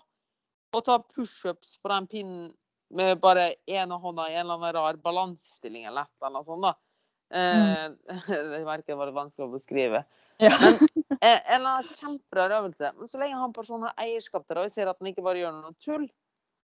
Og 0.75 0.85
tar 0.87 1.03
pushups 1.11 1.77
på 1.83 1.91
den 1.93 2.07
pinnen 2.11 2.53
med 2.95 3.19
bare 3.23 3.55
ene 3.67 3.99
hånda 3.99 4.29
i 4.31 4.37
en 4.37 4.45
eller 4.45 4.59
annen 4.61 4.75
rar 4.77 4.99
balansestilling 5.03 5.89
eller 5.89 6.07
et 6.07 6.13
eller 6.21 6.31
annet 6.31 6.49
sånt, 6.49 6.69
da. 6.69 6.75
Eh, 7.35 8.15
jeg 8.55 8.67
merker 8.67 8.93
det 8.93 9.01
var 9.01 9.15
vanskelig 9.17 9.49
å 9.49 9.55
beskrive. 9.57 10.05
Ja. 10.43 10.51
Eh, 11.21 11.41
en 11.55 11.67
kjemperar 12.01 12.59
øvelse. 12.59 12.93
Men 12.99 13.09
så 13.09 13.21
lenge 13.21 13.39
han 13.39 13.55
personen 13.55 13.89
har 13.89 14.07
eierskap 14.07 14.47
til 14.47 14.57
det, 14.57 14.63
og 14.63 14.69
jeg 14.69 14.77
ser 14.77 14.91
at 14.91 15.01
han 15.01 15.11
ikke 15.11 15.25
bare 15.27 15.43
gjør 15.43 15.59
noe 15.61 15.75
tull, 15.83 16.07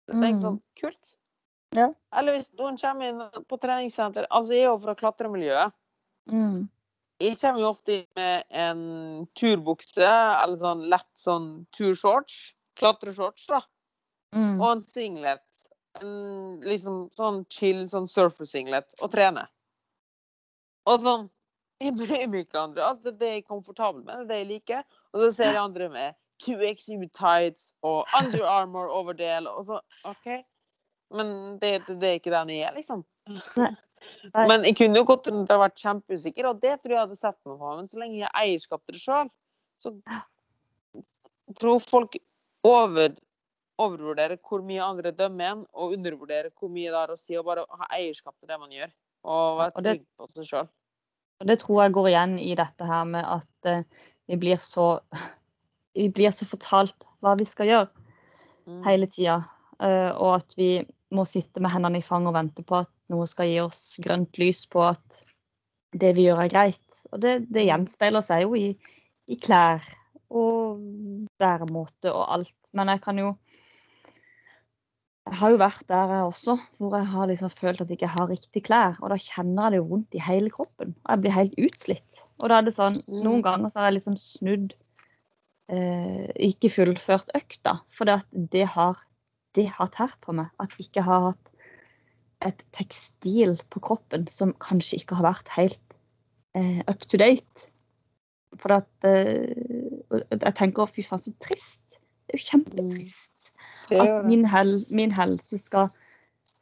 så 0.06 0.16
det 0.16 0.22
er 0.22 0.34
ikke 0.34 0.46
sånn 0.46 0.62
kult. 0.82 1.16
Ja. 1.78 1.88
Eller 2.20 2.36
hvis 2.36 2.52
noen 2.60 2.78
kommer 2.82 3.08
inn 3.08 3.44
på 3.48 3.58
treningssenter 3.64 4.26
Altså, 4.28 4.58
jeg 4.58 4.66
er 4.66 4.74
jo 4.74 4.80
fra 4.82 4.96
klatremiljøet. 5.00 5.76
Mm. 6.32 6.66
Jeg 7.22 7.38
kommer 7.40 7.62
jo 7.62 7.70
ofte 7.70 7.94
inn 7.96 8.08
med 8.18 8.58
en 8.64 8.82
turbukse, 9.38 10.10
eller 10.10 10.58
sånn 10.60 10.84
lett 10.92 11.12
sånn 11.22 11.48
turshorts. 11.76 12.42
Klatreshorts, 12.80 13.46
da. 13.48 13.62
Mm. 14.36 14.56
Og 14.58 14.68
en 14.72 14.84
singlet. 14.84 15.46
En 16.02 16.60
liksom 16.66 17.06
sånn 17.16 17.44
chill 17.52 17.86
sånn 17.92 18.10
surfer-singlet. 18.10 18.90
Og 19.00 19.14
trene. 19.14 19.46
Og 20.90 20.98
sånn 21.04 21.30
Jeg 21.86 21.96
bryr 21.98 22.28
meg 22.30 22.46
ikke 22.46 22.62
andre. 22.62 22.84
Alt 22.86 23.06
det 23.08 23.28
er 23.28 23.38
jeg 23.40 23.48
komfortabel 23.48 24.04
med, 24.06 24.28
det 24.30 24.36
er 24.36 24.44
jeg 24.44 24.50
liker. 24.52 24.84
Og 25.14 25.24
så 25.24 25.30
ser 25.38 25.56
jeg 25.56 25.62
andre 25.62 25.88
med 25.90 26.18
2XU 26.44 27.08
tights 27.18 27.72
og 27.86 28.06
Under 28.18 28.46
Armour-overdel, 28.50 29.48
og 29.50 29.66
så 29.66 29.80
OK. 30.10 30.28
Men 31.12 31.58
det, 31.62 31.82
det, 31.88 31.98
det 32.02 32.10
er 32.10 32.20
ikke 32.20 32.34
den 32.34 32.54
jeg 32.54 32.68
er, 32.68 32.76
liksom. 32.78 33.04
Men 34.48 34.66
jeg 34.66 34.78
kunne 34.80 35.02
jo 35.02 35.08
gått 35.10 35.30
rundt 35.30 35.52
og 35.54 35.64
vært 35.66 35.82
kjempeusikker, 35.82 36.48
og 36.50 36.62
det 36.64 36.78
tror 36.82 36.96
jeg 36.96 37.04
hadde 37.04 37.20
sett 37.20 37.38
meg 37.46 37.58
på. 37.60 37.74
Men 37.80 37.90
så 37.92 38.02
lenge 38.02 38.20
jeg 38.20 38.28
har 38.28 38.46
eierskap 38.46 38.86
til 38.86 38.98
det 38.98 39.04
sjøl, 39.04 39.32
så 39.82 39.94
tror 41.60 41.84
folk 41.84 42.18
over, 42.66 43.16
overvurderer 43.82 44.40
hvor 44.48 44.64
mye 44.66 44.86
andre 44.86 45.14
dømmer 45.18 45.52
en, 45.52 45.66
og 45.74 45.98
undervurderer 45.98 46.54
hvor 46.56 46.72
mye 46.74 46.90
det 46.90 47.00
har 47.02 47.14
å 47.14 47.20
si 47.20 47.38
å 47.38 47.46
bare 47.46 47.66
ha 47.68 47.90
eierskap 47.98 48.38
til 48.38 48.50
det 48.50 48.60
man 48.62 48.74
gjør. 48.74 48.94
Og 49.32 49.60
være 49.60 49.84
trygg 49.86 50.06
på 50.18 50.30
seg 50.32 50.48
sjøl. 50.48 50.72
Og 51.42 51.50
det 51.50 51.58
tror 51.64 51.84
jeg 51.84 51.96
går 51.98 52.12
igjen 52.12 52.38
i 52.40 52.54
dette 52.58 52.86
her 52.86 53.08
med 53.10 53.26
at 53.26 53.70
eh, 53.70 53.84
vi 54.30 54.38
blir 54.42 54.62
så 54.64 54.94
Vi 55.92 56.06
blir 56.08 56.32
så 56.32 56.46
fortalt 56.48 57.04
hva 57.20 57.34
vi 57.36 57.44
skal 57.44 57.68
gjøre 57.68 58.02
Mm. 58.68 58.84
hele 58.86 59.08
tida. 59.10 59.42
Uh, 59.82 60.14
og 60.22 60.36
at 60.38 60.54
vi 60.58 60.72
må 61.12 61.26
sitte 61.26 61.62
med 61.64 61.74
hendene 61.74 62.00
i 62.00 62.06
fanget 62.06 62.32
og 62.32 62.38
vente 62.38 62.66
på 62.66 62.78
at 62.84 62.92
noe 63.12 63.28
skal 63.28 63.50
gi 63.50 63.58
oss 63.64 63.82
grønt 64.04 64.38
lys 64.40 64.64
på 64.72 64.84
at 64.86 65.24
det 65.98 66.14
vi 66.16 66.28
gjør 66.30 66.44
er 66.46 66.52
greit. 66.54 67.00
Og 67.12 67.20
det, 67.24 67.34
det 67.52 67.66
gjenspeiler 67.68 68.24
seg 68.24 68.46
jo 68.46 68.56
i, 68.56 68.70
i 69.28 69.38
klær 69.42 69.84
og 70.32 70.80
væremåte 71.42 72.14
og 72.14 72.30
alt. 72.38 72.72
Men 72.78 72.94
jeg 72.94 73.02
kan 73.04 73.20
jo 73.20 73.34
Jeg 75.30 75.38
har 75.38 75.52
jo 75.54 75.60
vært 75.62 75.84
der 75.92 76.12
jeg 76.16 76.28
også, 76.28 76.56
hvor 76.82 76.96
jeg 76.98 77.08
har 77.12 77.28
liksom 77.30 77.52
følt 77.54 77.82
at 77.84 77.92
jeg 77.92 78.00
ikke 78.00 78.16
har 78.16 78.30
riktig 78.32 78.64
klær. 78.66 78.96
Og 79.02 79.12
da 79.14 79.20
kjenner 79.22 79.68
jeg 79.68 79.76
det 79.76 79.82
jo 79.82 79.90
vondt 79.92 80.18
i 80.18 80.24
hele 80.26 80.50
kroppen. 80.54 80.96
Og 81.06 81.12
jeg 81.14 81.22
blir 81.22 81.36
helt 81.36 81.60
utslitt. 81.62 82.24
Og 82.42 82.50
da 82.50 82.58
er 82.58 82.66
det 82.68 82.74
sånn 82.78 82.98
Mm. 83.06 83.22
Noen 83.28 83.46
ganger 83.46 83.70
så 83.70 83.80
har 83.80 83.92
jeg 83.92 84.00
liksom 84.00 84.18
snudd 84.18 84.74
eh, 85.70 86.28
Ikke 86.50 86.74
fullført 86.74 87.30
økta. 87.38 87.78
For 87.94 88.10
det, 88.10 88.18
at 88.24 88.52
det 88.52 88.66
har 88.74 88.98
det 89.56 89.68
har 89.76 89.92
tært 89.94 90.20
på 90.24 90.36
meg. 90.36 90.52
At 90.60 90.74
jeg 90.78 90.90
ikke 90.90 91.06
har 91.06 91.32
hatt 91.32 91.48
et 92.42 92.64
tekstil 92.74 93.60
på 93.70 93.82
kroppen 93.84 94.26
som 94.32 94.56
kanskje 94.64 95.02
ikke 95.02 95.20
har 95.20 95.28
vært 95.28 95.52
helt 95.54 95.98
eh, 96.58 96.82
up 96.88 97.06
to 97.06 97.20
date. 97.22 97.68
For 98.60 98.80
at 98.82 99.08
eh, 99.08 99.54
Jeg 100.12 100.56
tenker 100.58 100.90
fy 100.92 101.06
faen, 101.06 101.22
så 101.24 101.34
trist. 101.44 102.00
Det 102.28 102.36
er 102.36 102.40
jo 102.40 102.48
kjempetrist 102.50 103.36
Det 103.38 103.41
at 104.00 104.26
min, 104.28 104.46
hel, 104.48 104.86
min 104.90 105.12
helse 105.16 105.60
skal 105.60 105.90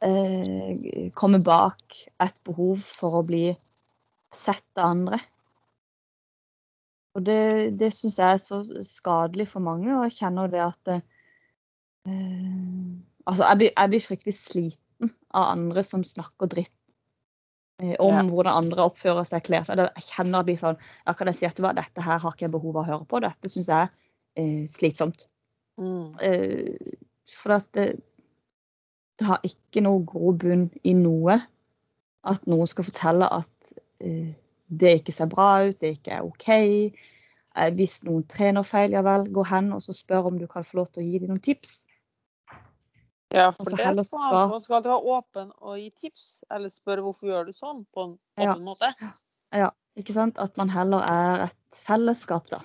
eh, 0.02 1.10
komme 1.14 1.42
bak 1.44 2.00
et 2.20 2.40
behov 2.46 2.82
for 2.82 3.20
å 3.20 3.26
bli 3.26 3.50
sett 4.34 4.66
av 4.78 4.90
andre. 4.94 5.20
Og 7.18 7.24
det, 7.26 7.78
det 7.80 7.90
syns 7.94 8.20
jeg 8.20 8.36
er 8.36 8.42
så 8.42 8.60
skadelig 8.86 9.48
for 9.50 9.64
mange, 9.64 9.90
og 9.90 10.04
jeg 10.06 10.18
kjenner 10.20 10.50
det 10.52 10.62
at 10.66 10.92
eh, 10.94 11.00
Altså, 13.28 13.44
jeg 13.44 13.58
blir, 13.60 13.70
jeg 13.76 13.90
blir 13.92 14.02
fryktelig 14.02 14.32
sliten 14.34 15.10
av 15.36 15.50
andre 15.52 15.82
som 15.84 16.00
snakker 16.06 16.48
dritt 16.50 16.72
eh, 17.82 17.92
om 18.00 18.14
Ja. 18.16 18.22
hvordan 18.26 18.64
andre 18.64 18.86
oppfører 18.88 19.26
seg 19.28 19.44
kler 19.46 19.66
seg. 19.68 19.82
Jeg 19.84 20.06
kjenner 20.08 20.40
det 20.40 20.48
blir 20.48 20.62
sånn 20.62 20.78
Ja, 21.06 21.12
kan 21.14 21.28
jeg 21.28 21.36
si 21.38 21.46
at 21.46 21.60
dette 21.60 22.06
her 22.06 22.18
har 22.22 22.32
ikke 22.32 22.46
jeg 22.48 22.54
behov 22.54 22.78
av 22.78 22.82
å 22.82 22.88
høre 22.88 23.06
på. 23.10 23.20
Dette 23.22 23.52
syns 23.52 23.68
jeg 23.68 23.90
er 23.90 23.92
eh, 24.40 24.64
slitsomt. 24.70 25.26
Mm. 25.80 26.16
For 27.36 27.56
at 27.58 27.68
det, 27.76 27.86
det 29.18 29.28
har 29.28 29.40
ikke 29.46 29.82
noe 29.84 30.04
grobunn 30.08 30.68
i 30.84 30.94
noe 30.96 31.38
at 32.28 32.44
noen 32.50 32.68
skal 32.68 32.86
fortelle 32.88 33.28
at 33.32 33.72
eh, 34.04 34.32
det 34.70 34.96
ikke 35.00 35.14
ser 35.14 35.30
bra 35.30 35.52
ut, 35.66 35.78
det 35.80 35.96
ikke 35.96 36.18
er 36.18 36.26
OK. 36.26 36.48
Eh, 36.50 37.70
hvis 37.76 38.00
noen 38.06 38.26
trener 38.30 38.66
feil, 38.66 38.94
ja 38.96 39.02
vel, 39.06 39.28
gå 39.32 39.44
hen 39.48 39.72
og 39.76 39.82
så 39.84 39.96
spør 39.96 40.30
om 40.30 40.40
du 40.40 40.46
kan 40.50 40.66
få 40.66 40.82
lov 40.82 40.92
til 40.92 41.02
å 41.04 41.06
gi 41.06 41.22
dem 41.22 41.32
noen 41.32 41.44
tips. 41.44 41.84
Ja, 43.30 43.50
for 43.54 43.70
det 43.70 43.84
er 43.86 44.02
svar. 44.02 44.48
man 44.50 44.62
skal 44.62 44.80
alltid 44.80 44.90
være 44.90 45.16
åpen 45.16 45.50
og 45.62 45.76
gi 45.78 45.90
tips, 46.06 46.42
eller 46.50 46.72
spørre 46.72 47.04
hvorfor 47.04 47.30
gjør 47.30 47.46
du 47.46 47.54
sånn, 47.54 47.84
på 47.94 48.06
en 48.08 48.16
Ja. 48.42 48.54
åpen 48.54 48.64
måte. 48.66 48.90
Ikke 49.98 50.14
sant? 50.14 50.38
At 50.38 50.56
man 50.56 50.70
heller 50.70 51.04
er 51.04 51.44
et 51.48 51.82
fellesskap, 51.86 52.48
da. 52.50 52.60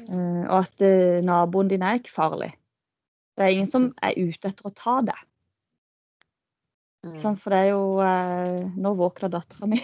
Eh, 0.00 0.44
og 0.48 0.56
at 0.64 0.82
eh, 0.82 1.20
naboen 1.24 1.68
din 1.70 1.82
er 1.82 2.00
ikke 2.00 2.12
farlig. 2.12 2.52
Det 3.40 3.46
er 3.46 3.54
ingen 3.56 3.68
som 3.70 3.86
er 4.04 4.18
ute 4.20 4.50
etter 4.50 4.66
å 4.68 4.70
ta 4.76 4.98
det. 5.00 5.16
Mm. 7.06 7.14
For 7.40 7.48
det 7.48 7.58
er 7.58 7.68
jo 7.70 7.84
eh, 8.04 8.66
Nå 8.76 8.90
våkner 8.98 9.30
dattera 9.32 9.68
mi. 9.70 9.78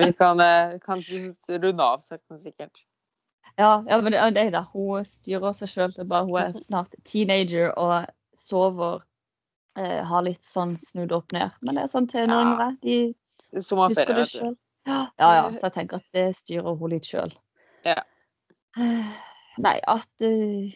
Vi 0.00 0.08
kan, 0.18 0.40
eh, 0.42 0.80
kan 0.82 0.98
runde 1.48 1.84
av 1.84 2.02
sakte, 2.02 2.40
sikkert. 2.42 2.82
Ja, 3.54 3.84
ja, 3.86 4.00
men 4.02 4.10
det 4.10 4.18
er 4.18 4.34
det, 4.34 4.48
da. 4.56 4.64
Hun 4.72 5.06
styrer 5.06 5.54
seg 5.54 5.70
sjøl. 5.70 5.94
Hun 5.94 6.34
er 6.42 6.58
snart 6.66 6.98
teenager 7.06 7.70
og 7.78 8.10
sover. 8.34 9.04
Eh, 9.78 10.02
har 10.10 10.26
litt 10.26 10.42
sånn 10.42 10.74
snudd 10.82 11.14
opp 11.14 11.30
ned. 11.38 11.54
Men 11.62 11.78
det 11.78 11.86
er 11.86 11.94
sånn 11.94 12.10
tenåringer 12.10 12.64
Ja. 12.64 12.74
De 12.82 12.98
er 13.62 13.62
husker 13.62 14.14
det 14.18 14.26
sjøl. 14.32 14.58
Ja, 14.90 15.06
ja. 15.22 15.46
Så 15.54 15.62
jeg 15.68 15.76
tenker 15.78 16.02
at 16.02 16.18
det 16.18 16.26
styrer 16.42 16.82
hun 16.82 16.96
litt 16.96 17.06
sjøl. 17.06 17.30
Ja. 17.86 18.00
Nei, 18.74 19.78
at 19.86 20.26
eh, 20.26 20.74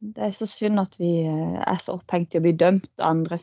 det 0.00 0.24
er 0.24 0.34
så 0.36 0.48
synd 0.48 0.80
at 0.80 0.96
vi 1.00 1.10
eh, 1.28 1.56
er 1.60 1.80
så 1.82 1.98
opphengt 1.98 2.34
i 2.34 2.40
å 2.40 2.44
bli 2.44 2.54
dømt 2.56 2.90
av 2.98 3.12
andre. 3.12 3.40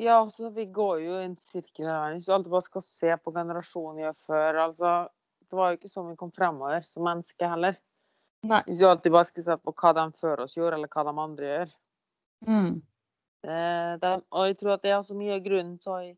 Ja, 0.00 0.20
altså, 0.22 0.48
vi 0.54 0.64
går 0.72 1.00
jo 1.04 1.16
i 1.18 1.24
en 1.26 1.36
sirkel 1.36 1.88
her. 1.90 2.14
Hvis 2.14 2.30
alltid 2.32 2.52
bare 2.54 2.64
skal 2.64 2.84
se 2.86 3.16
på 3.20 3.34
generasjonen 3.34 4.04
gjør 4.04 4.20
før, 4.26 4.60
altså 4.68 4.92
Det 5.50 5.58
var 5.58 5.72
jo 5.72 5.80
ikke 5.80 5.90
sånn 5.90 6.12
vi 6.12 6.18
kom 6.18 6.30
fremover 6.30 6.84
som 6.86 7.02
mennesker 7.02 7.50
heller. 7.50 7.74
Nei. 8.46 8.60
Hvis 8.68 8.78
du 8.78 8.86
alltid 8.86 9.12
bare 9.12 9.26
skal 9.28 9.44
se 9.44 9.56
på 9.58 9.74
hva 9.82 9.90
de 9.98 10.04
før 10.16 10.44
oss 10.44 10.54
gjorde, 10.56 10.78
eller 10.78 10.92
hva 10.94 11.02
de 11.08 11.14
andre 11.24 11.48
gjør. 11.48 11.72
Mm. 12.46 12.76
Eh, 13.40 13.92
de, 14.00 14.12
og 14.30 14.46
jeg 14.46 14.58
tror 14.60 14.76
at 14.76 14.84
det 14.86 14.92
er 14.94 15.02
så 15.04 15.16
mye 15.18 15.34
av 15.36 15.42
grunnen 15.44 15.74
til 15.82 16.12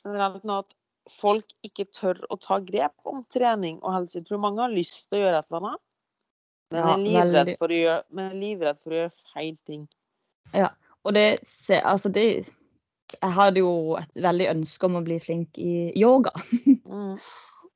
generelt 0.00 0.44
nå 0.44 0.58
at 0.64 0.74
folk 1.12 1.54
ikke 1.66 1.86
tør 1.94 2.18
å 2.32 2.38
ta 2.42 2.58
grep 2.64 2.96
om 3.08 3.22
trening 3.30 3.78
og 3.78 3.94
helse. 3.94 4.18
Jeg 4.18 4.28
tror 4.28 4.42
mange 4.42 4.64
har 4.64 4.74
lyst 4.74 5.06
til 5.06 5.20
å 5.20 5.22
gjøre 5.22 5.40
et 5.40 5.50
eller 5.52 5.60
annet, 5.62 5.84
men 6.72 6.80
jeg 6.80 6.92
er 6.92 7.02
livredd 7.04 7.38
veldig. 7.38 7.56
for 7.60 7.72
å 7.72 7.78
gjøre, 7.78 8.02
men 8.16 8.28
er 8.30 8.40
livredd 8.40 8.82
for 8.82 8.94
å 8.94 9.00
gjøre 9.02 9.32
feil 9.32 9.56
ting. 9.68 9.86
Ja, 10.54 10.70
Og 11.04 11.14
det, 11.16 11.24
altså 11.82 12.08
det 12.08 12.26
Jeg 13.20 13.32
hadde 13.36 13.60
jo 13.60 13.96
et 14.00 14.16
veldig 14.16 14.46
ønske 14.50 14.86
om 14.86 14.96
å 14.98 15.04
bli 15.04 15.18
flink 15.22 15.58
i 15.58 15.92
yoga. 15.98 16.34
Mm. 16.84 17.16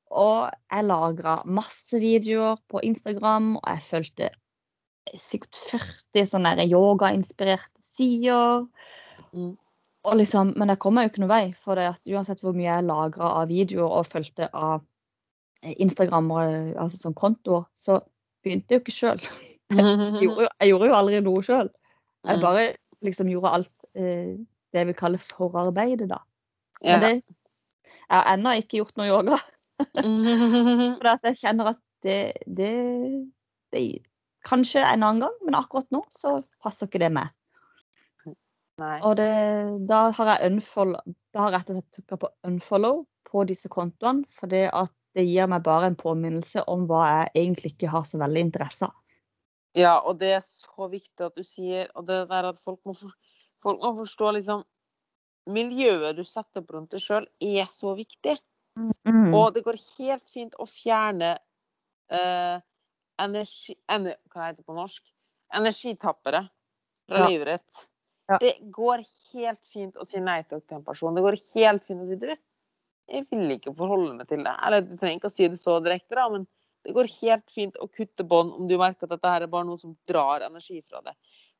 Og 0.09 0.49
jeg 0.71 0.85
lagra 0.85 1.35
masse 1.45 1.99
videoer 2.01 2.57
på 2.71 2.79
Instagram, 2.85 3.57
og 3.59 3.65
jeg 3.67 3.83
fulgte 3.85 4.29
sikkert 5.17 5.57
40 5.69 6.29
sånne 6.31 6.65
yogainspirerte 6.65 7.83
sider. 7.85 8.65
Mm. 9.33 9.57
Og 10.07 10.15
liksom, 10.15 10.53
men 10.57 10.71
jeg 10.71 10.79
kom 10.79 10.95
meg 10.95 11.07
jo 11.07 11.11
ikke 11.11 11.23
noe 11.25 11.33
vei, 11.33 11.43
for 11.57 11.79
det 11.79 11.89
at 11.91 12.09
uansett 12.09 12.41
hvor 12.43 12.55
mye 12.55 12.69
jeg 12.69 12.87
lagra 12.87 13.33
av 13.41 13.51
videoer 13.51 13.97
og 13.99 14.07
fulgte 14.07 14.47
av 14.55 14.85
Instagram, 15.59 16.31
og, 16.31 16.53
altså 16.79 17.01
sånn 17.01 17.17
kontoer, 17.19 17.67
så 17.75 17.99
begynte 18.49 18.75
jo 18.75 18.83
ikke 18.83 18.95
sjøl. 18.95 19.23
Jeg, 19.69 19.85
jeg 20.25 20.71
gjorde 20.71 20.87
jo 20.89 20.95
aldri 20.97 21.17
noe 21.21 21.41
sjøl. 21.45 21.67
Jeg 22.25 22.41
bare 22.41 22.63
liksom 23.05 23.27
gjorde 23.29 23.51
alt 23.53 23.83
eh, 23.93 24.31
det 24.73 24.81
jeg 24.81 24.87
vil 24.89 24.97
kalle 24.97 25.19
forarbeidet, 25.21 26.07
da. 26.09 26.17
Men 26.81 27.03
det, 27.03 27.11
jeg 27.85 28.15
har 28.15 28.31
ennå 28.33 28.55
ikke 28.57 28.79
gjort 28.79 28.97
noe 28.97 29.09
yoga. 29.09 29.37
For 30.99 31.27
jeg 31.29 31.37
kjenner 31.39 31.73
at 31.75 31.81
det, 32.05 32.19
det, 32.45 32.73
det 33.73 33.83
Kanskje 34.47 34.81
en 34.87 35.03
annen 35.03 35.25
gang, 35.25 35.33
men 35.43 35.57
akkurat 35.59 35.89
nå 35.91 35.99
så 36.15 36.37
passer 36.63 36.87
ikke 36.87 37.01
det. 37.03 37.11
Nei. 37.11 38.97
Og 39.03 39.17
det, 39.19 39.31
da 39.89 40.05
har 40.15 40.31
jeg 40.31 40.53
unfollow, 40.53 41.15
da 41.35 41.43
har 41.43 41.51
jeg 41.51 41.57
rett 41.57 41.71
og 41.73 41.79
slett 41.79 41.97
trykka 41.97 42.19
på 42.21 42.29
unfollow 42.47 43.01
på 43.27 43.43
disse 43.49 43.67
kontoene, 43.71 44.23
for 44.31 44.47
det 44.51 44.69
at 44.71 44.93
det 45.17 45.25
gir 45.25 45.49
meg 45.49 45.63
bare 45.65 45.89
en 45.89 45.97
påminnelse 45.99 46.63
om 46.69 46.85
hva 46.89 47.03
jeg 47.07 47.31
egentlig 47.43 47.73
ikke 47.73 47.91
har 47.93 48.05
så 48.07 48.19
veldig 48.21 48.43
interesse 48.47 48.89
av. 48.89 48.95
Ja, 49.77 49.99
og 50.01 50.19
det 50.21 50.31
er 50.37 50.43
så 50.45 50.89
viktig 50.89 51.27
at 51.27 51.35
du 51.37 51.45
sier 51.45 51.91
Og 51.93 52.07
det 52.07 52.23
der 52.31 52.47
at 52.49 52.57
folk 52.57 52.79
må, 52.89 52.95
for, 52.97 53.13
folk 53.61 53.83
må 53.83 53.91
forstå 53.99 54.31
liksom 54.39 54.63
Miljøet 55.53 56.17
du 56.17 56.23
setter 56.25 56.63
opp 56.63 56.73
rundt 56.73 56.95
deg 56.95 57.03
sjøl, 57.03 57.27
er 57.41 57.69
så 57.73 57.93
viktig. 57.97 58.35
Mm. 58.77 59.31
Og 59.33 59.53
det 59.55 59.63
går 59.65 59.79
helt 59.97 60.27
fint 60.29 60.53
å 60.61 60.67
fjerne 60.69 61.31
eh, 62.13 62.59
energi... 63.21 63.73
Ener, 63.89 64.19
hva 64.29 64.47
heter 64.49 64.59
det 64.61 64.67
på 64.67 64.75
norsk? 64.77 65.01
Energitappere 65.57 66.43
fra 67.09 67.23
Ja. 67.23 67.29
livet 67.31 67.55
ditt. 67.55 67.79
Ja. 68.29 68.37
Det 68.43 68.53
går 68.69 69.01
helt 69.33 69.65
fint 69.73 69.97
å 69.97 70.05
si 70.05 70.21
nei 70.21 70.43
takk 70.43 70.67
til 70.67 70.77
en 70.77 70.85
person. 70.85 71.17
Det 71.17 71.25
går 71.25 71.39
helt 71.55 71.87
fint 71.87 72.03
å 72.03 72.09
si 72.11 72.19
du, 72.21 72.29
jeg 73.09 73.25
vil 73.31 73.51
ikke 73.55 73.73
forholde 73.77 74.15
meg 74.17 74.27
til 74.29 74.43
det. 74.45 74.55
Eller 74.65 74.81
du 74.85 74.95
trenger 74.97 75.19
ikke 75.19 75.31
å 75.31 75.33
si 75.33 75.47
det 75.49 75.59
så 75.61 75.79
direkte, 75.83 76.15
da, 76.17 76.27
men 76.33 76.47
det 76.87 76.93
går 76.95 77.09
helt 77.19 77.51
fint 77.51 77.75
å 77.83 77.89
kutte 77.91 78.23
bånd 78.23 78.53
om 78.55 78.67
du 78.69 78.77
merker 78.79 79.05
at 79.07 79.15
dette 79.17 79.31
her 79.33 79.43
er 79.45 79.51
bare 79.51 79.67
noe 79.67 79.79
som 79.81 79.97
drar 80.07 80.45
energi 80.45 80.79
fra 80.87 81.01
deg. 81.05 81.15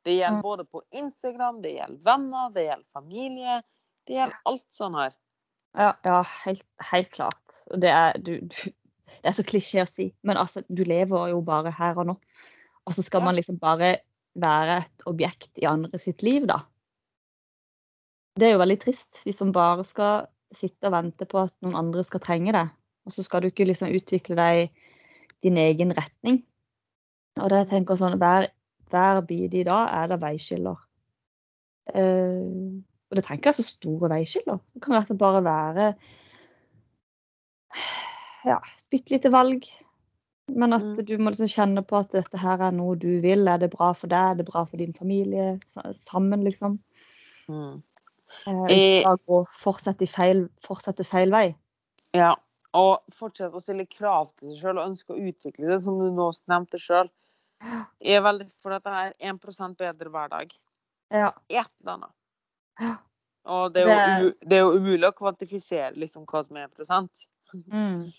Det 0.08 0.16
gjelder 0.16 0.40
Mm. 0.40 0.46
både 0.46 0.66
på 0.66 0.82
Instagram, 0.96 1.62
det 1.62 1.74
gjelder 1.76 2.04
venner, 2.06 2.50
det 2.56 2.64
gjelder 2.70 2.88
familie. 2.94 3.58
Det 4.08 4.16
gjelder 4.16 4.38
alt 4.46 4.68
sånn 4.72 4.96
her. 4.96 5.14
Ja, 5.78 5.90
ja 6.06 6.22
helt, 6.46 6.64
helt 6.92 7.12
klart. 7.12 7.60
Det 7.76 7.90
er, 7.92 8.16
du, 8.18 8.40
du, 8.40 8.56
det 9.20 9.26
er 9.28 9.36
så 9.36 9.44
klisjé 9.44 9.84
å 9.84 9.90
si, 9.90 10.14
men 10.24 10.38
altså, 10.38 10.64
du 10.70 10.84
lever 10.88 11.30
jo 11.34 11.42
bare 11.46 11.74
her 11.76 12.00
og 12.00 12.08
nå. 12.14 12.16
Og 12.88 12.96
så 12.96 13.04
skal 13.04 13.22
Ja. 13.22 13.26
man 13.26 13.36
liksom 13.36 13.60
bare 13.60 14.00
være 14.40 14.78
et 14.86 15.04
objekt 15.06 15.52
i 15.60 15.68
andre 15.68 16.00
sitt 16.00 16.24
liv, 16.24 16.48
da. 16.48 16.62
Det 18.40 18.48
er 18.48 18.54
jo 18.56 18.62
veldig 18.64 18.80
trist 18.80 19.20
hvis 19.26 19.42
man 19.44 19.52
bare 19.52 19.84
skal 19.84 20.28
sitte 20.56 20.90
og 20.90 20.96
vente 20.96 21.26
på 21.30 21.42
at 21.44 21.54
noen 21.62 21.78
andre 21.78 22.04
skal 22.04 22.22
trenge 22.24 22.54
det. 22.56 22.66
Og 23.06 23.14
så 23.16 23.24
skal 23.26 23.42
du 23.42 23.50
ikke 23.50 23.68
liksom 23.68 23.94
utvikle 23.96 24.38
deg 24.38 24.62
i 24.66 24.70
din 25.46 25.58
egen 25.62 25.94
retning. 25.98 26.42
Og 27.40 27.50
det 27.50 27.64
jeg 27.64 27.70
tenker 27.74 28.00
sånn, 28.00 28.18
hver, 28.20 28.50
hver 28.92 29.22
bit 29.28 29.54
i 29.56 29.64
dag 29.68 29.90
er 29.96 30.10
det 30.12 30.20
veiskiller. 30.22 30.80
Uh, 31.90 32.80
og 33.10 33.18
det 33.18 33.24
trenger 33.26 33.40
ikke 33.42 33.50
være 33.50 33.62
så 33.62 33.66
store 33.66 34.10
veiskiller. 34.12 34.60
Det 34.76 34.84
kan 34.84 34.94
rett 34.98 35.08
og 35.08 35.14
slett 35.14 35.22
bare 35.22 35.44
være 35.46 35.86
ja, 38.46 38.58
et 38.60 38.86
bitte 38.94 39.16
lite 39.16 39.32
valg. 39.34 39.66
Men 40.50 40.74
at 40.74 40.84
Mm. 40.84 41.06
du 41.06 41.18
må 41.18 41.30
liksom 41.30 41.48
kjenne 41.48 41.84
på 41.86 41.98
at 42.00 42.12
dette 42.12 42.38
her 42.38 42.58
er 42.58 42.72
noe 42.72 42.96
du 42.98 43.20
vil. 43.22 43.48
Er 43.48 43.58
det 43.58 43.70
bra 43.70 43.92
for 43.94 44.08
deg? 44.08 44.32
Er 44.32 44.36
det 44.36 44.46
bra 44.46 44.64
for 44.66 44.78
din 44.78 44.94
familie? 44.94 45.60
Sammen, 45.94 46.44
liksom. 46.44 46.80
Mm. 47.48 47.84
Eh, 48.46 49.02
Eh, 49.04 49.16
gå, 49.28 49.40
fortsette, 49.58 50.08
feil, 50.08 50.48
fortsette 50.66 51.06
feil 51.08 51.32
vei. 51.32 51.56
Ja. 52.14 52.36
Og 52.74 53.02
fortsette 53.14 53.58
å 53.58 53.62
stille 53.64 53.86
krav 53.90 54.30
til 54.38 54.52
seg 54.52 54.62
sjøl 54.62 54.78
og 54.80 54.92
ønske 54.92 55.14
å 55.16 55.22
utvikle 55.32 55.72
det, 55.72 55.80
som 55.82 55.98
du 56.00 56.12
nå 56.14 56.30
nevnte 56.52 56.78
sjøl. 56.78 57.10
Jeg 58.00 58.20
er 58.20 58.24
veldig 58.24 58.48
for 58.62 58.72
at 58.78 58.86
det 58.86 58.94
er 58.94 59.14
1 59.34 59.76
bedre 59.78 60.10
hver 60.10 60.30
dag. 60.30 60.54
Ja. 61.12 61.34
Et 61.50 61.68
eller 61.82 61.94
annet. 61.98 62.14
Ja. 62.80 62.96
Og 63.50 63.74
det 63.74 63.84
er, 63.90 64.20
jo, 64.22 64.32
det 64.46 64.58
er 64.58 64.62
jo 64.62 64.78
umulig 64.78 65.08
å 65.08 65.16
kvantifisere 65.16 65.96
liksom, 65.98 66.26
hva 66.30 66.44
som 66.46 66.58
er 66.58 66.70
1 66.70 67.28
Mm. 67.50 68.12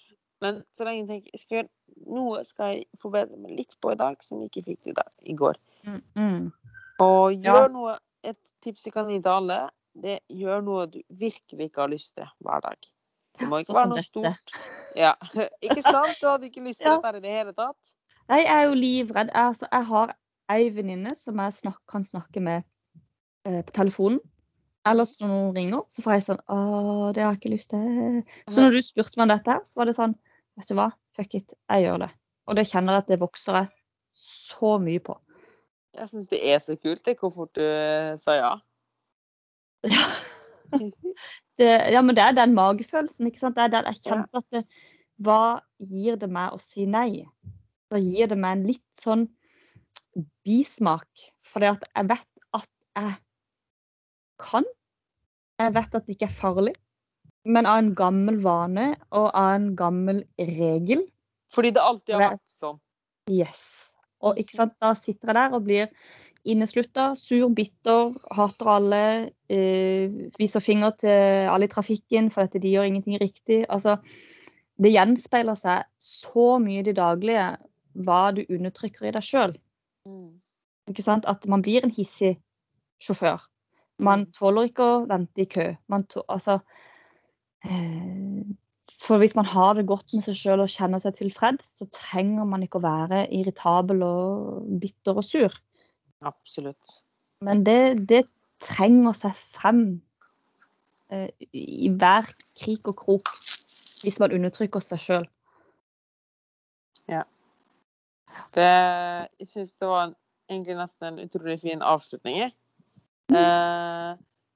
Men 0.43 0.65
så 0.75 0.83
lenge 0.83 1.05
jeg 1.05 1.07
tenker 1.07 1.31
jeg 1.37 1.41
skal 1.45 1.57
gjøre 1.61 2.15
noe 2.17 2.41
skal 2.43 2.73
jeg 2.73 2.87
forbedre 2.99 3.37
meg 3.39 3.53
litt 3.61 3.77
på 3.79 3.93
i 3.93 3.99
dag, 4.01 4.17
som 4.25 4.41
jeg 4.41 4.51
ikke 4.51 4.65
fikk 4.67 4.81
til 4.83 4.97
i, 4.99 5.05
i 5.31 5.37
går. 5.39 5.59
Mm. 5.87 6.01
Mm. 6.19 6.53
Og 6.99 7.33
Ja. 7.35 7.53
gjør 7.55 7.69
noe 7.71 7.99
Et 8.23 8.37
tips 8.61 8.83
jeg 8.85 8.93
kan 8.93 9.09
gi 9.09 9.17
til 9.17 9.33
alle, 9.33 9.71
det 9.95 10.21
gjør 10.31 10.63
noe 10.65 10.87
du 10.91 11.01
virkelig 11.09 11.71
ikke 11.71 11.81
har 11.85 11.91
lyst 11.93 12.15
til 12.17 12.27
hver 12.45 12.61
dag. 12.65 12.77
Det 13.41 13.49
må 13.49 13.59
ikke 13.61 13.73
Sånn 13.73 13.77
være 13.79 13.89
noe 13.91 13.99
dette. 13.99 14.11
stort. 14.11 14.55
Ja. 14.99 15.15
Ikke 15.65 15.83
sant? 15.83 16.17
Du 16.21 16.27
hadde 16.29 16.49
ikke 16.51 16.63
lyst 16.65 16.81
til 16.83 16.91
Ja. 16.91 16.99
dette 17.01 17.19
i 17.19 17.25
det 17.25 17.31
hele 17.33 17.53
tatt? 17.57 17.93
Jeg 18.31 18.47
er 18.47 18.63
jo 18.69 18.75
livredd. 18.75 19.31
Altså, 19.35 19.67
jeg 19.73 19.87
har 19.87 20.13
ei 20.51 20.69
venninne 20.75 21.15
som 21.19 21.39
jeg 21.39 21.55
snak, 21.57 21.79
kan 21.89 22.03
snakke 22.05 22.41
med 22.43 22.63
eh, 23.47 23.63
på 23.63 23.73
telefonen. 23.73 24.21
Ellers 24.87 25.17
når 25.21 25.29
noen 25.29 25.55
ringer, 25.57 25.83
så 25.93 26.03
får 26.03 26.13
jeg 26.17 26.25
sånn 26.29 26.39
Å, 26.49 26.59
det 27.15 27.23
har 27.23 27.35
jeg 27.35 27.41
ikke 27.41 27.53
lyst 27.55 27.71
til. 27.71 28.23
Så 28.49 28.63
når 28.65 28.77
du 28.77 28.83
spurte 28.83 29.19
meg 29.21 29.27
om 29.29 29.33
dette, 29.35 29.57
så 29.69 29.81
var 29.81 29.91
det 29.91 29.97
sånn 29.99 30.15
Vet 30.59 30.69
du 30.69 30.75
hva, 30.77 30.91
fuck 31.17 31.35
it, 31.39 31.55
jeg 31.71 31.85
gjør 31.87 31.99
det. 32.05 32.11
Og 32.51 32.57
det 32.59 32.67
kjenner 32.69 32.97
jeg 32.99 33.05
at 33.05 33.11
det 33.13 33.21
vokser 33.21 33.57
jeg 33.61 33.69
så 34.21 34.75
mye 34.83 35.01
på. 35.05 35.15
Jeg 35.97 36.09
syns 36.11 36.27
det 36.29 36.41
er 36.45 36.59
så 36.65 36.77
kult 36.77 37.05
det, 37.07 37.17
hvor 37.21 37.31
fort 37.33 37.53
du 37.57 37.63
eh, 37.65 38.17
sa 38.21 38.35
ja. 38.37 38.51
Ja. 39.89 40.07
Det, 41.61 41.67
ja, 41.93 42.01
men 42.01 42.17
det 42.17 42.23
er 42.25 42.33
den 42.33 42.55
magefølelsen, 42.57 43.27
ikke 43.29 43.43
sant. 43.43 43.57
Det 43.59 43.67
er 43.67 43.73
der 43.75 43.89
jeg 43.91 43.99
kjente 44.07 44.41
at 44.41 44.47
det, 44.55 44.63
Hva 45.21 45.61
gir 45.77 46.17
det 46.17 46.31
meg 46.33 46.55
å 46.57 46.61
si 46.63 46.87
nei? 46.89 47.27
Da 47.93 48.01
gir 48.01 48.31
det 48.31 48.39
meg 48.41 48.55
en 48.57 48.63
litt 48.71 49.03
sånn 49.03 49.27
bismak. 50.47 51.27
Fordi 51.45 51.69
at 51.75 51.85
jeg 51.91 52.09
vet 52.09 52.47
at 52.57 52.69
jeg 52.97 53.13
kan. 54.41 54.69
Jeg 55.61 55.75
vet 55.77 55.99
at 55.99 56.07
det 56.07 56.17
ikke 56.17 56.31
er 56.31 56.39
farlig. 56.39 56.75
Men 57.45 57.69
av 57.69 57.83
en 57.83 57.93
gammel 57.97 58.41
vane 58.45 58.87
og 59.11 59.29
av 59.29 59.55
en 59.55 59.71
gammel 59.77 60.19
regel 60.37 61.07
Fordi 61.51 61.71
det 61.73 61.81
alltid 61.83 62.17
har 62.17 62.35
vært 62.35 62.51
sånn. 62.53 62.81
Yes. 63.33 63.63
Og 64.21 64.37
ikke 64.41 64.57
sant, 64.59 64.75
da 64.81 64.93
sitter 64.95 65.33
jeg 65.33 65.39
der 65.39 65.57
og 65.57 65.65
blir 65.65 65.89
inneslutta, 66.49 67.15
sur, 67.17 67.49
bitter, 67.55 68.15
hater 68.33 68.69
alle, 68.73 69.31
eh, 69.53 70.09
viser 70.39 70.61
finger 70.65 70.95
til 71.01 71.49
alle 71.53 71.69
i 71.69 71.73
trafikken 71.73 72.31
for 72.33 72.47
at 72.47 72.57
de 72.57 72.71
gjør 72.73 72.89
ingenting 72.89 73.19
riktig. 73.21 73.67
Altså, 73.69 73.99
det 74.81 74.95
gjenspeiler 74.95 75.59
seg 75.61 75.85
så 76.01 76.55
mye 76.63 76.81
i 76.81 76.87
det 76.87 76.97
daglige 76.97 77.57
hva 78.01 78.31
du 78.33 78.45
undertrykker 78.49 79.09
i 79.09 79.13
deg 79.13 79.27
sjøl. 79.27 79.57
Mm. 80.09 80.41
At 81.29 81.47
man 81.47 81.63
blir 81.63 81.85
en 81.85 81.93
hissig 81.93 82.39
sjåfør. 83.03 83.41
Man 84.01 84.21
Mm. 84.21 84.33
tåler 84.33 84.69
ikke 84.71 84.83
å 84.83 85.07
vente 85.09 85.43
i 85.43 85.45
kø. 85.45 85.77
Man 85.89 86.05
tå, 86.05 86.23
altså, 86.29 86.61
eh, 87.65 88.45
for 88.99 89.19
hvis 89.19 89.35
man 89.37 89.45
har 89.45 89.75
det 89.75 89.87
godt 89.87 90.15
med 90.15 90.25
seg 90.25 90.35
sjøl 90.35 90.61
og 90.61 90.69
kjenner 90.69 90.99
seg 90.99 91.15
tilfreds, 91.15 91.77
så 91.77 91.87
trenger 91.91 92.47
man 92.47 92.63
ikke 92.63 92.81
å 92.81 92.85
være 92.85 93.29
irritabel 93.31 94.03
og 94.03 94.81
bitter 94.81 95.17
og 95.17 95.25
sur. 95.25 95.53
Absolutt. 96.21 97.01
Men 97.41 97.65
det, 97.67 98.09
det 98.09 98.25
trenger 98.61 99.17
seg 99.17 99.37
frem 99.37 99.85
eh, 101.13 101.31
i 101.57 101.89
hver 101.89 102.29
krik 102.59 102.91
og 102.93 102.99
krok 103.01 103.31
hvis 104.03 104.19
man 104.21 104.33
undertrykker 104.37 104.83
seg 104.85 105.01
sjøl. 105.01 105.29
Det, 108.55 108.67
jeg 109.41 109.49
syns 109.49 109.73
det 109.73 109.89
var 109.89 110.09
en, 110.09 110.17
egentlig 110.51 110.77
nesten 110.79 111.09
en 111.09 111.23
utrolig 111.25 111.59
fin 111.61 111.83
avslutning. 111.83 112.39
jeg. 112.45 112.55
Eh, 113.31 114.13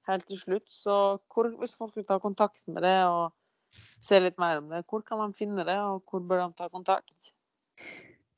helt 0.09 0.29
til 0.29 0.41
slutt, 0.41 0.71
så 0.71 1.19
hvor, 1.33 1.49
hvis 1.61 1.77
folk 1.77 1.97
vil 1.97 2.07
ta 2.09 2.19
kontakt 2.23 2.63
med 2.69 2.83
det 2.85 2.97
og 3.09 3.33
se 3.75 4.21
litt 4.21 4.39
mer 4.39 4.61
om 4.61 4.71
det, 4.71 4.85
hvor 4.89 5.05
kan 5.07 5.21
man 5.21 5.35
finne 5.35 5.65
det, 5.67 5.79
og 5.79 6.03
hvor 6.11 6.21
bør 6.21 6.47
de 6.47 6.59
ta 6.59 6.69
kontakt? 6.69 7.33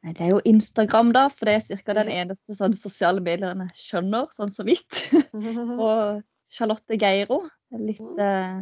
Nei, 0.07 0.13
Det 0.15 0.23
er 0.23 0.29
jo 0.31 0.41
Instagram, 0.47 1.09
da, 1.17 1.27
for 1.35 1.49
det 1.49 1.57
er 1.67 1.81
ca. 1.83 1.95
den 1.99 2.13
eneste 2.15 2.55
sånn, 2.55 2.77
sosiale 2.79 3.19
mediene 3.19 3.67
jeg 3.73 3.81
skjønner, 3.81 4.29
sånn 4.31 4.53
så 4.55 4.63
vidt. 4.63 5.01
Og 5.83 6.23
Charlotte 6.53 6.95
Geiro. 7.01 7.41
Litt, 7.75 7.99
eh, 8.23 8.61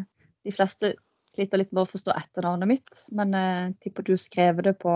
de 0.49 0.55
fleste 0.57 0.95
sliter 1.35 1.61
litt 1.61 1.75
med 1.75 1.83
å 1.85 1.91
forstå 1.91 2.15
etternavnet 2.17 2.71
mitt, 2.71 3.05
men 3.13 3.37
eh, 3.37 3.77
tipper 3.85 4.07
du 4.09 4.15
skrev 4.17 4.65
det 4.65 4.79
på 4.81 4.95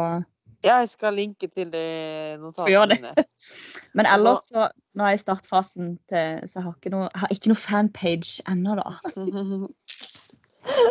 Ja, 0.64 0.80
jeg 0.80 0.88
skal 0.94 1.14
linke 1.20 1.52
til 1.52 1.68
det 1.70 2.40
notatene 2.40 2.96
mine. 2.96 3.12
Men 3.96 4.06
Altså- 4.08 4.16
ellers 4.16 4.48
så 4.48 4.64
Nå 4.98 5.04
er 5.04 5.12
jeg 5.12 5.20
i 5.20 5.22
startfasen, 5.26 5.92
til, 6.10 6.48
så 6.48 6.54
jeg 6.58 6.64
har 6.64 6.74
ikke 6.74 6.94
noe, 6.96 7.06
jeg 7.12 7.20
har 7.22 7.30
ikke 7.36 7.52
noe 7.52 7.60
fanpage 7.60 8.40
ennå, 8.50 8.72
da. 8.80 8.88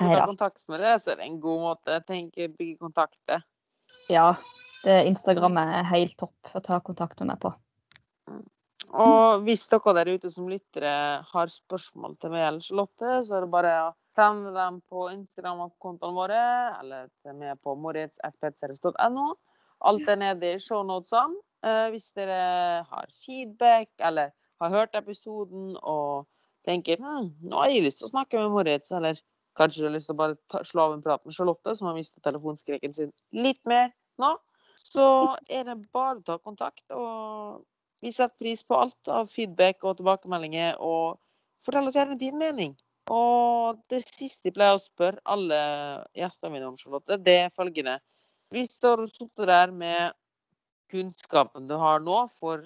Hei 0.00 0.14
med 0.16 0.80
det, 0.80 0.94
så 1.02 1.10
er 1.12 1.18
det 1.18 1.26
en 1.26 1.40
god 1.42 1.60
måte. 1.60 1.98
Jeg 1.98 2.06
tenker 2.08 2.54
bygge 2.56 2.78
kontakter. 2.80 3.42
Ja, 4.10 4.34
det 4.82 5.02
Instagram 5.06 5.58
er 5.60 5.90
helt 5.92 6.16
topp 6.18 6.54
å 6.56 6.62
ta 6.64 6.80
kontakt 6.82 7.20
med 7.20 7.30
meg 7.30 7.42
på. 7.44 7.52
Og 8.90 9.44
hvis 9.46 9.68
dere 9.70 9.92
der 10.00 10.08
ute 10.16 10.30
som 10.32 10.48
lyttere 10.50 10.92
har 11.28 11.52
spørsmål 11.52 12.16
til 12.18 12.32
meg 12.32 12.46
eller 12.48 12.64
Charlotte, 12.64 13.12
så 13.26 13.36
er 13.36 13.44
det 13.44 13.52
bare 13.52 13.74
å 13.84 13.92
sende 14.14 14.50
dem 14.56 14.80
på 14.90 15.06
Instagram-kontoene 15.12 16.16
våre, 16.16 16.40
eller 16.80 17.06
til 17.22 17.38
meg 17.38 17.60
på 17.62 17.76
moritz.no 17.78 19.28
Alt 19.80 20.10
er 20.12 20.18
nede 20.20 20.56
i 20.56 20.60
shownotesene. 20.60 21.38
Eh, 21.64 21.86
hvis 21.92 22.10
dere 22.16 22.40
har 22.88 23.08
feedback 23.22 23.90
eller 24.00 24.32
har 24.60 24.72
hørt 24.72 24.96
episoden 24.96 25.74
og 25.76 26.26
tenker 26.64 27.00
hm, 27.00 27.30
nå 27.48 27.60
har 27.60 27.70
jeg 27.70 27.84
lyst 27.84 28.00
til 28.00 28.08
å 28.08 28.12
snakke 28.14 28.40
med 28.40 28.54
Moritz, 28.54 28.90
eller 28.96 29.20
kanskje 29.58 29.82
du 29.82 29.88
har 29.88 29.94
lyst 29.94 30.08
til 30.08 30.16
å 30.16 30.20
bare 30.20 30.38
ta, 30.52 30.62
slå 30.64 30.88
av 30.88 30.96
en 30.96 31.04
prat 31.04 31.24
med 31.24 31.36
Charlotte, 31.36 31.74
som 31.76 31.90
har 31.90 31.96
mistet 31.96 32.24
telefonskriken 32.24 32.96
sin 32.96 33.12
litt 33.36 33.60
mer 33.68 33.92
nå, 34.20 34.34
så 34.80 35.06
er 35.48 35.66
det 35.68 35.78
bare 35.92 36.18
å 36.20 36.24
ta 36.26 36.38
kontakt. 36.38 36.84
Og 36.94 37.64
vi 38.00 38.12
setter 38.14 38.36
pris 38.40 38.62
på 38.64 38.78
alt 38.80 39.10
av 39.12 39.28
feedback 39.28 39.82
og 39.84 39.98
tilbakemeldinger, 39.98 40.78
og 40.80 41.18
fortell 41.64 41.90
oss 41.90 41.98
gjerne 41.98 42.18
din 42.20 42.38
mening. 42.40 42.76
Og 43.10 43.80
det 43.90 44.04
siste 44.06 44.48
jeg 44.48 44.54
pleier 44.56 44.76
å 44.78 44.80
spørre 44.80 45.20
alle 45.28 45.58
gjestene 46.16 46.52
mine 46.54 46.68
om, 46.70 46.78
Charlotte, 46.78 47.18
det 47.26 47.36
er 47.46 47.54
følgende. 47.54 47.98
Hvis 48.54 48.76
du 48.80 48.88
har 48.88 49.02
sittet 49.10 49.46
der 49.50 49.72
med 49.74 50.14
kunnskapen 50.90 51.68
du 51.70 51.76
har 51.78 52.00
nå, 52.02 52.22
for 52.32 52.64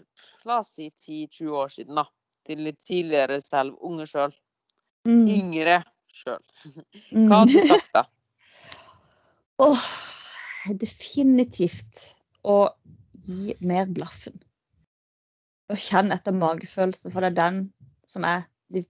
la 0.48 0.60
oss 0.62 0.70
si 0.76 0.90
10-20 0.90 1.50
år 1.60 1.72
siden, 1.72 1.98
da, 1.98 2.06
til 2.44 2.62
litt 2.64 2.80
tidligere 2.84 3.40
selv, 3.44 3.78
unge 3.84 4.06
sjøl, 4.10 4.34
Mm. 5.04 5.26
yngre 5.28 5.82
sjøl, 6.16 6.40
Mm. 7.12 7.26
hva 7.28 7.42
hadde 7.42 7.52
du 7.58 7.66
sagt 7.68 7.90
da? 7.92 8.06
Åh, 9.64 9.82
definitivt 10.72 12.14
å 12.44 12.70
gi 13.26 13.54
mer 13.60 13.86
blaffen. 13.86 14.36
Og 15.72 15.76
kjenne 15.80 16.16
etter 16.16 16.32
magefølelsen, 16.36 17.12
for 17.12 17.20
det 17.24 17.32
er 17.32 17.38
den 17.40 17.58
som 18.08 18.24
er 18.28 18.44
det 18.72 18.84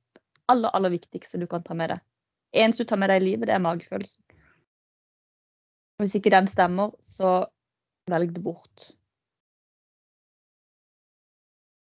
aller, 0.50 0.70
aller 0.74 0.90
viktigste 0.94 1.38
du 1.38 1.46
kan 1.50 1.62
ta 1.62 1.74
med 1.74 1.90
deg. 1.94 2.00
Eneste 2.54 2.84
du 2.84 2.88
tar 2.92 2.98
med 3.02 3.10
deg 3.10 3.22
i 3.22 3.24
livet, 3.24 3.46
det 3.50 3.54
er 3.54 3.62
magefølelsen. 3.62 4.22
Hvis 6.02 6.14
ikke 6.18 6.30
den 6.34 6.46
stemmer, 6.50 6.90
så 7.02 7.46
velg 8.10 8.32
det 8.34 8.42
bort. 8.42 8.90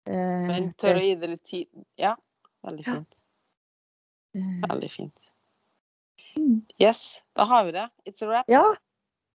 Eh, 0.09 0.47
Men 0.49 0.71
tør 0.79 0.99
å 0.99 1.03
gi 1.03 1.13
det 1.19 1.29
litt 1.31 1.43
tid? 1.47 1.67
Ja, 1.99 2.15
veldig 2.65 2.85
fint. 2.85 3.15
eh, 4.35 4.55
Veldig 4.67 4.89
fint. 4.91 5.29
Mm. 6.37 6.61
Yes, 6.81 7.21
da 7.37 7.45
har 7.45 7.65
vi 7.65 7.71
det. 7.75 7.87
It's 8.09 8.21
a 8.25 8.27
wrap. 8.29 8.49
Ja. 8.49 8.63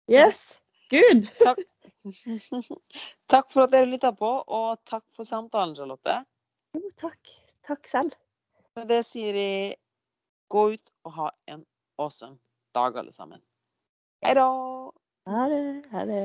Yes. 0.07 0.61
Good. 0.89 1.27
Takk 3.31 3.51
for 3.51 3.65
at 3.65 3.73
dere 3.73 3.89
lytta 3.89 4.13
på, 4.15 4.29
og 4.47 4.79
takk 4.87 5.03
for 5.11 5.27
samtalen, 5.27 5.75
Charlotte. 5.75 6.21
Jo, 6.77 6.81
takk. 6.95 7.33
Takk 7.67 7.89
selv. 7.91 8.15
Med 8.77 8.87
det 8.87 9.01
sier 9.03 9.35
jeg 9.35 9.75
gå 10.53 10.63
ut 10.77 10.93
og 11.03 11.15
ha 11.17 11.27
en 11.51 11.65
awesome 11.99 12.37
dag, 12.77 12.95
alle 13.01 13.11
sammen. 13.11 13.41
Hei 14.23 14.37
da! 14.37 14.47
Ha 15.27 15.47
det. 15.51 15.63
Ha 15.91 16.05
det. 16.07 16.23